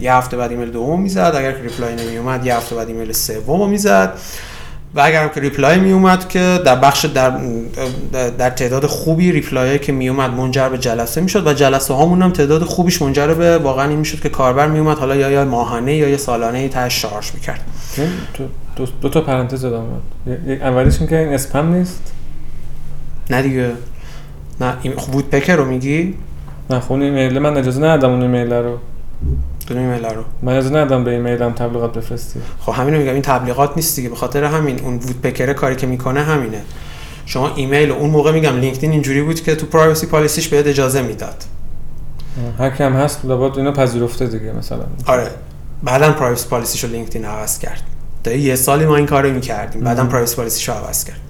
یه 0.00 0.14
هفته 0.14 0.36
بعد 0.36 0.50
ایمیل 0.50 0.70
دوم 0.70 1.00
می‌زد. 1.00 1.32
اگر 1.36 1.52
که 1.52 1.62
reply 1.62 1.94
نمی 1.94 2.16
اومد 2.16 2.46
یه 2.46 2.56
هفته 2.56 2.74
بعد 2.74 2.88
ایمیل 2.88 3.12
سوم 3.12 3.70
می‌زد. 3.70 4.12
و 4.94 5.00
اگرم 5.00 5.28
که 5.28 5.40
reply 5.40 5.78
می 5.78 5.92
اومد 5.92 6.28
که 6.28 6.60
در 6.64 6.76
بخش 6.76 7.04
در, 7.04 7.38
در 8.38 8.50
تعداد 8.50 8.86
خوبی 8.86 9.32
reply 9.32 9.78
که 9.78 9.92
می 9.92 10.08
اومد 10.08 10.30
منجر 10.30 10.68
به 10.68 10.78
جلسه 10.78 11.20
می‌شد 11.20 11.46
و 11.46 11.52
جلسه 11.52 11.94
هامون 11.94 12.22
هم 12.22 12.30
تعداد 12.30 12.62
خوبیش 12.62 13.02
منجر 13.02 13.34
به 13.34 13.58
واقعا 13.58 13.88
این 13.88 13.98
می‌شد 13.98 14.20
که 14.20 14.28
کاربر 14.28 14.66
می 14.66 14.78
اومد 14.78 14.98
حالا 14.98 15.16
یا 15.16 15.30
یا 15.30 15.44
ماهانه 15.44 15.96
یا 15.96 16.08
یا 16.08 16.18
سالانه 16.18 16.68
تاش 16.68 17.02
شارژ 17.02 17.30
می‌کرد. 17.34 17.60
دو, 18.76 18.86
دو 19.00 19.08
تا 19.08 19.20
پرانتز 19.20 19.62
دادم. 19.62 19.86
یک 20.46 20.62
اولیش 20.62 20.98
که 20.98 21.18
این 21.18 21.28
اسپم 21.28 21.74
نیست؟ 21.74 22.12
نه 23.30 23.42
دیگه. 23.42 23.70
نه 24.60 24.74
این 24.82 24.92
Woodpecker 24.92 25.56
رو 25.56 25.64
میگی؟ 25.64 26.14
نه 26.70 26.80
خون 26.80 27.02
ایمیل 27.02 27.38
من 27.38 27.56
اجازه 27.56 27.80
ندادم 27.80 28.10
اون 28.10 28.22
ایمیل 28.22 28.52
رو. 28.52 28.78
کدوم 29.66 29.78
ایمیل 29.78 30.04
رو. 30.04 30.22
من 30.42 30.52
اجازه 30.52 30.68
ندادم 30.76 31.04
به 31.04 31.10
ایمیلم 31.10 31.52
تبلیغات 31.52 31.98
بفرستی. 31.98 32.40
خب 32.60 32.72
همین 32.72 32.96
میگم 32.96 33.12
این 33.12 33.22
تبلیغات 33.22 33.72
نیست 33.76 33.96
دیگه. 33.96 34.08
به 34.08 34.16
خاطر 34.16 34.44
همین 34.44 34.80
اون 34.80 34.94
Woodpecker 34.94 35.52
کاری 35.52 35.76
که 35.76 35.86
می‌کنه 35.86 36.22
همینه. 36.22 36.62
شما 37.26 37.52
ایمیل 37.54 37.90
اون 37.90 38.10
موقع 38.10 38.32
میگم 38.32 38.56
لینکدین 38.56 38.90
اینجوری 38.90 39.22
بود 39.22 39.42
که 39.42 39.54
تو 39.54 39.66
privacy 39.66 40.06
policy 40.06 40.37
ش 40.37 40.48
بهت 40.48 40.66
اجازه 40.66 41.02
می‌داد. 41.02 41.44
هر 42.58 42.70
کی 42.70 42.83
هم 42.83 42.92
هست 42.92 43.24
لابد 43.24 43.58
اینو 43.58 43.72
پذیرفته 43.72 44.26
دیگه 44.26 44.52
مثلا. 44.52 44.84
آره. 45.06 45.30
بعدا 45.82 46.12
privacy 46.12 46.48
policy 46.48 46.73
شو 46.73 46.86
لینکدین 46.86 47.24
عوض 47.24 47.58
کرد. 47.58 47.82
تا 48.24 48.32
یه 48.32 48.56
سالی 48.56 48.86
ما 48.86 48.96
این 48.96 49.06
کارو 49.06 49.30
می‌کردیم. 49.30 49.80
بعدا 49.80 50.04
privacy 50.04 50.36
policy 50.36 50.60
شو 50.60 50.72
عوض 50.72 51.04
کرد. 51.04 51.20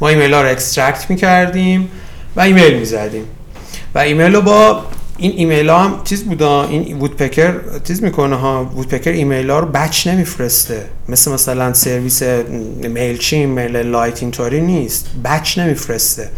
ما 0.00 0.08
ایمیل 0.08 0.34
ها 0.34 0.42
رو 0.42 0.48
extract 0.48 1.10
می‌کردیم 1.10 1.88
و 2.36 2.40
ایمیل 2.40 2.78
می‌زدیم. 2.78 3.24
و 3.96 3.98
ایمیل 3.98 4.34
رو 4.34 4.40
با 4.40 4.84
این 5.18 5.32
ایمیل 5.36 5.68
ها 5.68 5.78
هم 5.78 6.04
چیز 6.04 6.24
بودا 6.24 6.64
این 6.64 6.98
Woodpecker 6.98 7.54
چیز 7.84 8.02
می‌کنه 8.02 8.36
ها 8.36 8.64
Woodpecker 8.64 9.10
ایمیل 9.10 9.50
ها 9.50 9.58
رو 9.58 9.66
batch 9.66 10.06
نمیفرسته. 10.06 10.84
مثل 11.08 11.32
مثلا 11.32 11.72
سرویس 11.72 12.22
Mailchimp 12.82 13.48
MailerLite 13.48 14.22
اینطوری 14.22 14.60
نیست. 14.60 15.06
batch 15.24 15.58
نمیفرسته. 15.58 16.28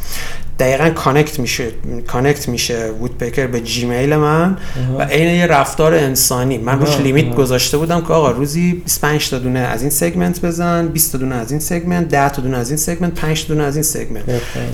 دقیقا 0.58 0.90
connect 0.90 1.38
میشه 1.38 1.70
connect 2.06 2.48
میشه 2.48 2.90
Woodpecker 3.00 3.46
به 3.46 3.60
جیمیل 3.60 4.16
من 4.16 4.56
و 4.98 5.02
عین 5.02 5.34
یه 5.34 5.46
رفتار 5.46 5.94
انسانی. 5.94 6.58
من 6.58 6.80
روش 6.80 6.96
limit 6.96 7.34
گذاشته 7.34 7.78
بودم 7.78 8.00
که 8.00 8.12
آقا 8.12 8.30
روزی 8.30 8.72
25 8.72 9.30
تا 9.30 9.38
دونه 9.38 9.58
از 9.58 9.82
این 9.82 9.90
segment 9.90 10.40
بزن 10.40 10.88
20 10.88 11.12
تا 11.12 11.18
دونه 11.18 11.34
از 11.34 11.50
این 11.50 11.60
segment 11.60 12.08
10 12.08 12.28
تا 12.28 12.42
دونه 12.42 12.56
از 12.56 12.70
این 12.70 12.76
segment 12.76 13.14
5 13.14 13.42
تا 13.42 13.54
دونه 13.54 13.64
از 13.64 13.76
این 13.76 13.82
segment 13.82 14.24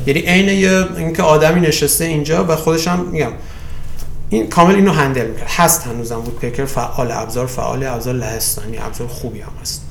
یعنی 0.06 0.20
عین 0.20 0.48
یه 0.48 0.84
اینکه 0.96 1.22
آدمی 1.22 1.60
نشسته 1.60 2.04
اینجا 2.04 2.44
و 2.44 2.56
خودش 2.56 2.88
هم 2.88 3.00
میگم 3.12 3.30
این 4.30 4.48
کامل 4.48 4.74
اینو 4.74 4.92
handle 4.92 5.26
می‌کرد. 5.26 5.48
هست 5.48 5.86
هنوزم 5.86 6.20
Woodpecker 6.20 6.64
فعال 6.64 7.10
ابزار 7.10 7.46
فعال 7.46 7.84
ابزار 7.84 8.14
لهستانی 8.14 8.78
ابزار 8.78 9.06
خوبی 9.08 9.40
هم 9.40 9.52
هست. 9.62 9.82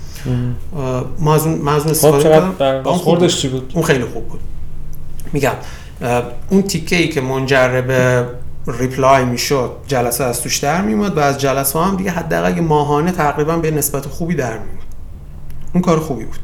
ما 1.20 1.36
از 1.36 1.46
اون 1.46 1.62
ما 1.62 1.72
از 1.72 1.82
اون 1.82 1.92
استفاده 1.92 2.24
کردم 2.24 2.84
خوردش 2.84 3.42
چی 3.42 3.48
بود؟ 3.48 3.72
اون 3.76 3.84
خیلی 3.84 4.04
خوب 4.04 4.28
بود. 4.28 4.40
میگم 5.34 5.54
اون 6.50 6.62
تیکه 6.62 6.96
ای 6.96 7.08
که 7.08 7.22
منجر 7.22 7.82
به 7.82 8.26
ریپلای 8.68 9.26
می‌شد 9.26 9.72
جلسه 9.88 10.24
از 10.24 10.42
توش 10.42 10.58
در 10.58 10.82
میومد 10.82 11.18
و 11.18 11.20
از 11.20 11.38
جلسه 11.38 11.80
هم 11.80 11.96
دیگه 11.96 12.12
حداقل 12.12 12.60
ماهانه 12.60 13.12
تقریبا 13.12 13.58
به 13.58 13.72
نسبت 13.72 14.06
خوبی 14.06 14.36
در 14.36 14.52
میومد 14.52 14.84
اون 15.74 15.82
کار 15.82 16.00
خوبی 16.00 16.26
بود. 16.26 16.40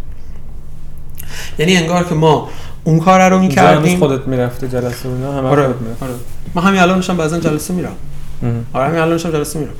یعنی 1.60 1.78
انگار 1.78 2.04
که 2.04 2.16
ما 2.16 2.50
اون 2.84 3.00
کار 3.00 3.30
رو 3.30 3.40
می‌کردیم. 3.40 4.00
خودت 4.00 4.28
می‌رفته 4.28 4.68
جلسه 4.68 5.10
اینا 5.10 5.34
همه 5.34 5.48
آره. 5.48 5.64
آره. 5.66 5.76
ما 6.56 6.62
همین 6.62 6.82
الان 6.82 6.98
نشم 6.98 7.18
بعضا 7.18 7.40
جلسه 7.40 7.74
میرم. 7.74 7.96
آره 8.74 8.88
همین 8.88 9.00
الان 9.00 9.16
نشم 9.16 9.32
جلسه 9.32 9.60
میرم. 9.60 9.74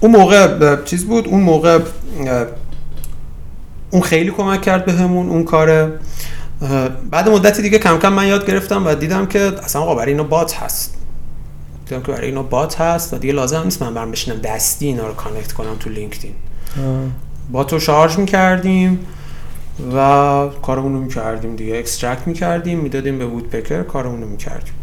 اون 0.00 0.12
موقع 0.12 0.76
چیز 0.84 1.04
بود؟ 1.04 1.28
اون 1.28 1.40
موقع 1.40 1.78
اون 3.90 4.02
خیلی 4.02 4.30
کمک 4.30 4.62
کرد 4.62 4.84
بهمون 4.84 5.26
به 5.26 5.32
اون 5.32 5.44
کار 5.44 5.92
بعد 7.10 7.28
مدتی 7.28 7.62
دیگه 7.62 7.78
کم 7.78 7.98
کم 7.98 8.12
من 8.12 8.26
یاد 8.26 8.46
گرفتم 8.46 8.86
و 8.86 8.94
دیدم 8.94 9.26
که 9.26 9.40
اصلا 9.40 9.82
آقا 9.82 9.94
برای 9.94 10.12
اینا 10.12 10.22
bot 10.22 10.56
هست. 10.56 10.94
دیدم 11.88 12.02
که 12.02 12.12
برای 12.12 12.26
اینا 12.26 12.42
bot 12.42 12.80
هست 12.80 13.14
و 13.14 13.18
دیگه 13.18 13.34
لازم 13.34 13.62
نیست 13.64 13.82
من 13.82 13.94
برم 13.94 14.10
بشینم 14.10 14.36
دستی 14.36 14.86
اینا 14.86 15.06
رو 15.06 15.14
connect 15.14 15.52
کنم 15.52 15.76
تو 15.80 15.90
لینکدین. 15.90 16.34
bot 17.52 17.72
رو 17.72 17.80
شارژ 17.80 18.18
می‌کردیم 18.18 19.06
و 19.96 20.48
کارمون 20.62 20.92
رو 20.92 21.00
می‌کردیم 21.00 21.56
دیگه. 21.56 21.78
extract 21.78 22.26
می‌کردیم 22.26 22.78
می‌دادیم 22.78 23.18
به 23.18 23.26
Woodpecker 23.26 23.82
کارمون 23.82 24.22
رو 24.22 24.28
می‌کردیم. 24.28 24.74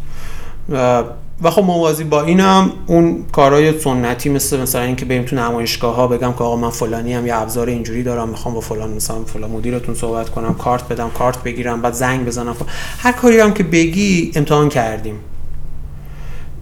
و 1.44 1.50
خب 1.50 1.64
موازی 1.64 2.04
با 2.04 2.22
اینم 2.22 2.72
اون 2.88 3.26
کارهای 3.32 3.80
سنتی 3.80 4.30
مثل 4.30 4.62
مثلا 4.62 4.82
اینکه 4.82 5.06
بریم 5.06 5.24
تو 5.24 5.36
نمایشگاه 5.36 5.96
ها 5.96 6.08
بگم 6.08 6.34
که 6.34 6.44
آقا 6.44 6.56
من 6.56 6.70
فلانی 6.70 7.14
هم 7.14 7.28
یه 7.28 7.36
ابزار 7.36 7.68
اینجوری 7.68 8.04
دارم 8.04 8.30
می‌خوام 8.30 8.56
با 8.56 8.62
فلان 8.62 8.90
مثلا 8.90 9.24
فلان 9.24 9.52
مدیرتون 9.52 9.96
صحبت 9.96 10.30
کنم 10.30 10.54
کارت 10.54 10.88
بدم 10.88 11.10
کارت 11.10 11.44
بگیرم 11.44 11.82
بعد 11.82 11.94
زنگ 11.94 12.26
بزنم. 12.26 12.56
هر 13.00 13.12
کاری 13.12 13.40
هم 13.40 13.54
که 13.54 13.64
بگی 13.64 14.32
امتحان 14.36 14.70
کردیم. 14.70 15.16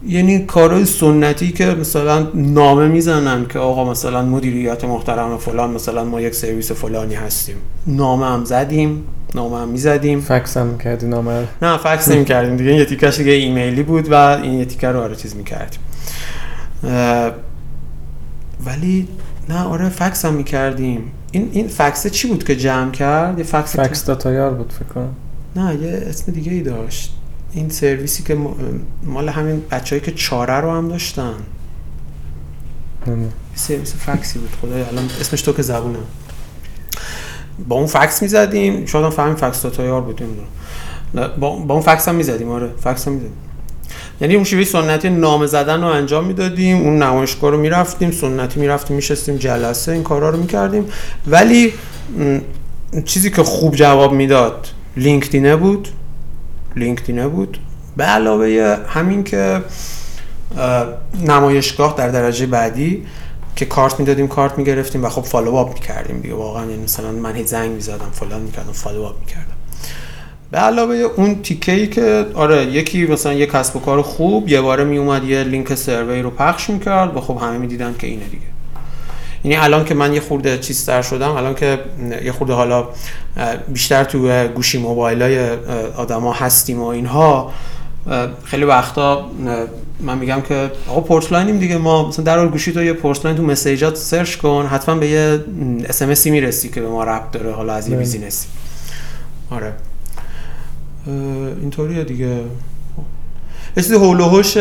یعنی 0.08 0.40
کارهای 0.40 0.86
سنتی 0.86 1.52
که 1.52 1.66
مثلا 1.66 2.28
نامه 2.34 2.88
می‌زنن 2.88 3.46
که 3.48 3.60
آقا 3.60 3.92
مثلا 3.92 4.22
مدیریت 4.22 4.84
محترم 4.84 5.38
فلان 5.38 5.70
مثلا 5.70 6.04
ما 6.04 6.22
یک 6.22 6.36
سرویس 6.36 6.72
فلانی 6.72 7.16
هستیم. 7.16 7.56
نامه 7.88 8.26
هم 8.26 8.46
زدیم. 8.46 9.04
نامه 9.36 9.58
هم 9.58 9.68
می‌زدیم. 9.68 10.22
فکس 10.22 10.58
هم 10.58 10.78
کردی 10.78 11.08
نامه 11.08 11.48
نه 11.62 11.78
فکس 11.78 12.08
نمی 12.08 12.26
کردیم 12.26 12.58
دیگه. 12.58 12.74
یه 12.74 12.86
تیکش 12.86 13.18
دیگه 13.18 13.32
ایمیلی 13.32 13.84
بود 13.84 14.12
و 14.12 14.14
این 14.14 14.54
یه 14.54 14.66
تیکه 14.66 14.88
رو 14.88 15.02
آره 15.02 15.16
چیز 15.16 15.36
می‌کردیم. 15.36 15.80
ولی 18.66 19.08
نه 19.50 19.64
آره 19.64 19.90
فکس 19.90 20.26
هم 20.26 20.34
می‌کردیم. 20.34 21.12
این 21.32 21.50
این 21.54 21.68
فکس 21.68 22.08
چی 22.08 22.28
بود 22.28 22.44
که 22.44 22.56
جمع 22.56 22.92
کرد؟ 22.92 23.38
یه 23.38 23.44
فکس 23.44 23.76
فکس 23.80 24.06
dot 24.06 24.35
ir 24.35 24.54
بود 24.54 24.74
فکر 24.74 24.86
کنم. 24.86 25.16
نه 25.56 25.76
یه 25.76 26.04
اسم 26.08 26.32
دیگه 26.32 26.52
ای 26.52 26.62
داشت. 26.62 27.16
این 27.54 27.70
سرویسی 27.70 28.24
که 28.24 28.38
مال 29.04 29.30
همین 29.30 29.62
بچه‌ای 29.72 30.02
که 30.02 30.12
چاره 30.12 30.54
رو 30.54 30.72
هم 30.72 30.90
داشتن. 30.90 31.34
سرویس 33.56 33.96
فکسی 33.96 34.40
بود. 34.40 34.50
خدای 34.62 34.82
الان 34.82 35.06
اسمش 35.22 35.42
تو 35.42 35.54
که 35.54 35.62
زبونه 35.62 35.98
با 37.68 37.76
اون 37.76 37.86
فکس 37.86 38.22
می‌زدیم. 38.22 38.86
شاید 38.86 39.06
هم 39.06 39.12
فهمیم 39.12 39.36
فکس 39.36 39.66
یار 39.80 40.02
بود 40.02 40.22
با, 41.40 41.56
با 41.56 41.74
اون 41.74 41.84
فکس 41.84 42.08
هم 42.08 42.16
می‌زدیم. 42.16 42.50
آره 42.50 42.70
فکس 42.84 43.08
هم 43.08 43.14
می‌زدیم. 43.14 43.34
یعنی 44.22 44.36
اون 44.36 44.44
شیوه 44.44 44.64
سنتی 44.64 45.10
نام 45.10 45.46
زدن 45.46 45.82
رو 45.82 45.88
انجام 45.88 46.26
می‌دادیم. 46.26 46.78
اون 46.78 47.04
نمایشگاه 47.04 47.52
رو 47.52 47.58
می‌رفتیم 47.58 48.12
سنتی 48.12 48.60
می‌رفتیم 48.60 48.96
میشستیم 48.96 49.36
جلسه 49.36 49.92
این 49.92 50.04
کارا 50.04 50.30
رو 50.30 50.38
می‌کردیم. 50.38 50.86
ولی 51.28 51.74
چیزی 53.06 53.32
که 53.32 53.44
خوب 53.44 53.76
جواب 53.76 54.14
می‌داد 54.14 54.68
لینکدینه 54.98 55.56
بود 55.56 55.88
لینکدینه 56.76 57.28
بود 57.28 57.58
به 57.98 58.04
علاوه 58.04 58.78
همین 58.88 59.24
که 59.24 59.62
نمایشگاه 61.28 61.96
در 61.98 62.10
درجه 62.10 62.46
بعدی 62.46 63.06
که 63.60 63.66
کارت 63.66 64.00
می‌دادیم 64.00 64.28
کارت 64.28 64.58
می‌گرفتیم 64.58 65.04
و 65.04 65.10
خب 65.10 65.22
follow 65.22 65.56
up 65.56 65.74
می‌کردیم 65.74 66.20
دیگه. 66.20 66.34
واقعا 66.34 66.66
یعنی 66.66 66.84
مثلا 66.84 67.12
من 67.12 67.36
هیچ 67.36 67.48
زنگ 67.48 67.72
می‌زدم 67.72 68.10
فلان 68.12 68.42
می‌کردم 68.42 68.72
follow 68.72 69.04
up 69.04 69.20
می‌کردم. 69.20 69.56
به 70.52 70.58
علاوه 70.58 70.96
اون 70.96 71.42
تیکه 71.42 71.72
ای 71.72 71.88
که 71.88 72.26
آره 72.34 72.66
یکی 72.66 73.06
مثلا 73.06 73.34
یه 73.34 73.46
کسب 73.46 73.76
و 73.76 73.80
کار 73.80 74.02
خوب 74.02 74.50
یه 74.50 74.62
باره 74.62 74.84
میومد 74.84 75.24
یه 75.24 75.44
لینک 75.44 75.76
survey 75.76 76.22
رو 76.22 76.30
پخش 76.30 76.70
می‌کرد 76.70 77.18
و 77.18 77.22
خب 77.22 77.38
همه 77.42 77.58
می‌دیدن 77.58 77.96
که 78.00 78.08
اینه 78.08 78.26
دیگه. 78.26 78.44
یعنی 79.44 79.58
الان 79.58 79.86
که 79.86 79.94
من 79.94 80.14
یه 80.14 80.22
خورده 80.22 80.58
چیزتر 80.58 81.02
شدم 81.02 81.32
الان 81.32 81.56
که 81.56 81.80
یه 82.24 82.32
خورده 82.32 82.54
حالا 82.54 82.88
بیشتر 83.68 84.04
تو 84.04 84.48
گوشی 84.48 84.78
موبایل 84.78 85.22
های 85.22 85.50
آدما 85.98 86.34
هستیم 86.34 86.82
و 86.82 86.86
اینها 86.86 87.54
خیلی 88.44 88.64
وقتا 88.64 89.26
من 90.00 90.18
میگم 90.18 90.42
که 90.42 90.72
آقا 90.88 91.02
پرس‌لاینیم 91.02 91.60
دیگه 91.60 91.78
ما 91.78 92.08
مثلا 92.08 92.26
در 92.26 92.48
گوشی 92.48 92.72
تو 92.72 92.84
یه 92.84 92.94
پرس‌لاین 92.94 93.38
تو 93.38 93.44
message 93.44 93.89
ات 93.89 93.96
search 93.96 94.36
کن 94.36 94.66
حتما 94.66 94.96
به 94.96 95.08
یه 95.08 95.44
SMS 95.90 96.16
می‌رسی 96.26 96.70
که 96.70 96.82
به 96.82 96.88
ما 96.88 97.04
ربط 97.04 97.32
داره 97.32 97.52
حالا 97.52 97.74
از 97.74 97.88
یه 97.88 97.96
بله. 97.96 98.00
business 98.00 98.38
ی. 98.38 98.48
آره. 99.50 99.74
اینطوریه 101.62 102.04
دیگه. 102.04 102.42
اصلا 103.78 103.96
حول 103.96 104.19
و 104.19 104.27
حوش 104.27 104.58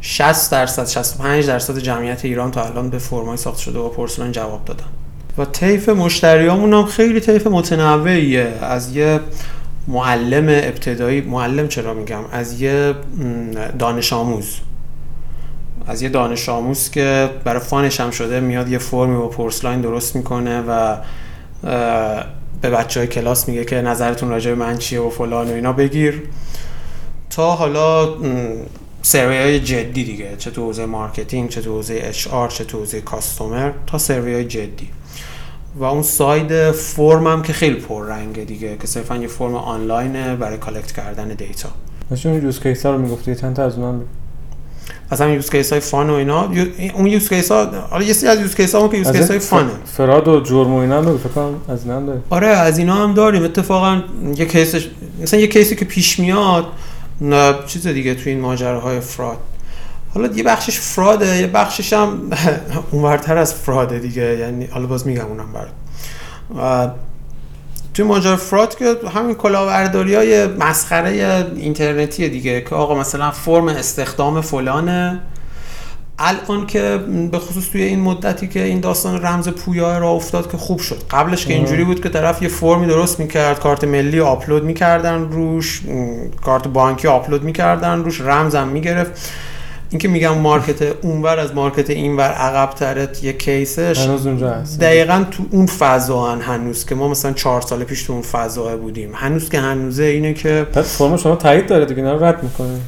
60 0.00 0.50
درصد 0.52 0.86
65 0.86 1.46
درصد 1.46 1.78
جمعیت 1.78 2.24
ایران 2.24 2.50
تا 2.50 2.64
الان 2.64 2.90
به 2.90 2.98
فرمای 2.98 3.36
ساخته 3.36 3.62
شده 3.62 3.78
و 3.78 3.88
پورسلان 3.88 4.32
جواب 4.32 4.64
دادن. 4.64 4.84
و 5.38 5.44
طیف 5.44 5.88
مشتریامون 5.88 6.74
هم 6.74 6.84
خیلی 6.84 7.20
طیف 7.20 7.46
متنوعیه. 7.46 8.52
از 8.62 8.96
یه 8.96 9.20
معلم 9.88 10.48
ابتدایی 10.48 11.20
معلم 11.20 11.68
چرا 11.68 11.94
میگم؟ 11.94 12.24
از 12.32 12.60
یه 12.60 12.94
دانش 13.78 14.12
آموز. 14.12 14.56
از 15.86 16.02
یه 16.02 16.08
دانش 16.08 16.48
آموز 16.48 16.90
که 16.90 17.30
برای 17.44 17.60
فانش 17.60 18.00
هم 18.00 18.10
شده 18.10 18.40
میاد 18.40 18.68
یه 18.68 18.78
فرمی 18.78 19.16
با 19.16 19.28
پورسلاین 19.28 19.80
درست 19.80 20.16
می‌کنه 20.16 20.60
و 20.60 20.96
به 22.62 22.70
بچه 22.70 23.00
های 23.00 23.06
کلاس 23.06 23.48
میگه 23.48 23.64
که 23.64 23.76
نظرتون 23.76 24.28
راجع 24.28 24.50
به 24.50 24.56
من 24.56 24.78
چیه 24.78 25.00
و 25.00 25.10
فلان 25.10 25.50
و 25.50 25.54
اینا 25.54 25.72
بگیر. 25.72 26.22
تا 27.30 27.50
حالا 27.50 28.08
survey 29.02 29.36
های 29.36 29.60
جدی 29.60 30.04
دیگه 30.04 30.36
چه 30.38 30.50
تو 30.50 30.62
حوزه 30.62 30.86
marketing 30.86 31.48
چه 31.48 31.60
تو 31.60 31.70
حوزه 31.70 32.00
HR 32.02 32.48
چه 32.48 32.64
تو 32.64 32.78
حوزه 32.78 33.00
customer 33.00 33.70
تا 33.86 33.98
survey 33.98 34.34
های 34.34 34.44
جدی. 34.44 34.88
و 35.76 35.84
اون 35.84 36.02
side 36.02 36.70
فرم 36.70 37.26
هم 37.26 37.42
که 37.42 37.52
خیلی 37.52 37.76
پررنگه 37.76 38.44
دیگه 38.44 38.76
که 38.80 38.86
صرفا 38.86 39.16
یه 39.16 39.26
فرم 39.26 39.54
آنلاینه 39.54 40.36
برای 40.36 40.58
collect 40.58 40.92
کردن 40.92 41.28
data. 41.28 41.68
داشتیم 42.10 42.32
اون 42.32 42.42
use 42.42 42.60
case 42.60 42.86
ها 42.86 42.92
رو 42.92 42.98
می‌گفتی 42.98 43.34
چند 43.34 43.56
تا 43.56 43.64
از 43.64 43.78
اونم. 43.78 44.00
از 45.10 45.20
همین 45.20 45.34
use 45.34 45.50
case 45.50 45.72
های 45.72 45.80
fun 45.80 46.10
و 46.10 46.12
اینا 46.12 46.48
اون 46.94 47.06
use 47.06 47.28
case 47.28 47.52
ها 47.52 47.66
حالا 47.90 48.04
یه 48.04 48.12
سری 48.12 48.28
از 48.28 48.40
use 48.40 48.54
case 48.54 48.74
ها 48.74 48.88
که 48.88 48.96
use 48.96 49.12
case 49.12 49.30
های 49.30 49.38
fun 49.38 49.57
ه. 49.57 49.70
fraud 49.84 50.28
و 50.28 50.40
جرم 50.40 50.74
و 50.74 50.76
اینا 50.76 51.02
هم 51.02 51.18
فکر 51.18 51.28
کنم 51.28 51.54
از 51.68 51.82
اینا 51.82 51.96
هم 51.96 52.06
داری 52.06 52.20
آره 52.30 52.46
از 52.46 52.78
اینا 52.78 52.94
هم 52.94 53.14
داریم. 53.14 53.44
اتفاقا 53.44 54.02
یه 54.36 54.46
کیسش 54.46 54.90
مثلا 55.22 55.40
یه 55.40 55.46
کیسی 55.46 55.76
که 55.76 55.84
پیش 55.84 56.20
میاد 56.20 56.66
چیز 57.66 57.86
دیگه 57.86 58.14
تو 58.14 58.30
این 58.30 58.40
ماجراهای 58.40 59.00
فراد 59.00 59.38
حالا 60.14 60.28
یه 60.34 60.42
بخشش 60.42 60.78
فراده 60.78 61.36
یه 61.36 61.46
بخشش 61.46 61.92
هم 61.92 62.30
اونورتر 62.90 63.38
از 63.38 63.54
فراده 63.54 63.98
دیگه 63.98 64.38
یعنی 64.38 64.66
حالا 64.66 64.86
باز 64.86 65.06
میگم 65.06 65.26
اونم 65.26 65.52
برات 65.52 66.92
توی 67.94 68.04
ماجرا 68.04 68.36
فراد 68.36 68.78
که 68.78 68.96
همین 69.14 69.34
کلاهبرداری 69.34 70.14
های 70.14 70.46
مسخره 70.46 71.46
اینترنتی 71.56 72.28
دیگه 72.28 72.60
که 72.60 72.74
آقا 72.74 72.94
مثلا 72.94 73.30
فرم 73.30 73.68
استخدام 73.68 74.40
فلانه. 74.40 75.20
الان 76.18 76.66
که 76.66 77.00
به 77.32 77.38
خصوص 77.38 77.68
توی 77.68 77.82
این 77.82 78.00
مدتی 78.00 78.48
که 78.48 78.62
این 78.62 78.80
داستان 78.80 79.22
رمز 79.22 79.48
پویا 79.48 79.98
را 79.98 80.10
افتاد 80.10 80.50
که 80.50 80.56
خوب 80.56 80.78
شد. 80.80 81.02
قبلش 81.10 81.46
که. 81.46 81.54
اینجوری 81.54 81.84
بود 81.84 82.02
که 82.02 82.08
طرف 82.08 82.42
یه 82.42 82.48
فرمی 82.48 82.86
درست 82.86 83.20
می‌کرد 83.20 83.60
کارت 83.60 83.84
ملی 83.84 84.20
آپلود 84.20 84.64
می‌کردن 84.64 85.30
روش 85.30 85.82
کارت 86.44 86.68
بانکی 86.68 87.08
آپلود 87.08 87.42
می‌کردن 87.42 88.04
روش 88.04 88.20
رمزم 88.20 88.68
می‌گرفت. 88.68 89.30
این 89.90 89.98
که 89.98 90.08
میگم 90.08 90.38
market 90.38 91.04
اونور 91.04 91.38
از 91.38 91.54
market 91.54 91.90
اینور 91.90 92.28
عقب 92.28 92.74
ترت 92.74 93.24
یه 93.24 93.32
case 93.32 93.76
ش 93.76 93.98
هنوز 93.98 94.26
اونجا 94.26 94.50
هست. 94.50 94.80
دقیقا 94.80 95.24
تو 95.30 95.42
اون 95.50 95.66
فضا 95.66 96.26
هنوز 96.26 96.84
که 96.84 96.94
ما 96.94 97.08
مثلا 97.08 97.32
چهار 97.32 97.60
سال 97.60 97.84
پیش 97.84 98.02
تو 98.02 98.12
اون 98.12 98.22
فضا 98.22 98.76
بودیم. 98.76 99.10
هنوز 99.14 99.48
که 99.48 99.60
هنوزه 99.60 100.04
اینه 100.04 100.34
که 100.34 100.66
بعد 100.74 100.84
فرم 100.84 101.16
شما 101.16 101.36
تایید 101.36 101.66
داره 101.66 101.84
دیگه 101.84 102.12
رو 102.12 102.24
رد 102.24 102.42
می‌کنه. 102.42 102.78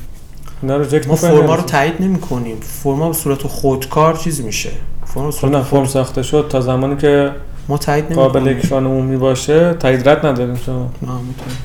رو 0.63 0.83
reject 0.83 1.09
ما 1.09 1.17
فرما 1.17 1.55
رو 1.55 1.63
تایید 1.63 1.95
نمی 2.01 2.21
کنیم 2.21 2.57
فرما 2.61 3.09
به 3.09 3.15
صورت 3.15 3.43
خودکار 3.43 4.17
چیز 4.17 4.41
میشه. 4.41 4.71
فرما 5.07 5.27
به 5.27 5.33
خب 5.33 5.41
صورت 5.41 5.53
نه 5.53 5.63
فرم. 5.63 5.85
ساخته 5.85 6.23
شد 6.23 6.47
تا 6.51 6.61
زمانی 6.61 6.97
که 6.97 7.31
ما 7.69 7.79
تایید 7.79 8.05
نمی 8.05 8.15
قابل 8.15 8.49
اکران 8.49 8.87
عمومی 8.87 9.17
باشه 9.17 9.75
تایید 9.75 10.09
رد 10.09 10.27
نداریم 10.27 10.57
شما. 10.57 10.91
نه، 11.03 11.09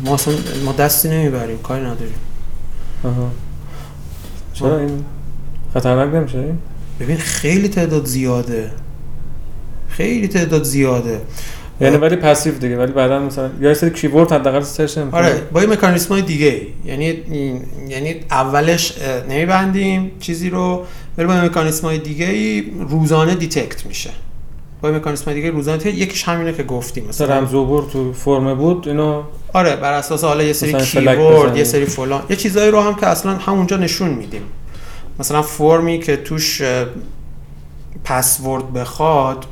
ما 0.05 0.13
اصلا 0.13 0.33
ما 0.65 0.71
دستی 0.71 1.09
نمی‌بریم 1.09 1.57
کاری 1.57 1.81
نداریم. 1.81 2.15
آها. 3.03 3.29
چرا 4.53 4.79
این 4.79 5.05
خطرناک 5.73 6.15
نمیشه 6.15 6.37
این؟ 6.37 6.57
ببین 6.99 7.17
خیلی 7.17 7.67
تعداد 7.67 8.05
زیاده 8.05 8.71
خیلی 9.89 10.27
تعداد 10.27 10.63
زیاده 10.63 11.21
یعنی 11.81 11.97
ولی 11.97 12.15
passive 12.15 12.53
دیگه 12.57 12.77
ولی 12.77 12.91
بعدا 12.91 13.19
مثلا 13.19 13.49
یا 13.61 13.67
یه 13.69 13.73
سری 13.73 13.89
keyword 13.89 14.31
حداقل 14.31 14.61
search 14.61 14.97
نمی‌کنه 14.97 15.21
آره 15.21 15.41
با 15.53 15.61
یه 15.61 15.67
مکانیسم 15.69 16.09
های 16.09 16.21
دیگه. 16.21 16.61
یعنی 16.85 17.05
این- 17.05 17.61
یعنی 17.89 18.15
اولش 18.31 18.93
نمیبندیم 19.29 20.11
چیزی 20.19 20.49
رو 20.49 20.83
ولی 21.17 21.27
با 21.27 21.33
یه 21.35 21.41
مکانیسم 21.41 21.87
های 21.87 21.97
دیگه 21.97 22.63
روزانه 22.89 23.35
detect 23.35 23.85
میشه 23.85 24.09
با 24.81 24.89
یه 24.89 24.95
مکانیسم 24.95 25.25
های 25.25 25.33
دیگه 25.35 25.49
روزانه 25.51 25.77
detect. 25.77 25.97
یکیش 25.97 26.23
همینه 26.23 26.53
که 26.53 26.63
گفتیم 26.63 27.05
مثلا 27.09 27.37
رمز 27.37 27.49
عبور 27.49 27.83
تو 27.93 28.13
فرم 28.13 28.53
بود 28.55 28.87
اینو 28.87 29.23
آره 29.53 29.75
بر 29.75 29.93
اساس 29.93 30.23
حالا 30.23 30.43
یه 30.43 30.53
سری 30.53 30.73
بزنی. 30.73 31.57
یه 31.57 31.63
سری 31.63 31.85
فلان 31.85 32.21
یه 32.29 32.35
چیزایی 32.35 32.71
رو 32.71 32.81
هم 32.81 32.95
که 32.95 33.07
اصلا 33.07 33.33
همونجا 33.35 33.77
نشون 33.77 34.09
میدیم 34.09 34.41
مثلا 35.19 35.41
فرمی 35.41 35.99
که 35.99 36.17
توش 36.17 36.61
پسورد 38.03 38.73
بخواد 38.73 39.45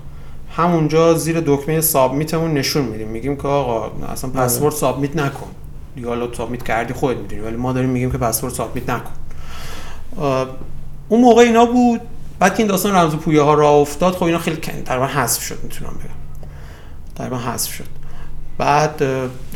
همونجا 0.56 1.14
زیر 1.14 1.44
دکمه 1.46 1.82
سابمیتمون 1.82 2.54
نشون 2.54 2.86
میدیم. 2.86 3.08
میگیم 3.08 3.36
که 3.36 3.48
آقا 3.48 4.06
اصلا 4.06 4.30
بله. 4.30 4.44
پسورد 4.44 4.74
سابمیت 4.74 5.16
نکن. 5.16 5.48
دیگه 5.96 6.08
حالا 6.08 6.34
سابمیت 6.34 6.64
کردی 6.64 6.94
خودت 6.94 7.18
می‌دونی 7.20 7.42
ولی 7.42 7.56
ما 7.56 7.74
داریم 7.74 7.90
میگیم 7.90 8.12
که 8.12 8.18
پسورد 8.18 8.54
سابمیت 8.54 8.90
نکن. 8.90 9.12
اون 11.10 11.22
موقع 11.22 11.42
اینا 11.42 11.66
بود. 11.66 12.02
بعد 12.40 12.54
که 12.56 12.60
این 12.60 12.68
داستان 12.68 12.96
رمز 12.96 13.16
پویه 13.16 13.42
ها 13.42 13.54
راه 13.54 13.74
افتاد 13.74 14.14
خب 14.14 14.24
اینا 14.24 14.38
خیلی 14.38 14.58
تقریبا 14.58 15.08
حذف 15.08 15.42
شد 15.44 15.64
می‌تونم 15.64 15.92
بگم. 15.92 16.48
تقریبا 17.16 17.38
حذف 17.38 17.74
شد. 17.74 17.86
بعد 18.58 19.02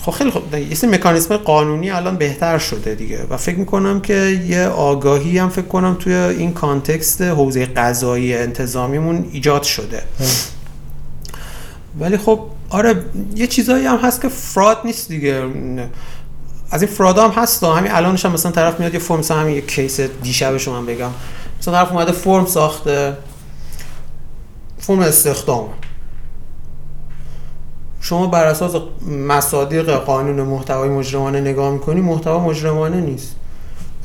خب 0.02 0.12
خیلی 0.12 0.32
خب 0.32 0.54
یه 0.54 0.76
سری 0.76 0.90
مکانیسم 0.90 1.38
قانونی 1.38 1.92
الان 1.92 2.16
بهتر 2.16 2.58
شده 2.58 2.96
دیگه 2.96 3.26
و 3.30 3.38
فکر 3.38 3.56
می‌کنم 3.56 4.02
که 4.02 4.14
یه 4.48 4.68
آگاهی 4.68 5.38
هم 5.38 5.50
فکر 5.50 5.66
کنم 5.66 5.96
توی 6.00 6.14
این 6.14 6.54
context 6.54 7.22
حوزه 7.22 7.66
قضایی 7.66 8.36
انتظامیمون 8.36 9.30
ایجاد 9.32 9.64
شده. 9.64 10.04
ولی 12.00 12.18
خب 12.18 12.40
آره 12.70 13.06
یه 13.36 13.48
چیزایی 13.48 13.86
هم 13.86 13.98
هست 13.98 14.22
که 14.22 14.30
fraud 14.30 14.78
نیست 14.86 15.10
دیگه. 15.10 15.44
از 16.72 16.82
این 16.82 16.92
fraud 16.92 17.22
ا 17.22 17.28
هم 17.28 17.44
هست 17.44 17.64
همین 17.64 17.92
الانش 17.92 18.26
هم 18.26 18.32
مثلا 18.32 18.52
طرف 18.52 18.80
میاد 18.80 18.94
یه 18.94 19.00
فرم 19.00 19.20
مثلا 19.20 19.38
همین 19.40 19.56
یه 19.56 19.62
case 19.62 20.00
دیشبش 20.00 20.68
رو 20.68 20.74
من 20.74 20.86
بگم. 20.86 21.10
مثلا 21.60 21.74
طرف 21.74 21.92
اومده 21.92 22.12
فرم 22.12 22.46
ساخته 22.46 23.18
فرم 24.80 25.00
استخدام. 25.00 25.70
شما 28.02 28.28
بر 28.28 28.46
اساس 28.46 28.72
مصادیق 29.28 29.90
قانون 29.90 30.42
محتوای 30.42 30.90
مجرمانه 30.90 31.42
نگاه 31.42 31.72
می‌کنی 31.72 32.02
محتوا 32.02 32.40
مجرمانه 32.40 33.02
نیست. 33.02 33.36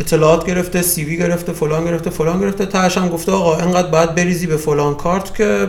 اطلاعات 0.00 0.46
گرفته 0.46 0.82
سی 0.82 1.04
وی 1.04 1.16
گرفته 1.16 1.52
فلان 1.52 1.84
گرفته 1.84 2.10
فلان 2.10 2.40
گرفته. 2.40 2.66
تهش 2.66 2.98
هم 2.98 3.08
گفته 3.08 3.32
آقا 3.32 3.56
انقدر 3.56 3.88
باید 3.88 4.14
بریزی 4.14 4.46
به 4.46 4.56
فلان 4.56 4.94
کارت 4.94 5.34
که 5.34 5.68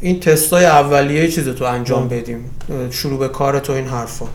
این 0.00 0.20
تستای 0.20 0.64
اولیه 0.64 1.28
چیز 1.28 1.48
تو 1.48 1.64
انجام 1.64 2.02
ام. 2.02 2.08
بدیم. 2.08 2.50
شروع 2.90 3.18
به 3.18 3.28
کار 3.28 3.58
تو 3.58 3.72
این 3.72 3.86
حرفا. 3.86 4.26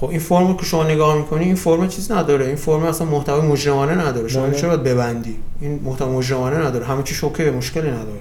خب 0.00 0.08
این 0.10 0.18
فرمو 0.18 0.56
که 0.56 0.64
شما 0.64 0.84
نگاه 0.84 1.16
می‌کنی 1.16 1.44
این 1.44 1.54
فرم 1.54 1.88
چیز 1.88 2.12
نداره. 2.12 2.46
این 2.46 2.56
فرم 2.56 2.82
اصلا 2.82 3.06
محتوای 3.06 3.48
مجرمانه 3.48 3.94
نداره. 3.94 4.28
شما 4.28 4.46
بله. 4.46 4.54
چرا 4.54 4.68
باید 4.68 4.82
ببندی؟ 4.82 5.36
این 5.60 5.80
محتوا 5.84 6.12
مجرمانه 6.12 6.56
نداره. 6.56 6.86
همه 6.86 7.02
چی 7.02 7.14
شوکه 7.14 7.50
مشکلی 7.50 7.90
نداره. 7.90 8.20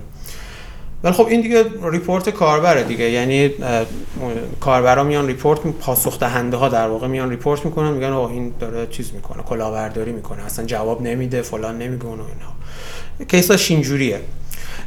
ولی 1.04 1.14
خب 1.14 1.28
این 1.28 1.42
دیگه 1.42 1.66
report 1.84 2.30
کاربره 2.30 2.84
دیگه. 2.84 3.10
یعنی 3.10 3.52
کاربرا 4.60 5.04
میان 5.04 5.28
report 5.28 5.60
پاسخ 5.60 6.20
دهنده 6.20 6.58
ها 6.58 6.70
در 6.70 6.88
واقع 6.88 7.08
میان 7.08 7.30
ریپورت 7.30 7.66
می‌کنن 7.66 7.92
میگن 7.92 8.12
آقا 8.12 8.30
این 8.30 8.54
داره 8.60 8.88
چیز 8.88 9.14
می‌کنه 9.14 9.44
کلاهبرداری 9.44 10.12
می‌کنه 10.12 10.46
اصلا 10.46 10.66
جواب 10.66 11.02
نمیده 11.02 11.42
فلان 11.42 11.78
نمی‌کنه 11.78 12.12
و 12.12 12.12
اینها 12.12 12.54
case 13.28 13.57
اش 13.57 13.72
اینجوریه 13.72 14.22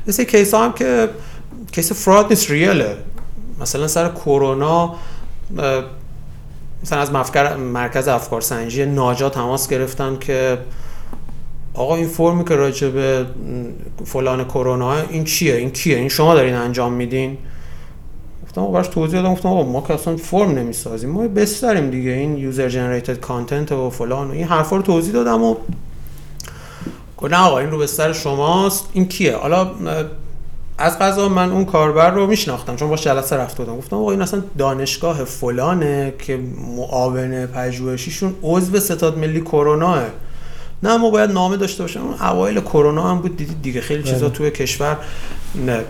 یه 0.06 0.12
سری 0.12 0.26
case 0.26 0.54
ها 0.54 0.64
هم 0.64 0.72
که 0.72 1.08
case 1.72 1.92
fraud 1.92 2.26
نیست 2.30 2.50
ریاله 2.50 2.96
مثلا 3.60 3.88
سر 3.88 4.08
کرونا 4.08 4.94
مثلا 6.82 6.98
از 7.00 7.12
مرکز 7.12 8.08
افکار 8.08 8.40
سنجی 8.40 8.86
ناجا 8.86 9.30
تماس 9.30 9.68
گرفتن 9.68 10.18
که 10.18 10.58
آقا 11.74 11.96
این 11.96 12.08
فرمی 12.08 12.44
که 12.44 12.56
راجع 12.56 12.88
به 12.88 13.26
فلان 14.04 14.44
کرونا 14.44 14.94
این 14.94 15.24
چیه؟ 15.24 15.54
این 15.54 15.70
کیه؟ 15.70 15.96
این 15.96 16.08
شما 16.08 16.34
دارین 16.34 16.54
انجام 16.54 16.92
میدین؟ 16.92 17.38
گفتم 18.44 18.72
براش 18.72 18.88
توضیح 18.88 19.20
دادم. 19.20 19.34
گفتم 19.34 19.48
آقا 19.48 19.62
ما 19.62 19.80
که 19.80 19.94
اصلا 19.94 20.16
فرم 20.16 20.50
نمی‌سازیم. 20.50 21.10
ما 21.10 21.28
بس 21.28 21.60
داریم 21.60 21.90
دیگه. 21.90 22.10
این 22.10 22.36
یوزر 22.36 22.68
جنریتد 22.68 23.20
کانتنت 23.20 23.72
و 23.72 23.90
فلان 23.90 24.28
و 24.28 24.32
این 24.32 24.44
حرفا 24.44 24.76
رو 24.76 24.82
توضیح 24.82 25.12
دادم 25.12 25.42
و 25.42 25.56
نه 27.22 27.36
آقا 27.36 27.58
این 27.58 27.70
رو 27.70 27.78
به 27.78 27.86
سر 27.86 28.12
شماست. 28.12 28.88
این 28.92 29.08
کیه؟ 29.08 29.36
حالا 29.36 29.70
از 30.78 30.98
قضا 30.98 31.28
من 31.28 31.50
اون 31.50 31.64
کاربر 31.64 32.10
رو 32.10 32.26
میشناختم. 32.26 32.76
چون 32.76 32.88
باش 32.88 33.04
جلسه 33.04 33.36
رفته 33.36 33.64
بودم. 33.64 33.78
گفتم 33.78 33.96
آقا 33.96 34.10
این 34.10 34.22
اصلا 34.22 34.42
دانشگاه 34.58 35.24
فلانه 35.24 36.14
که 36.18 36.40
معاون 36.76 37.46
پژوهشیشون 37.46 38.34
عضو 38.42 38.80
ستاد 38.80 39.18
ملی 39.18 39.40
کروناه 39.40 40.02
نه 40.82 40.96
ما 40.96 41.10
باید 41.10 41.30
نامه 41.30 41.56
داشته 41.56 41.82
باشیم 41.82 42.02
اون 42.02 42.14
اوایل 42.14 42.60
کرونا 42.60 43.10
هم 43.10 43.18
بود 43.18 43.36
دیدید 43.36 43.62
دیگه 43.62 43.80
خیلی 43.80 44.02
چیزا 44.02 44.28
بله. 44.28 44.36
توی 44.36 44.50
کشور 44.50 44.98
نه, 45.54 45.76
نه 45.76 45.84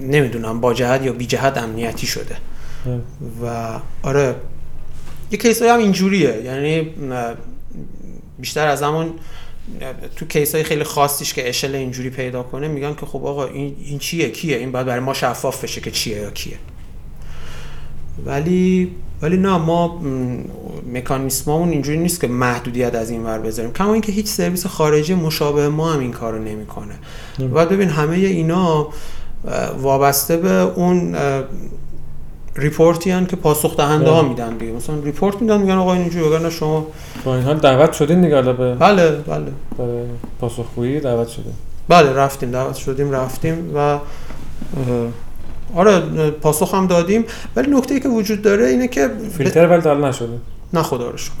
نمی‌دونم 0.00 0.60
با 0.60 0.74
جهت 0.74 1.02
یا 1.02 1.12
بی 1.12 1.26
جهت 1.26 1.56
امنیتی 1.58 2.06
شده. 2.06 2.36
بله. 2.84 3.00
و 3.42 3.78
آره 4.02 4.34
یه 5.30 5.38
کیس 5.38 5.62
هم 5.62 5.78
اینجوریه. 5.78 6.42
یعنی 6.44 6.90
بیشتر 8.38 8.68
از 8.68 8.82
همون 8.82 9.14
تو 10.16 10.26
کیس 10.26 10.54
های 10.54 10.64
خیلی 10.64 10.84
خاصیش 10.84 11.34
که 11.34 11.48
اشل 11.48 11.74
اینجوری 11.74 12.10
پیدا 12.10 12.42
کنه 12.42 12.68
میگن 12.68 12.94
که 12.94 13.06
خب 13.06 13.26
آقا 13.26 13.46
این, 13.46 13.76
این 13.84 13.98
چیه 13.98 14.30
کیه؟ 14.30 14.56
این 14.56 14.72
باید 14.72 14.86
برای 14.86 15.00
ما 15.00 15.14
شفاف 15.14 15.64
بشه 15.64 15.80
که 15.80 15.90
چیه 15.90 16.16
یا 16.16 16.30
کیه. 16.30 16.56
ولی 18.26 18.90
ولی 19.22 19.36
نه 19.36 19.56
ما 19.58 20.00
مکانیسممون 20.92 21.68
اینجوری 21.68 21.98
نیست 21.98 22.20
که 22.20 22.26
محدودیت 22.26 22.94
از 22.94 23.10
این 23.10 23.24
ور 23.24 23.38
بذاریم. 23.38 23.72
کما 23.72 23.92
اینکه 23.92 24.12
هیچ 24.12 24.26
سرویس 24.26 24.66
خارجی 24.66 25.14
مشابه 25.14 25.68
ما 25.68 25.92
هم 25.92 26.00
این 26.00 26.12
کارو 26.12 26.38
نمی‌کنه. 26.38 26.94
نمی. 27.38 27.48
و 27.52 27.66
ببین 27.66 27.88
همه 27.88 28.16
اینا 28.16 28.88
وابسته 29.78 30.36
به 30.36 30.52
اون 30.52 31.16
report 32.56 33.02
ی 33.02 33.10
هن 33.10 33.26
که 33.26 33.36
پاسخ 33.36 33.76
دهنده 33.76 34.10
ها. 34.10 34.22
میدن 34.22 34.56
دیگه. 34.56 34.72
مثلا 34.72 34.96
report 35.04 35.42
میدن 35.42 35.60
میگن 35.60 35.74
آقا 35.74 35.94
اینجوری 35.94 36.24
وگرنه 36.24 36.50
شما 36.50 36.86
با 37.24 37.34
این 37.34 37.44
حال 37.44 37.58
دعوت 37.58 37.92
شدین 37.92 38.20
دیگه 38.20 38.42
به 38.42 38.74
بله 38.74 39.10
بله. 39.10 39.46
برای 39.78 40.04
پاسخگویی 40.40 41.00
دعوت 41.00 41.28
شده 41.28 41.50
بله 41.88 42.12
رفتیم 42.12 42.50
دعوت 42.50 42.76
شدیم 42.76 43.10
رفتیم 43.10 43.70
و 43.74 43.98
آره 45.74 46.30
پاسخ 46.30 46.74
هم 46.74 46.86
دادیم. 46.86 47.24
ولی 47.56 47.70
نکته 47.70 47.94
ای 47.94 48.00
که 48.00 48.08
وجود 48.08 48.42
داره 48.42 48.66
اینه 48.66 48.88
که 48.88 49.10
فیلتر 49.38 49.66
ولی 49.66 49.82
حالا 49.82 50.08
نشده. 50.08 50.38
نه 50.72 50.82
خدا 50.82 51.10
رو 51.10 51.16
شکر. 51.16 51.32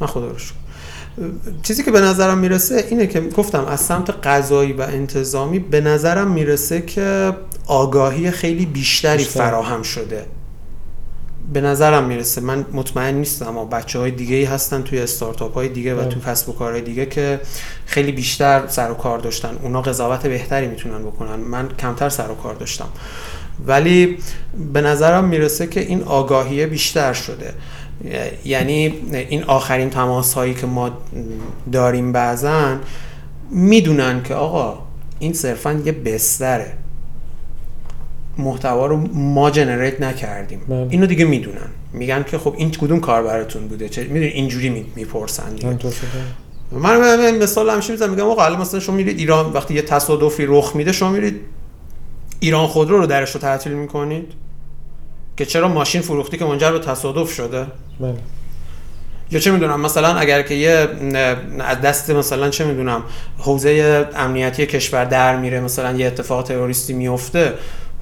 نه 0.00 0.06
خدا 0.06 0.28
رو 0.28 0.38
شکر. 0.38 0.54
چیزی 1.62 1.82
که 1.82 1.90
به 1.90 2.00
نظرم 2.00 2.38
می‌رسه 2.38 2.84
اینه 2.90 3.06
که 3.06 3.20
گفتم 3.20 3.64
از 3.64 3.80
سمت 3.80 4.10
قضایی 4.10 4.72
و 4.72 4.80
انتظامی 4.80 5.58
به 5.58 5.80
نظرم 5.80 6.30
می‌رسه 6.30 6.82
که 6.82 7.32
آگاهی 7.66 8.30
خیلی 8.30 8.66
بیشتری 8.66 9.18
بیشتر. 9.18 9.40
فراهم 9.40 9.82
شده. 9.82 10.26
به 11.52 11.60
نظرم 11.60 12.04
می‌رسه. 12.04 12.40
من 12.40 12.66
مطمئن 12.72 13.14
نیستم 13.14 13.48
اما 13.48 13.64
بچه 13.64 13.98
های 13.98 14.10
دیگه 14.10 14.36
ای 14.36 14.44
هستن 14.44 14.82
توی 14.82 14.98
استارتاپ 14.98 15.54
های 15.54 15.68
دیگه 15.68 15.94
و 15.94 15.98
بله. 15.98 16.08
تو 16.08 16.20
کسب 16.20 16.48
و 16.48 16.52
کارهای 16.52 16.82
دیگه 16.82 17.06
که 17.06 17.40
خیلی 17.86 18.12
بیشتر 18.12 18.62
سر 18.68 18.90
و 18.90 18.94
کار 18.94 19.18
داشتن. 19.18 19.56
اونا 19.62 19.82
قضاوت 19.82 20.26
بهتری 20.26 20.66
می‌تونن 20.66 20.98
بکنن. 20.98 21.36
من 21.36 21.68
کمتر 21.68 22.08
سر 22.08 22.30
و 22.30 22.34
کار 22.34 22.54
داشتم. 22.54 22.88
ولی 23.66 24.18
به 24.72 24.80
نظرم 24.80 25.24
می‌رسه 25.24 25.66
که 25.66 25.80
این 25.80 26.02
آگاهی 26.02 26.66
بیشتر 26.66 27.12
شده. 27.12 27.54
یعنی 28.44 28.94
این 29.12 29.44
آخرین 29.44 29.90
تماس 29.90 30.34
هایی 30.34 30.54
که 30.54 30.66
ما 30.66 30.90
داریم 31.72 32.12
بعضا 32.12 32.76
می‌دونن 33.50 34.22
که 34.22 34.34
آقا 34.34 34.78
این 35.18 35.32
صرفا 35.32 35.72
یه 35.72 35.92
بستره. 35.92 36.72
محتوا 38.38 38.86
رو 38.86 38.96
ما 39.14 39.50
جنریت 39.50 40.00
نکردیم. 40.00 40.60
بله. 40.68 40.86
اینو 40.90 41.06
دیگه 41.06 41.24
می‌دونن. 41.24 41.68
میگن 41.92 42.22
که 42.22 42.38
خب 42.38 42.54
این 42.58 42.70
کدوم 42.70 43.00
کار 43.00 43.22
براتون 43.22 43.68
بوده؟ 43.68 43.88
چه 43.88 44.02
می‌دونی 44.04 44.26
اینجوری 44.26 44.68
می- 44.68 44.86
می‌پرسن 44.96 45.54
دیگه. 45.54 45.78
من 46.72 46.96
من- 47.00 47.38
مثال 47.38 47.70
همیشه 47.70 47.92
می‌زنم. 47.92 48.10
میگم 48.10 48.24
آقا 48.26 48.44
الان 48.44 48.60
مثلا 48.60 48.80
شما 48.80 48.96
میرید 48.96 49.18
ایران 49.18 49.52
وقتی 49.52 49.74
یه 49.74 49.82
تصادفی 49.82 50.46
رخ 50.46 50.76
میده 50.76 50.92
شما 50.92 51.10
میرید 51.10 51.40
ایران 52.40 52.66
خودرو 52.66 52.98
رو 52.98 53.06
درش 53.06 53.30
رو 53.30 53.40
تعطیل 53.40 53.72
می‌کنید؟ 53.72 54.32
که 55.36 55.44
چرا 55.46 55.68
ماشین 55.68 56.00
فروختی 56.00 56.38
که 56.38 56.44
منجر 56.44 56.72
به 56.72 56.78
تصادف 56.78 57.32
شده؟ 57.32 57.66
بله. 58.00 58.14
یا 59.30 59.40
چه 59.40 59.50
می‌دونم 59.50 59.80
مثلا 59.80 60.14
اگر 60.14 60.42
که 60.42 60.54
یه 60.54 60.88
از 61.60 61.80
دست 61.80 62.10
مثلا 62.10 62.50
چه 62.50 62.64
می‌دونم 62.64 63.02
حوزه 63.38 64.06
امنیتی 64.16 64.66
کشور 64.66 65.04
در 65.04 65.36
میره 65.36 65.60
مثلا 65.60 65.96
یه 65.96 66.06
اتفاق 66.06 66.44
تروریستی 66.44 66.92
میفته 66.92 67.52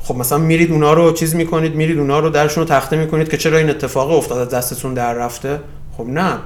خب 0.03 0.17
مثلا 0.17 0.39
میرید 0.39 0.73
اونا 0.73 0.93
رو 0.93 1.13
چیز 1.13 1.35
می‌کنید 1.35 1.75
میرید 1.75 1.99
اونا 1.99 2.19
رو 2.19 2.31
درشون 2.31 2.63
رو 2.63 2.69
تخته 2.69 2.97
می‌کنید 2.97 3.29
که 3.29 3.37
چرا 3.37 3.59
این 3.59 3.71
اتفاق 3.71 4.11
افتاد 4.11 4.39
از 4.39 4.49
دستتون 4.49 4.95
در 4.95 5.15
رفته؟ 5.15 5.61
خب 5.97 6.07
نه 6.07 6.39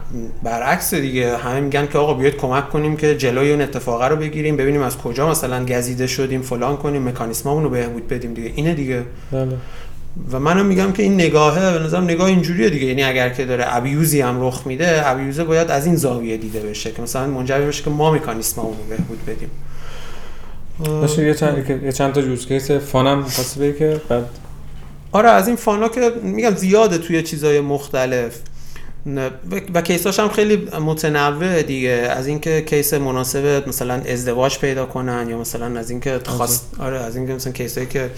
برعکس 0.42 0.94
دیگه. 0.94 1.36
همه 1.36 1.60
میگن 1.60 1.86
که 1.86 1.98
آقا 1.98 2.14
بیاید 2.14 2.36
کمک 2.36 2.68
کنیم 2.68 2.96
که 2.96 3.16
جلوی 3.16 3.50
اون 3.50 3.60
اتفاق 3.60 4.02
رو 4.02 4.16
بگیریم 4.16 4.56
ببینیم 4.56 4.82
از 4.82 4.98
کجا 4.98 5.30
مثلا 5.30 5.64
گزیده 5.64 6.06
شدیم 6.06 6.42
فلان 6.42 6.76
کنیم 6.76 7.08
مکانیسممون 7.08 7.62
رو 7.62 7.70
بهبود 7.70 8.08
بدیم 8.08 8.34
دیگه. 8.34 8.52
اینه 8.54 8.74
دیگه. 8.74 9.02
بله. 9.32 9.56
و 10.32 10.40
منم 10.40 10.66
میگم 10.66 10.92
که 10.92 11.02
این 11.02 11.14
نگاهه 11.14 11.78
به 11.78 11.84
نظرم 11.84 12.04
نگاه 12.04 12.26
اینجوریه 12.26 12.70
دیگه. 12.70 12.86
یعنی 12.86 13.02
اگر 13.02 13.28
که 13.28 13.44
داره 13.44 13.64
abuse 13.66 14.11
ی 14.11 14.20
هم 14.20 14.42
رخ 14.42 14.66
میده 14.66 15.08
abuse 15.08 15.38
ه 15.38 15.44
باید 15.44 15.70
از 15.70 15.86
این 15.86 15.96
زاویه 15.96 16.36
دیده 16.36 16.60
بشه 16.60 16.92
که 16.92 17.02
مثلا 17.02 17.26
منجر 17.26 17.60
بشه 17.60 17.82
که 17.82 17.90
ما 17.90 18.10
مکانیسممون 18.10 18.72
رو 18.72 18.96
بهبود 18.96 19.18
بدیم. 19.26 19.50
باشه 20.78 21.26
یه 21.26 21.34
چند 21.34 21.82
یه 21.84 21.92
چند 21.92 22.12
تا 22.12 22.20
use 22.20 22.46
case 22.46 22.70
fun 22.70 23.09
م 23.09 23.22
خواستی 23.22 23.60
بگی 23.60 23.78
که 23.78 24.00
بعد 24.08 24.24
آره 25.12 25.28
از 25.28 25.46
این 25.48 25.56
fun 25.56 25.80
ا 25.80 25.88
که 25.88 26.12
میگم 26.22 26.54
زیاده 26.54 26.98
توی 26.98 27.22
چیزای 27.22 27.60
مختلف. 27.60 28.38
و- 29.74 29.82
case 29.82 30.08
اش 30.08 30.20
هم 30.20 30.28
خیلی 30.28 30.56
متنوع 30.80 31.62
دیگه. 31.62 31.90
از 31.90 32.26
اینکه 32.26 32.62
case 32.62 32.94
مناسب 32.94 33.64
مثلا 33.68 33.94
ازدواج 33.94 34.58
پیدا 34.58 34.86
کنن 34.86 35.26
یا 35.30 35.38
مثلا 35.38 35.78
از 35.78 35.90
اینکه 35.90 36.20
خواست 36.26 36.70
آره 36.78 37.00
از 37.00 37.16
اینکه 37.16 37.32
مثلا 37.32 37.52
case 37.52 37.75
ایی 37.75 37.86
که 37.86 38.10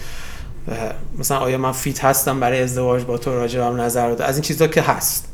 مثلا 1.19 1.37
آیا 1.37 1.57
من 1.57 1.71
fit 1.71 2.03
هستم 2.03 2.39
برای 2.39 2.61
ازدواج 2.61 3.03
با 3.03 3.17
تو 3.17 3.33
راجع 3.33 3.67
هم 3.67 3.81
نظر 3.81 4.11
بده 4.11 4.25
از 4.25 4.35
این 4.35 4.41
چیزا 4.41 4.67
که 4.67 4.81
هست. 4.81 5.25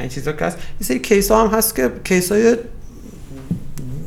این 0.00 0.08
چیزا 0.08 0.32
که 0.32 0.44
هست. 0.44 0.56
یه 0.80 0.86
سری 0.86 0.98
case 0.98 1.30
ها 1.30 1.48
هم 1.48 1.58
هست 1.58 1.76
که 1.76 1.90
case 2.04 2.32
های 2.32 2.56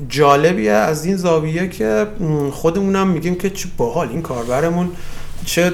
جالبیه 0.09 0.71
از 0.71 1.05
این 1.05 1.17
زاویه 1.17 1.67
که 1.67 2.07
خودمونم 2.51 3.07
میگیم 3.07 3.35
که 3.35 3.49
چه 3.49 3.69
باحال 3.77 4.09
این 4.09 4.21
کاربرمون 4.21 4.91
چه 5.45 5.73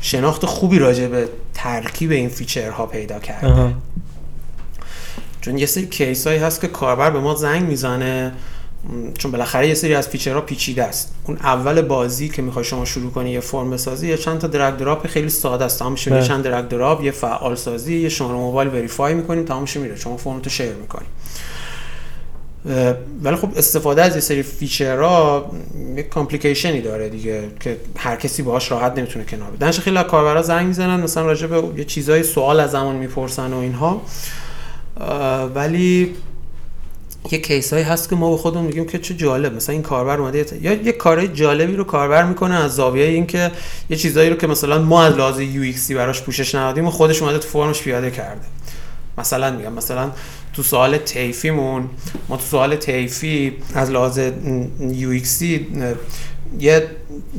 شناخت 0.00 0.46
خوبی 0.46 0.78
راجع 0.78 1.06
به 1.06 1.28
ترکیب 1.54 2.10
این 2.10 2.28
feature 2.28 2.79
ها 2.79 2.86
پیدا 2.86 3.18
کرده. 3.18 3.74
چون 5.40 5.58
یه 5.58 5.66
سری 5.66 5.86
case 5.86 6.26
هایی 6.26 6.38
هست 6.38 6.60
که 6.60 6.68
کاربر 6.68 7.10
به 7.10 7.20
ما 7.20 7.34
زنگ 7.34 7.68
می‌زنه 7.68 8.32
چون 9.18 9.30
بالاخره 9.30 9.68
یه 9.68 9.74
سری 9.74 9.94
از 9.94 10.08
feature 10.08 10.36
ها 10.36 10.40
پیچیده 10.40 10.84
است. 10.84 11.14
اون 11.24 11.36
اول 11.36 11.82
بازی 11.82 12.28
که 12.28 12.42
می‌خوای 12.42 12.64
شما 12.64 12.84
شروع 12.84 13.10
کنی 13.10 13.30
یه 13.30 13.40
فرم 13.40 13.70
بسازی 13.70 14.08
یه 14.08 14.16
چند 14.16 14.38
تا 14.38 14.46
drag 14.46 14.76
drop 14.76 15.06
خیلی 15.06 15.28
ساده 15.28 15.64
است. 15.64 15.78
تمام 15.78 15.92
میشه 15.92 16.10
بله. 16.10 16.22
چند 16.22 16.44
drag 16.44 16.68
drop 16.68 17.04
یه 17.04 17.10
فعال 17.10 17.54
سازی 17.54 17.98
یه 17.98 18.08
شماره 18.08 18.34
موبایل 18.34 18.68
verify 18.68 19.14
می‌کنیم 19.14 19.44
تمام 19.44 19.62
میشه 19.62 19.80
میره. 19.80 19.96
شما 19.96 20.16
فرم 20.16 20.40
تو 20.40 20.50
share 20.50 20.72
می‌کنی. 20.72 21.06
اه، 21.06 21.57
ولی 23.22 23.36
خب 23.36 23.48
استفاده 23.56 24.02
از 24.02 24.14
یه 24.14 24.20
سری 24.20 24.42
feature 24.42 25.37
ها 25.37 25.50
یه 25.96 26.02
complication 26.02 26.74
ی 26.74 26.80
داره 26.80 27.08
دیگه 27.08 27.42
که 27.60 27.76
هر 27.96 28.16
کسی 28.16 28.42
باهاش 28.42 28.70
راحت 28.70 28.98
نمی‌تونه 28.98 29.24
کنار 29.24 29.50
دانش 29.60 29.80
خیلی 29.80 30.02
کاربرا 30.02 30.42
زنگ 30.42 30.66
می‌زنن 30.66 31.00
مثلا 31.00 31.26
راجع 31.26 31.46
به 31.46 31.62
یه 31.76 31.84
چیزای 31.84 32.22
سوال 32.22 32.60
از 32.60 32.70
زمان 32.70 32.96
می‌پرسن 32.96 33.52
و 33.52 33.56
اینها. 33.58 34.02
ولی 35.54 36.14
یه 37.30 37.38
case 37.38 37.72
هایی 37.72 37.84
هست 37.84 38.10
که 38.10 38.16
ما 38.16 38.30
به 38.30 38.36
خودمون 38.36 38.66
میگیم 38.66 38.86
که 38.86 38.98
چه 38.98 39.14
جالب. 39.14 39.54
مثلا 39.54 39.72
این 39.72 39.82
کاربر 39.82 40.18
اومده 40.18 40.46
یا 40.60 40.72
یه 40.72 40.92
کارهای 40.92 41.28
جالبی 41.28 41.76
رو 41.76 41.84
کاربر 41.84 42.24
می‌کنه 42.24 42.54
از 42.54 42.74
زاویه 42.74 43.04
اینکه 43.04 43.50
یه 43.90 43.96
چیزایی 43.96 44.30
رو 44.30 44.36
که 44.36 44.46
مثلا 44.46 44.82
ما 44.82 45.04
از 45.04 45.14
لحاظ 45.14 45.40
UI 45.40 45.72
براش 45.96 46.22
پوشش 46.22 46.54
ندادیم 46.54 46.86
و 46.86 46.90
خودش 46.90 47.22
اومده 47.22 47.38
تو 47.38 47.48
فرمش 47.48 47.82
پیاده 47.82 48.10
کرده. 48.10 48.46
مثلا 49.18 49.50
میگم 49.50 49.72
مثلا 49.72 50.10
تو 50.58 50.64
سوال 50.64 50.98
تیفیمون 50.98 51.90
ما 52.28 52.36
تو 52.36 52.42
سوال 52.42 52.76
تیفی 52.76 53.56
از 53.74 53.90
لحاظ 53.90 54.20
یو 54.80 55.20
یه 56.58 56.86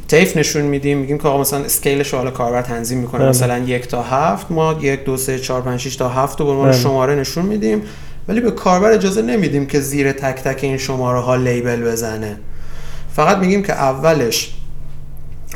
تیف 0.08 0.38
نشون 0.38 0.62
میدیم 0.62 0.98
میگیم 0.98 1.18
که 1.18 1.28
آقا 1.28 1.42
مثلا 1.42 1.60
اسکیلش 1.60 2.14
رو 2.14 2.18
حالا 2.18 2.32
کاربر 2.32 2.62
تنظیم 2.62 2.98
می‌کنه 2.98 3.20
بله. 3.20 3.30
مثلا 3.30 3.58
یک 3.58 3.88
تا 3.88 4.04
هفت 4.04 4.52
ما 4.52 4.76
یک 4.82 5.04
دو 5.04 5.18
سه 5.18 5.40
چهار 5.40 5.62
پنج 5.62 5.80
شش 5.80 5.96
تا 5.96 6.10
هفت 6.10 6.40
رو 6.40 6.46
به 6.46 6.52
عنوان 6.52 6.72
بله. 6.72 6.80
شماره 6.80 7.16
نشون 7.16 7.46
میدیم 7.46 7.82
ولی 8.28 8.42
به 8.42 8.52
کاربر 8.52 8.92
اجازه 8.92 9.22
نمیدیم 9.22 9.66
که 9.66 9.80
زیر 9.80 10.12
تک 10.12 10.44
تک 10.44 10.64
این 10.64 10.78
شماره 10.78 11.20
ها 11.20 11.36
لیبل 11.36 11.82
بزنه 11.82 12.38
فقط 13.16 13.38
میگیم 13.38 13.64
که 13.64 13.74
اولش 13.74 14.54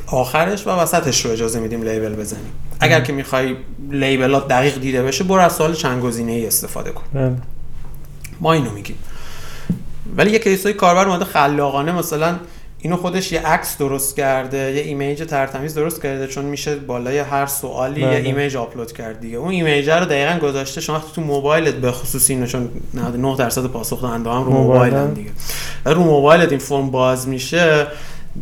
آخرش 0.07 0.68
و 0.68 0.70
وسطش 0.70 1.26
رو 1.26 1.32
اجازه 1.32 1.59
میدیم 1.59 1.84
لیبل 1.84 2.16
بزنیم 2.16 2.51
اگر 2.84 3.02
که 3.02 3.14
می‌خوای 3.14 3.56
label 3.91 4.38
ات 4.38 4.48
دقیق 4.48 4.80
دیده 4.80 5.04
بشه 5.04 5.24
برو 5.24 5.42
از 5.42 5.54
سوال 5.54 5.74
چند 5.74 6.02
گزینه 6.04 6.32
ای 6.32 6.48
استفاده 6.48 6.92
کن. 6.92 7.04
بله. 7.14 7.36
ما 8.42 8.54
اینو 8.54 8.72
میگیم. 8.72 8.98
ولی 10.18 10.32
یه 10.32 10.40
case 10.39 10.67
ای 10.67 10.74
کاربر 10.74 11.08
اومده 11.08 11.26
خلاقانه 11.26 11.92
مثلا 11.92 12.36
اینو 12.80 12.98
خودش 12.98 13.32
یه 13.32 13.42
عکس 13.42 13.78
درست 13.78 14.16
کرده 14.18 14.58
یه 14.58 14.82
image 14.82 15.24
ترتمیز 15.24 15.76
درست 15.76 16.04
کرده 16.04 16.28
چون 16.28 16.46
میشه 16.46 16.76
بالای 16.76 17.20
هر 17.20 17.46
سوالی 17.46 18.02
یه 18.02 18.08
بله. 18.08 18.16
image 18.16 18.56
upload 18.56 18.91
کرد 18.92 19.20
دیگه. 19.20 19.38
اون 19.38 19.52
image 19.52 19.89
رو 19.90 20.06
دقیقا 20.06 20.48
گذاشته 20.48 20.82
شما 20.82 21.04
تو 21.16 21.22
موبایلت 21.22 21.74
به 21.74 21.92
خصوص 21.92 22.30
اینو 22.30 22.46
چون 22.46 22.70
99 22.94 23.36
درصد 23.38 23.66
پاسخ 23.66 24.02
دهنده 24.02 24.30
هم 24.30 24.44
رو 24.44 24.52
موبایلن. 24.52 25.14
دیگه. 25.14 25.32
رو 25.86 26.04
موبایلت 26.04 26.50
این 26.50 26.60
فرم 26.60 26.92
باز 26.92 27.28
میشه 27.28 27.88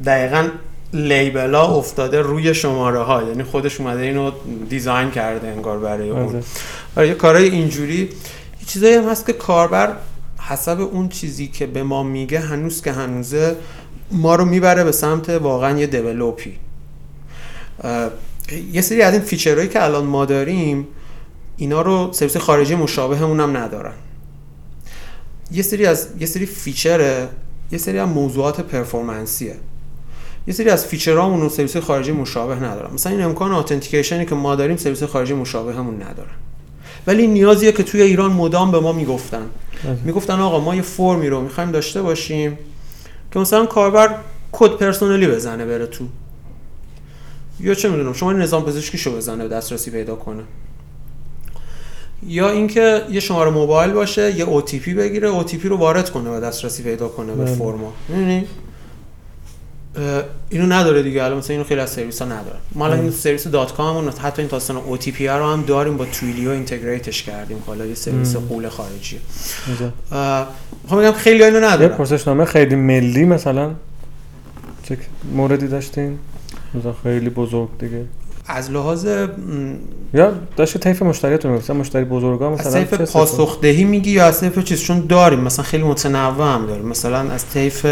دقیقا 0.05 0.47
label 0.93 1.53
ها 1.53 1.75
افتاده 1.75 2.21
روی 2.21 2.53
شماره 2.53 2.99
ها 2.99 3.23
یعنی 3.23 3.43
خودش 3.43 3.79
اومده 3.79 4.01
اینو 4.01 4.31
design 4.69 5.11
کرده 5.11 5.47
انگار 5.47 5.79
برای 5.79 6.09
اون. 6.09 6.27
بله. 6.27 6.43
آره 6.95 7.07
یه 7.07 7.13
کارهای 7.13 7.49
اینجوری. 7.49 7.99
یه 8.59 8.67
چیزایی 8.67 8.95
هم 8.95 9.09
هست 9.09 9.25
که 9.25 9.33
کاربر 9.33 9.95
حسب 10.39 10.79
اون 10.79 11.09
چیزی 11.09 11.47
که 11.47 11.65
به 11.67 11.83
ما 11.83 12.03
میگه 12.03 12.39
هنوز 12.39 12.81
که 12.81 12.91
هنوزه 12.91 13.55
ما 14.11 14.35
رو 14.35 14.45
می‌بره 14.45 14.83
به 14.83 14.91
سمت 14.91 15.29
واقعا 15.29 15.79
یه 15.79 15.87
develop 15.87 16.42
ی. 16.42 16.57
یه 18.71 18.81
سری 18.81 19.01
از 19.01 19.13
این 19.13 19.21
feature 19.21 19.55
هایی 19.55 19.69
که 19.69 19.83
الان 19.83 20.05
ما 20.05 20.25
داریم 20.25 20.87
اینا 21.57 21.81
رو 21.81 22.09
سرویس 22.13 22.37
خارجی 22.37 22.75
مشابهمون 22.75 23.39
هم 23.39 23.57
ندارن. 23.57 23.93
یه 25.51 25.63
سری 25.63 25.85
از 25.85 26.07
یه 26.19 26.27
سری 26.27 26.45
feature 26.45 27.17
ه 27.17 27.27
یه 27.71 27.77
سری 27.77 27.99
از 27.99 28.09
موضوعات 28.09 28.61
performance 28.61 29.35
یه. 29.35 29.55
یه 30.47 30.53
سری 30.53 30.69
از 30.69 30.85
feature 30.85 31.24
امون 31.24 31.41
رو 31.41 31.49
سرویس 31.49 31.77
خارجی 31.77 32.11
مشابه 32.11 32.55
ندارن. 32.55 32.93
مثلا 32.93 33.11
این 33.11 33.21
امکان 33.21 33.51
authentication 33.51 34.20
ی 34.20 34.25
که 34.25 34.35
ما 34.35 34.55
داریم 34.55 34.77
سرویس 34.77 35.03
خارجی 35.03 35.33
مشابهمون 35.33 35.95
ندارن. 35.95 36.35
ولی 37.07 37.27
نیازیه 37.27 37.71
که 37.71 37.83
توی 37.83 38.01
ایران 38.01 38.31
مدام 38.31 38.71
به 38.71 38.79
ما 38.79 38.93
می‌گفتن. 38.93 39.41
بله. 39.83 39.97
می‌گفتن 40.05 40.39
آقا 40.39 40.59
ما 40.59 40.75
یه 40.75 40.81
فرمی 40.81 41.29
رو 41.29 41.41
می‌خوایم 41.41 41.71
داشته 41.71 42.01
باشیم 42.01 42.57
که 43.31 43.39
مثلا 43.39 43.65
کاربر 43.65 44.15
کد 44.51 44.71
پرسنلی 44.71 45.27
بزنه 45.27 45.65
بره 45.65 45.85
تو. 45.85 46.05
یا 47.59 47.73
چه 47.73 47.89
می‌دونم 47.89 48.13
شما 48.13 48.33
نظام 48.33 48.65
پزشکیشو 48.65 49.15
بزنه 49.15 49.47
دسترسی 49.47 49.91
پیدا 49.91 50.15
کنه. 50.15 50.43
یا 52.27 52.49
اینکه 52.49 53.01
یه 53.11 53.19
شماره 53.19 53.51
موبایل 53.51 53.91
باشه 53.91 54.37
یه 54.37 54.45
OTP 54.45 54.89
بگیره 54.89 55.41
OTP 55.41 55.65
رو 55.65 55.77
وارد 55.77 56.09
کنه 56.09 56.37
و 56.37 56.39
دسترسی 56.39 56.83
پیدا 56.83 57.07
کنه 57.07 57.33
به 57.33 57.43
بله. 57.43 57.55
فرما. 57.55 57.93
اینو 60.49 60.65
نداره 60.65 61.03
دیگه. 61.03 61.23
الان 61.23 61.37
مثلا 61.37 61.53
اینو 61.53 61.63
خیلی 61.63 61.81
از 61.81 61.89
سرویس 61.89 62.21
ها 62.21 62.27
نداره. 62.27 62.57
ما 62.75 62.85
الان 62.85 62.99
این 62.99 63.11
سرویس 63.11 63.47
dot 63.47 63.73
com 63.73 63.93
مون 63.93 64.13
حتی 64.23 64.41
این 64.41 64.51
داستان 64.51 64.77
OTP 64.77 65.27
رو 65.27 65.45
هم 65.51 65.63
داریم 65.67 65.97
با 65.97 66.05
Twilio 66.05 66.49
integrate 66.49 67.10
ش 67.10 67.23
کردیم. 67.23 67.63
حالا 67.67 67.85
یه 67.85 67.95
سرویس. 67.95 68.35
به 68.35 68.49
قول 68.49 68.69
خارجی 68.69 69.19
اینجا. 69.67 69.91
می‌خوام 70.83 71.01
بگم 71.01 71.11
خیلی 71.11 71.43
اینو 71.43 71.59
یه 71.59 71.65
ندارن. 71.65 71.95
پرسشنامه 71.97 72.45
خیلی 72.45 72.75
ملی 72.75 73.25
مثلا. 73.25 73.71
چه 74.83 74.97
موردی 75.33 75.67
داشتین؟ 75.67 76.19
مثلا 76.73 76.93
خیلی 77.03 77.29
بزرگ 77.29 77.69
دیگه. 77.79 78.05
از 78.45 78.71
لحاظ 78.71 79.05
یا 80.13 80.33
داشت 80.57 80.77
طیف 80.77 81.01
مشتریاتون 81.01 81.51
مثلا 81.51 81.75
مشتری 81.75 82.05
بزرگا 82.05 82.49
مثلا 82.49 82.65
از 82.67 82.73
طیف 82.73 82.93
استفاده- 82.93 83.05
پاسخدهی 83.11 83.83
میگی 83.83 84.11
یا 84.11 84.25
از 84.25 84.39
طیف 84.39 84.63
چیز؟ 84.63 84.81
چون 84.81 84.99
داریم. 84.99 85.39
مثلا 85.39 85.65
خیلی 85.65 85.83
متنوع 85.83 86.53
هم 86.55 86.65
داریم. 86.67 86.85
مثلا 86.85 87.19
از 87.19 87.45
طیف 87.49 87.85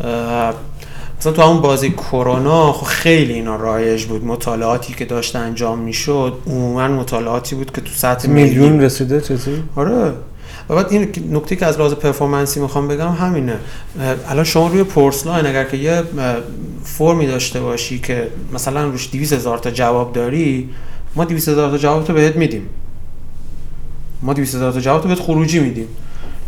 مثلا 0.00 1.32
تو 1.32 1.42
همون 1.42 1.60
بازی 1.60 1.90
کرونا 1.90 2.72
خب 2.72 2.86
خیلی 2.86 3.32
اینا 3.32 3.56
رایج 3.56 4.04
بود. 4.04 4.24
مطالعاتی 4.24 4.94
که 4.94 5.04
داشت 5.04 5.36
انجام 5.36 5.78
می‌شد 5.78 6.38
عموما 6.46 6.88
مطالعاتی 6.88 7.56
بود 7.56 7.72
که 7.72 7.80
تو 7.80 7.90
سطح 7.94 8.28
میلیون 8.28 8.80
رسیده 8.80 9.20
چیزی؟ 9.20 9.62
آره. 9.76 10.12
و 10.68 10.74
بعد 10.74 10.86
این 10.90 11.12
نکته 11.30 11.56
که 11.56 11.66
از 11.66 11.78
لحاظ 11.78 11.92
پرفورمنسی 11.92 12.60
می‌خوام 12.60 12.88
بگم 12.88 13.12
همینه. 13.12 13.56
الان 14.28 14.44
شما 14.44 14.68
روی 14.68 14.84
پرس‌لاین 14.84 15.46
اگر 15.46 15.64
که 15.64 15.76
یه 15.76 16.02
فرمی 16.84 17.26
داشته 17.26 17.60
باشی 17.60 17.98
که 17.98 18.28
مثلا 18.54 18.84
روش 18.84 19.10
200 19.12 19.32
هزار 19.32 19.58
تا 19.58 19.70
جواب 19.70 20.12
داری 20.12 20.68
ما 21.16 21.24
200 21.24 21.48
هزار 21.48 21.70
تا 21.70 21.78
جواب 21.78 22.04
تو 22.04 22.12
بهت 22.12 22.36
میدیم. 22.36 22.68
ما 24.22 24.32
200 24.32 24.54
هزار 24.54 24.72
تا 24.72 24.80
جواب 24.80 25.02
تو 25.02 25.08
بهت 25.08 25.20
خروجی 25.20 25.60
میدیم. 25.60 25.86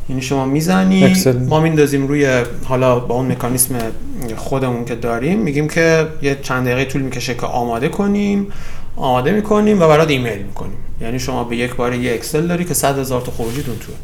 یعنی 0.08 0.22
شما 0.22 0.44
می‌زنی. 0.44 1.04
ما 1.48 1.60
میندازیم 1.60 2.06
روی 2.06 2.42
حالا 2.64 2.98
با 3.00 3.14
اون 3.14 3.32
مکانیسم 3.32 3.74
خودمون 4.36 4.84
که 4.84 4.94
داریم 4.94 5.38
میگیم 5.38 5.68
که 5.68 6.06
یه 6.22 6.38
چند 6.42 6.66
دقیقه 6.66 6.84
طول 6.84 7.02
می‌کشه 7.02 7.34
که 7.34 7.46
آماده 7.46 7.88
کنیم 7.88 8.46
آماده 8.96 9.32
می‌کنیم 9.32 9.76
و 9.76 9.88
برات 9.88 10.10
ایمیل 10.10 10.42
می‌کنیم 10.42 10.76
یعنی 11.00 11.18
شما 11.18 11.44
به 11.44 11.56
یک 11.56 11.74
بار 11.74 11.94
یه 11.94 12.14
اکسل 12.14 12.46
داری 12.46 12.64
که 12.64 12.74
100 12.74 12.98
هزار 12.98 13.20
تا 13.20 13.32
خروجیتون 13.32 13.76
توه 13.78 13.94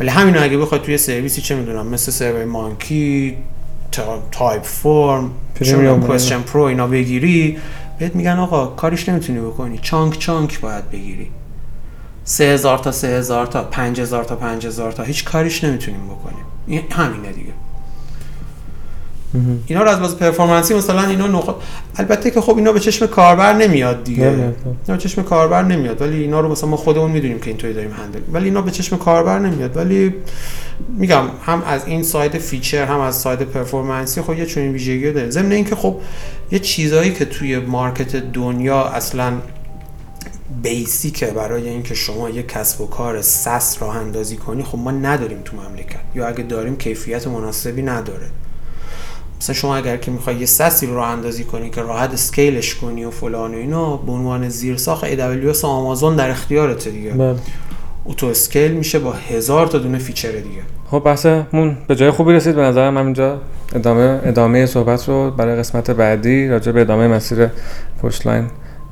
ولی 0.00 0.08
همین 0.08 0.38
اگه 0.38 0.58
بخواد 0.58 0.82
توی 0.82 0.98
سرویسی 0.98 1.40
چه 1.42 1.54
می‌دونم 1.54 1.86
مثل 1.86 2.12
SurveyMonkey 2.12 3.36
تا- 3.92 4.22
Typeform 4.32 5.30
premium. 5.54 6.00
QuestionPro 6.06 6.62
اینا 6.62 6.86
بگیری 6.86 7.58
بهت 7.98 8.16
میگن 8.16 8.38
آقا 8.38 8.66
کاریش 8.66 9.08
نمی‌تونی 9.08 9.38
بکنی 9.40 9.78
chunk 9.82 10.18
chunk 10.18 10.60
باید 10.60 10.90
بگیری 10.90 11.30
سه 12.28 12.44
هزار 12.44 12.78
تا 12.78 12.92
سه 12.92 13.08
هزار 13.08 13.46
تا 13.46 13.62
پنج 13.62 14.00
هزار 14.00 14.24
تا 14.24 14.36
پنج 14.36 14.66
هزار 14.66 14.92
تا. 14.92 15.02
هیچ 15.02 15.24
کاریش 15.24 15.64
نمی‌تونیم 15.64 16.00
بکنیم. 16.04 16.44
این 16.66 16.82
همینه 16.90 17.32
دیگه. 17.32 17.52
اینا 19.66 19.82
رو 19.82 19.88
از 19.88 19.98
لحاظ 19.98 20.14
performance 20.14 20.69
ی 20.69 20.74
مثلا 20.74 21.02
اینا 21.02 21.26
نقاط 21.26 21.56
البته 21.96 22.30
که 22.30 22.40
خب 22.40 22.56
اینا 22.56 22.72
به 22.72 22.80
چشم 22.80 23.06
کاربر 23.06 23.52
نمیاد 23.52 24.04
دیگه. 24.04 24.26
اینا 24.26 24.52
به 24.86 24.96
چشم 24.96 25.22
کاربر 25.22 25.62
نمیاد. 25.62 26.02
ولی 26.02 26.22
اینا 26.22 26.40
رو 26.40 26.52
مثلا 26.52 26.70
ما 26.70 26.76
خودمون 26.76 27.10
می‌دونیم 27.10 27.38
که 27.38 27.50
اینطوری 27.50 27.72
داریم 27.72 27.90
handle. 27.90 28.20
ولی 28.32 28.44
اینا 28.44 28.62
به 28.62 28.70
چشم 28.70 28.96
کاربر 28.96 29.38
نمیاد. 29.38 29.76
ولی 29.76 30.14
میگم 30.98 31.24
هم 31.46 31.62
از 31.62 31.86
این 31.86 32.02
side 32.02 32.38
feature 32.38 32.84
هم 32.84 33.00
از 33.00 33.16
side 33.16 33.42
performance 33.42 34.15
ی 34.15 34.22
خب 34.22 34.38
یه 34.38 34.46
چنین 34.46 34.72
ویژگی 34.72 35.12
داره 35.12 35.30
ضمن 35.30 35.52
اینکه 35.52 35.76
خب 35.76 35.96
یه 36.50 36.58
چیزایی 36.58 37.12
که 37.12 37.24
توی 37.24 37.58
market 37.58 38.16
دنیا 38.16 38.84
اصلا 38.84 39.32
basic 40.62 41.15
ه 41.15 41.26
برای 41.26 41.68
اینکه 41.68 41.94
شما 41.94 42.30
یه 42.30 42.42
کسب 42.42 42.80
و 42.80 42.86
کار 42.86 43.22
SaaS 43.22 43.82
راه 43.82 43.96
اندازی 43.96 44.36
کنی 44.36 44.62
خب 44.62 44.78
ما 44.78 44.90
نداریم 44.90 45.38
تو 45.44 45.56
مملکت. 45.56 46.00
یا 46.14 46.26
اگه 46.26 46.42
داریم 46.42 46.76
کیفیت 46.76 47.26
مناسبی 47.26 47.82
نداره. 47.82 48.26
مثلا 49.40 49.54
شما 49.54 49.76
اگر 49.76 49.96
که 49.96 50.10
می‌خوای 50.10 50.36
یه 50.36 50.46
SaaS 50.46 50.78
ی 50.78 50.86
رو 50.86 50.94
راه 50.94 51.08
اندازی 51.08 51.44
کنی 51.44 51.70
که 51.70 51.82
راحت 51.82 52.12
scale 52.12 52.56
ش 52.56 52.74
کنی 52.74 53.04
و 53.04 53.10
فلان 53.10 53.54
و 53.54 53.56
اینا 53.56 53.96
به 53.96 54.12
عنوان 54.12 54.48
زیرساخت 54.48 55.04
AWS 55.14 55.64
و 55.64 55.66
آمازون 55.66 56.16
در 56.16 56.30
اختیارته 56.30 56.90
دیگه. 56.90 57.10
بله. 57.10 57.36
auto 58.04 58.26
scale 58.26 58.72
میشه 58.72 58.98
با 58.98 59.12
هزار 59.12 59.66
تا 59.66 59.78
دونه 59.78 59.98
feature 59.98 60.32
دیگه. 60.32 60.62
خب 60.90 60.98
بحثمون 61.04 61.76
به 61.88 61.96
جای 61.96 62.10
خوبی 62.10 62.32
رسید 62.32 62.54
به 62.54 62.62
نظرم 62.62 62.98
همینجا 62.98 63.40
ادامه 63.74 64.20
ادامه 64.24 64.66
صحبت 64.66 65.08
رو 65.08 65.30
برای 65.30 65.56
قسمت 65.56 65.90
بعدی 65.90 66.48
راجع 66.48 66.72
به 66.72 66.80
ادامه 66.80 67.08
مسیر 67.08 67.50
پرس‌لاین 68.02 68.46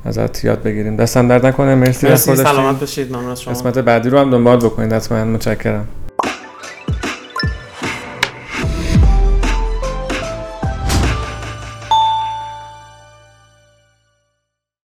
ازت 0.05 0.43
یاد 0.43 0.63
بگیریم. 0.63 0.95
دستتم 0.95 1.27
درد 1.27 1.45
نکنه. 1.45 1.75
مرسی 1.75 2.07
مرسی. 2.07 2.35
سلامت 2.35 2.79
باشید. 2.79 3.15
ممنون 3.15 3.31
از 3.31 3.41
شما. 3.41 3.53
قسمت 3.53 3.77
بعدی 3.77 4.09
رو 4.09 4.19
هم 4.19 4.29
دنبال 4.31 4.57
بکنید. 4.57 4.93
حتما 4.93 5.25
متشکرم. 5.25 5.87